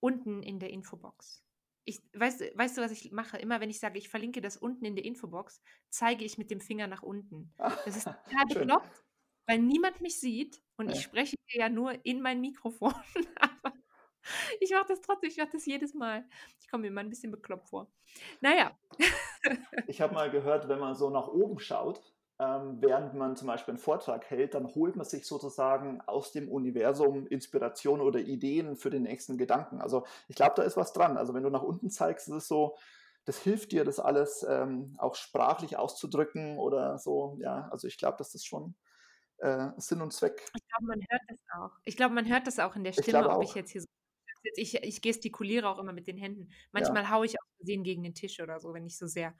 unten 0.00 0.42
in 0.42 0.60
der 0.60 0.68
Infobox. 0.68 1.42
Ich, 1.86 2.02
weißt, 2.12 2.42
weißt 2.54 2.76
du, 2.76 2.82
was 2.82 2.92
ich 2.92 3.12
mache? 3.12 3.38
Immer 3.38 3.62
wenn 3.62 3.70
ich 3.70 3.80
sage, 3.80 3.98
ich 3.98 4.10
verlinke 4.10 4.42
das 4.42 4.58
unten 4.58 4.84
in 4.84 4.94
der 4.94 5.06
Infobox, 5.06 5.62
zeige 5.88 6.22
ich 6.22 6.36
mit 6.36 6.50
dem 6.50 6.60
Finger 6.60 6.86
nach 6.86 7.02
unten. 7.02 7.54
Das 7.56 7.96
ist 7.96 8.04
total 8.04 8.46
bekloppt, 8.46 9.02
weil 9.46 9.58
niemand 9.58 10.02
mich 10.02 10.20
sieht 10.20 10.60
und 10.76 10.90
ja. 10.90 10.96
ich 10.96 11.00
spreche 11.00 11.36
ja 11.48 11.70
nur 11.70 11.98
in 12.04 12.20
mein 12.20 12.42
Mikrofon. 12.42 12.92
Ich 14.60 14.70
mache 14.70 14.86
das 14.88 15.00
trotzdem, 15.00 15.30
ich 15.30 15.38
mache 15.38 15.50
das 15.52 15.66
jedes 15.66 15.94
Mal. 15.94 16.24
Ich 16.60 16.68
komme 16.68 16.82
mir 16.82 16.88
immer 16.88 17.00
ein 17.00 17.10
bisschen 17.10 17.32
bekloppt 17.32 17.68
vor. 17.68 17.90
Naja. 18.40 18.76
ich 19.86 20.00
habe 20.00 20.14
mal 20.14 20.30
gehört, 20.30 20.68
wenn 20.68 20.78
man 20.78 20.94
so 20.94 21.10
nach 21.10 21.28
oben 21.28 21.58
schaut, 21.58 22.02
ähm, 22.40 22.78
während 22.80 23.14
man 23.14 23.36
zum 23.36 23.48
Beispiel 23.48 23.72
einen 23.72 23.78
Vortrag 23.78 24.30
hält, 24.30 24.54
dann 24.54 24.66
holt 24.74 24.96
man 24.96 25.04
sich 25.04 25.26
sozusagen 25.26 26.00
aus 26.02 26.32
dem 26.32 26.48
Universum 26.48 27.26
Inspiration 27.26 28.00
oder 28.00 28.18
Ideen 28.18 28.76
für 28.76 28.88
den 28.88 29.02
nächsten 29.02 29.36
Gedanken. 29.36 29.80
Also 29.80 30.04
ich 30.28 30.36
glaube, 30.36 30.54
da 30.56 30.62
ist 30.62 30.76
was 30.76 30.92
dran. 30.92 31.18
Also 31.18 31.34
wenn 31.34 31.42
du 31.42 31.50
nach 31.50 31.62
unten 31.62 31.90
zeigst, 31.90 32.28
ist 32.28 32.34
es 32.34 32.48
so, 32.48 32.76
das 33.26 33.38
hilft 33.38 33.72
dir, 33.72 33.84
das 33.84 34.00
alles 34.00 34.44
ähm, 34.48 34.96
auch 34.98 35.14
sprachlich 35.16 35.76
auszudrücken 35.76 36.58
oder 36.58 36.98
so. 36.98 37.36
Ja, 37.40 37.68
also 37.70 37.86
ich 37.86 37.98
glaube, 37.98 38.16
dass 38.16 38.32
das 38.32 38.44
schon 38.44 38.74
äh, 39.38 39.68
Sinn 39.76 40.00
und 40.00 40.12
Zweck. 40.12 40.50
Ich 40.54 40.66
glaube, 40.68 40.86
man 40.86 41.06
hört 41.10 41.22
das 41.28 41.38
auch. 41.58 41.78
Ich 41.84 41.96
glaube, 41.96 42.14
man 42.14 42.26
hört 42.26 42.46
das 42.46 42.58
auch 42.58 42.74
in 42.74 42.84
der 42.84 42.92
Stimme, 42.92 43.28
ob 43.28 43.42
ich 43.42 43.54
jetzt 43.54 43.70
hier 43.70 43.82
so 43.82 43.88
ich, 44.42 44.74
ich 44.74 45.02
gestikuliere 45.02 45.68
auch 45.68 45.78
immer 45.78 45.92
mit 45.92 46.06
den 46.06 46.16
Händen. 46.16 46.50
Manchmal 46.72 47.04
ja. 47.04 47.10
haue 47.10 47.26
ich 47.26 47.38
aus 47.40 47.46
Versehen 47.56 47.82
gegen 47.82 48.02
den 48.02 48.14
Tisch 48.14 48.40
oder 48.40 48.58
so, 48.60 48.72
wenn 48.74 48.86
ich 48.86 48.96
so 48.96 49.06
sehr 49.06 49.34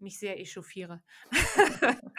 mich 0.00 0.18
sehr 0.18 0.38
echauffiere. 0.38 1.02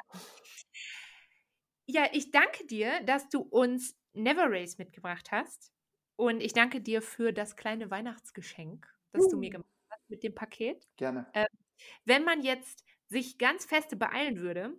ja, 1.86 2.08
ich 2.12 2.32
danke 2.32 2.66
dir, 2.68 3.02
dass 3.06 3.30
du 3.30 3.40
uns 3.40 3.96
Never 4.14 4.48
Race 4.50 4.78
mitgebracht 4.78 5.32
hast. 5.32 5.72
Und 6.16 6.42
ich 6.42 6.52
danke 6.52 6.82
dir 6.82 7.02
für 7.02 7.32
das 7.32 7.56
kleine 7.56 7.90
Weihnachtsgeschenk, 7.90 8.86
das 9.12 9.24
uh. 9.24 9.30
du 9.30 9.38
mir 9.38 9.50
uh. 9.50 9.52
gemacht 9.54 9.70
hast 9.90 10.10
mit 10.10 10.24
dem 10.24 10.36
Paket. 10.36 10.86
Gerne. 10.98 11.30
Ähm, 11.34 11.48
wenn 12.04 12.26
man 12.26 12.42
jetzt 12.44 12.84
sich 13.08 13.38
ganz 13.38 13.66
feste 13.66 13.96
beeilen 13.96 14.40
würde 14.40 14.76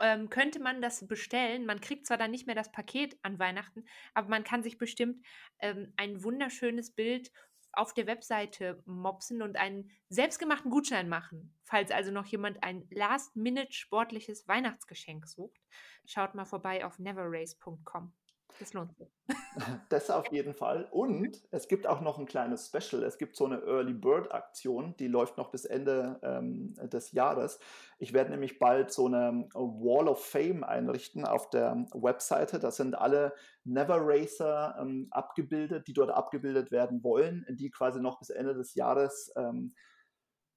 ähm, 0.00 0.30
könnte 0.30 0.60
man 0.60 0.80
das 0.80 1.06
bestellen. 1.06 1.66
Man 1.66 1.80
kriegt 1.80 2.06
zwar 2.06 2.16
dann 2.16 2.30
nicht 2.30 2.46
mehr 2.46 2.54
das 2.54 2.72
Paket 2.72 3.18
an 3.22 3.38
Weihnachten, 3.38 3.84
aber 4.14 4.28
man 4.28 4.44
kann 4.44 4.62
sich 4.62 4.78
bestimmt 4.78 5.24
ähm, 5.60 5.92
ein 5.96 6.22
wunderschönes 6.22 6.94
Bild 6.94 7.30
auf 7.72 7.94
der 7.94 8.06
Webseite 8.06 8.82
mopsen 8.86 9.42
und 9.42 9.56
einen 9.56 9.90
selbstgemachten 10.08 10.70
Gutschein 10.70 11.08
machen. 11.08 11.54
Falls 11.64 11.90
also 11.90 12.10
noch 12.10 12.26
jemand 12.26 12.62
ein 12.62 12.86
Last-Minute 12.90 13.72
sportliches 13.72 14.48
Weihnachtsgeschenk 14.48 15.26
sucht, 15.26 15.60
schaut 16.06 16.34
mal 16.34 16.46
vorbei 16.46 16.84
auf 16.84 16.98
neverrace.com. 16.98 18.12
Das 18.58 18.72
lohnt 18.72 18.96
sich. 18.96 19.08
Das 19.88 20.10
auf 20.10 20.30
jeden 20.32 20.54
Fall. 20.54 20.86
Und 20.90 21.42
es 21.50 21.68
gibt 21.68 21.86
auch 21.86 22.00
noch 22.00 22.18
ein 22.18 22.26
kleines 22.26 22.66
Special. 22.66 23.02
Es 23.02 23.18
gibt 23.18 23.36
so 23.36 23.44
eine 23.44 23.60
Early 23.62 23.92
Bird 23.92 24.32
Aktion, 24.32 24.94
die 24.98 25.08
läuft 25.08 25.36
noch 25.36 25.50
bis 25.50 25.64
Ende 25.64 26.18
ähm, 26.22 26.74
des 26.88 27.12
Jahres. 27.12 27.58
Ich 27.98 28.12
werde 28.12 28.30
nämlich 28.30 28.58
bald 28.58 28.92
so 28.92 29.06
eine 29.06 29.48
Wall 29.54 30.08
of 30.08 30.24
Fame 30.24 30.64
einrichten 30.64 31.24
auf 31.24 31.50
der 31.50 31.86
Webseite. 31.92 32.58
Da 32.58 32.70
sind 32.70 32.96
alle 32.96 33.34
Never 33.64 33.98
Racer 34.00 34.76
ähm, 34.80 35.08
abgebildet, 35.10 35.88
die 35.88 35.92
dort 35.92 36.10
abgebildet 36.10 36.70
werden 36.70 37.02
wollen, 37.02 37.44
die 37.50 37.70
quasi 37.70 38.00
noch 38.00 38.18
bis 38.18 38.30
Ende 38.30 38.54
des 38.54 38.74
Jahres 38.74 39.32
ähm, 39.36 39.74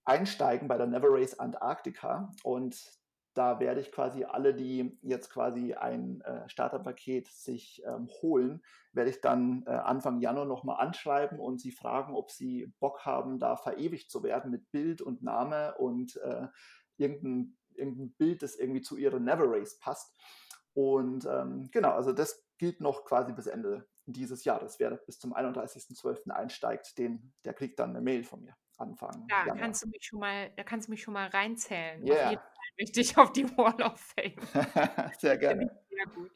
einsteigen 0.05 0.67
bei 0.67 0.77
der 0.77 0.87
Never 0.87 1.09
Race 1.09 1.39
Antarktika. 1.39 2.31
Und 2.43 3.00
da 3.33 3.59
werde 3.59 3.79
ich 3.79 3.91
quasi 3.91 4.25
alle, 4.25 4.53
die 4.53 4.97
jetzt 5.01 5.29
quasi 5.29 5.73
ein 5.73 6.21
äh, 6.21 6.47
Starterpaket 6.49 7.27
sich 7.27 7.81
ähm, 7.85 8.07
holen, 8.21 8.61
werde 8.91 9.09
ich 9.09 9.21
dann 9.21 9.63
äh, 9.67 9.71
Anfang 9.71 10.19
Januar 10.19 10.45
nochmal 10.45 10.85
anschreiben 10.85 11.39
und 11.39 11.61
sie 11.61 11.71
fragen, 11.71 12.13
ob 12.13 12.31
sie 12.31 12.73
Bock 12.79 13.05
haben, 13.05 13.39
da 13.39 13.55
verewigt 13.55 14.11
zu 14.11 14.23
werden 14.23 14.51
mit 14.51 14.69
Bild 14.71 15.01
und 15.01 15.23
Name 15.23 15.75
und 15.77 16.17
äh, 16.17 16.47
irgendein, 16.97 17.57
irgendein 17.73 18.11
Bild, 18.13 18.43
das 18.43 18.55
irgendwie 18.55 18.81
zu 18.81 18.97
ihrer 18.97 19.19
Never 19.19 19.45
Race 19.47 19.79
passt. 19.79 20.13
Und 20.73 21.25
ähm, 21.25 21.69
genau, 21.71 21.91
also 21.91 22.11
das 22.11 22.45
gilt 22.57 22.81
noch 22.81 23.05
quasi 23.05 23.33
bis 23.33 23.47
Ende 23.47 23.87
dieses 24.05 24.43
Jahres. 24.43 24.79
Wer 24.79 24.91
bis 24.91 25.19
zum 25.19 25.33
31.12. 25.33 26.31
einsteigt, 26.31 26.97
den, 26.97 27.33
der 27.45 27.53
kriegt 27.53 27.79
dann 27.79 27.91
eine 27.91 28.01
Mail 28.01 28.23
von 28.23 28.43
mir. 28.43 28.55
Anfang. 28.81 29.27
Da 29.27 29.45
Januar. 29.45 29.57
kannst 29.57 29.83
du 29.83 29.89
mich 29.89 30.03
schon 30.03 30.19
mal, 30.19 30.49
da 30.57 30.63
kannst 30.63 30.87
du 30.87 30.91
mich 30.91 31.03
schon 31.03 31.13
mal 31.13 31.27
reinzählen. 31.27 32.05
Yeah. 32.05 32.41
Richtig 32.79 33.17
auf 33.17 33.31
die 33.31 33.45
Wall 33.57 33.81
of 33.81 33.99
Fame. 33.99 34.35
sehr 35.19 35.37
gerne. 35.37 35.69
Sehr 35.89 36.05
gut. 36.13 36.31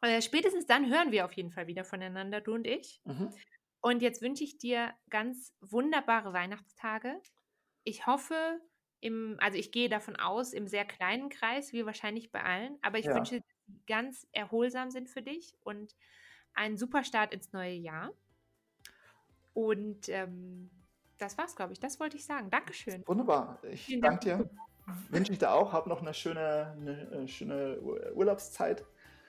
Äh, 0.00 0.22
spätestens 0.22 0.66
dann 0.66 0.88
hören 0.88 1.10
wir 1.10 1.24
auf 1.24 1.32
jeden 1.32 1.50
Fall 1.50 1.66
wieder 1.66 1.84
voneinander, 1.84 2.40
du 2.40 2.54
und 2.54 2.66
ich. 2.66 3.00
Mhm. 3.04 3.32
Und 3.80 4.02
jetzt 4.02 4.22
wünsche 4.22 4.44
ich 4.44 4.58
dir 4.58 4.92
ganz 5.10 5.54
wunderbare 5.60 6.32
Weihnachtstage. 6.32 7.20
Ich 7.84 8.06
hoffe, 8.06 8.60
im, 9.00 9.36
also 9.40 9.56
ich 9.56 9.72
gehe 9.72 9.88
davon 9.88 10.16
aus, 10.16 10.52
im 10.52 10.66
sehr 10.68 10.84
kleinen 10.84 11.28
Kreis, 11.28 11.72
wie 11.72 11.86
wahrscheinlich 11.86 12.30
bei 12.32 12.42
allen, 12.42 12.78
aber 12.82 12.98
ich 12.98 13.06
ja. 13.06 13.14
wünsche, 13.14 13.36
dass 13.36 13.66
sie 13.66 13.80
ganz 13.86 14.26
erholsam 14.32 14.90
sind 14.90 15.08
für 15.08 15.22
dich 15.22 15.56
und 15.60 15.94
einen 16.54 16.76
super 16.76 17.04
Start 17.04 17.32
ins 17.32 17.52
neue 17.52 17.74
Jahr. 17.74 18.12
Und 19.54 20.08
ähm, 20.08 20.70
das 21.18 21.38
war's, 21.38 21.56
glaube 21.56 21.72
ich. 21.72 21.80
Das 21.80 21.98
wollte 21.98 22.16
ich 22.16 22.24
sagen. 22.24 22.50
Dankeschön. 22.50 23.04
Wunderbar. 23.06 23.60
Ich 23.64 23.98
danke 24.00 24.20
dir 24.20 24.50
wünsche 25.10 25.32
ich 25.32 25.38
dir 25.38 25.50
auch. 25.50 25.72
Hab 25.72 25.86
noch 25.86 26.00
eine 26.00 26.14
schöne, 26.14 26.74
eine, 26.80 27.08
eine 27.12 27.28
schöne 27.28 27.78
Urlaubszeit. 28.14 28.84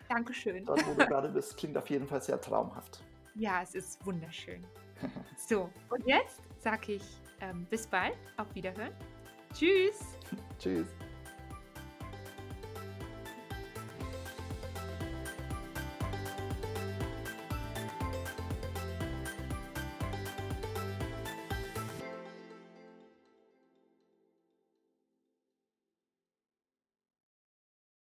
Dankeschön. 0.10 0.66
Dort, 0.66 0.86
wo 0.88 0.94
du 0.94 0.98
gerade 1.08 1.30
bist, 1.30 1.58
klingt 1.58 1.78
auf 1.78 1.90
jeden 1.90 2.08
Fall 2.08 2.22
sehr 2.22 2.40
traumhaft. 2.42 3.04
Ja, 3.36 3.62
es 3.62 3.76
ist 3.76 4.06
wunderschön. 4.06 4.66
so, 5.38 5.70
und 5.90 6.06
jetzt 6.06 6.42
sage 6.58 6.94
ich 6.94 7.04
ähm, 7.42 7.66
bis 7.70 7.88
bald, 7.88 8.18
auf 8.38 8.54
Wiederhören. 8.54 8.94
Tschüss. 9.54 10.00
Tschüss. 10.60 10.88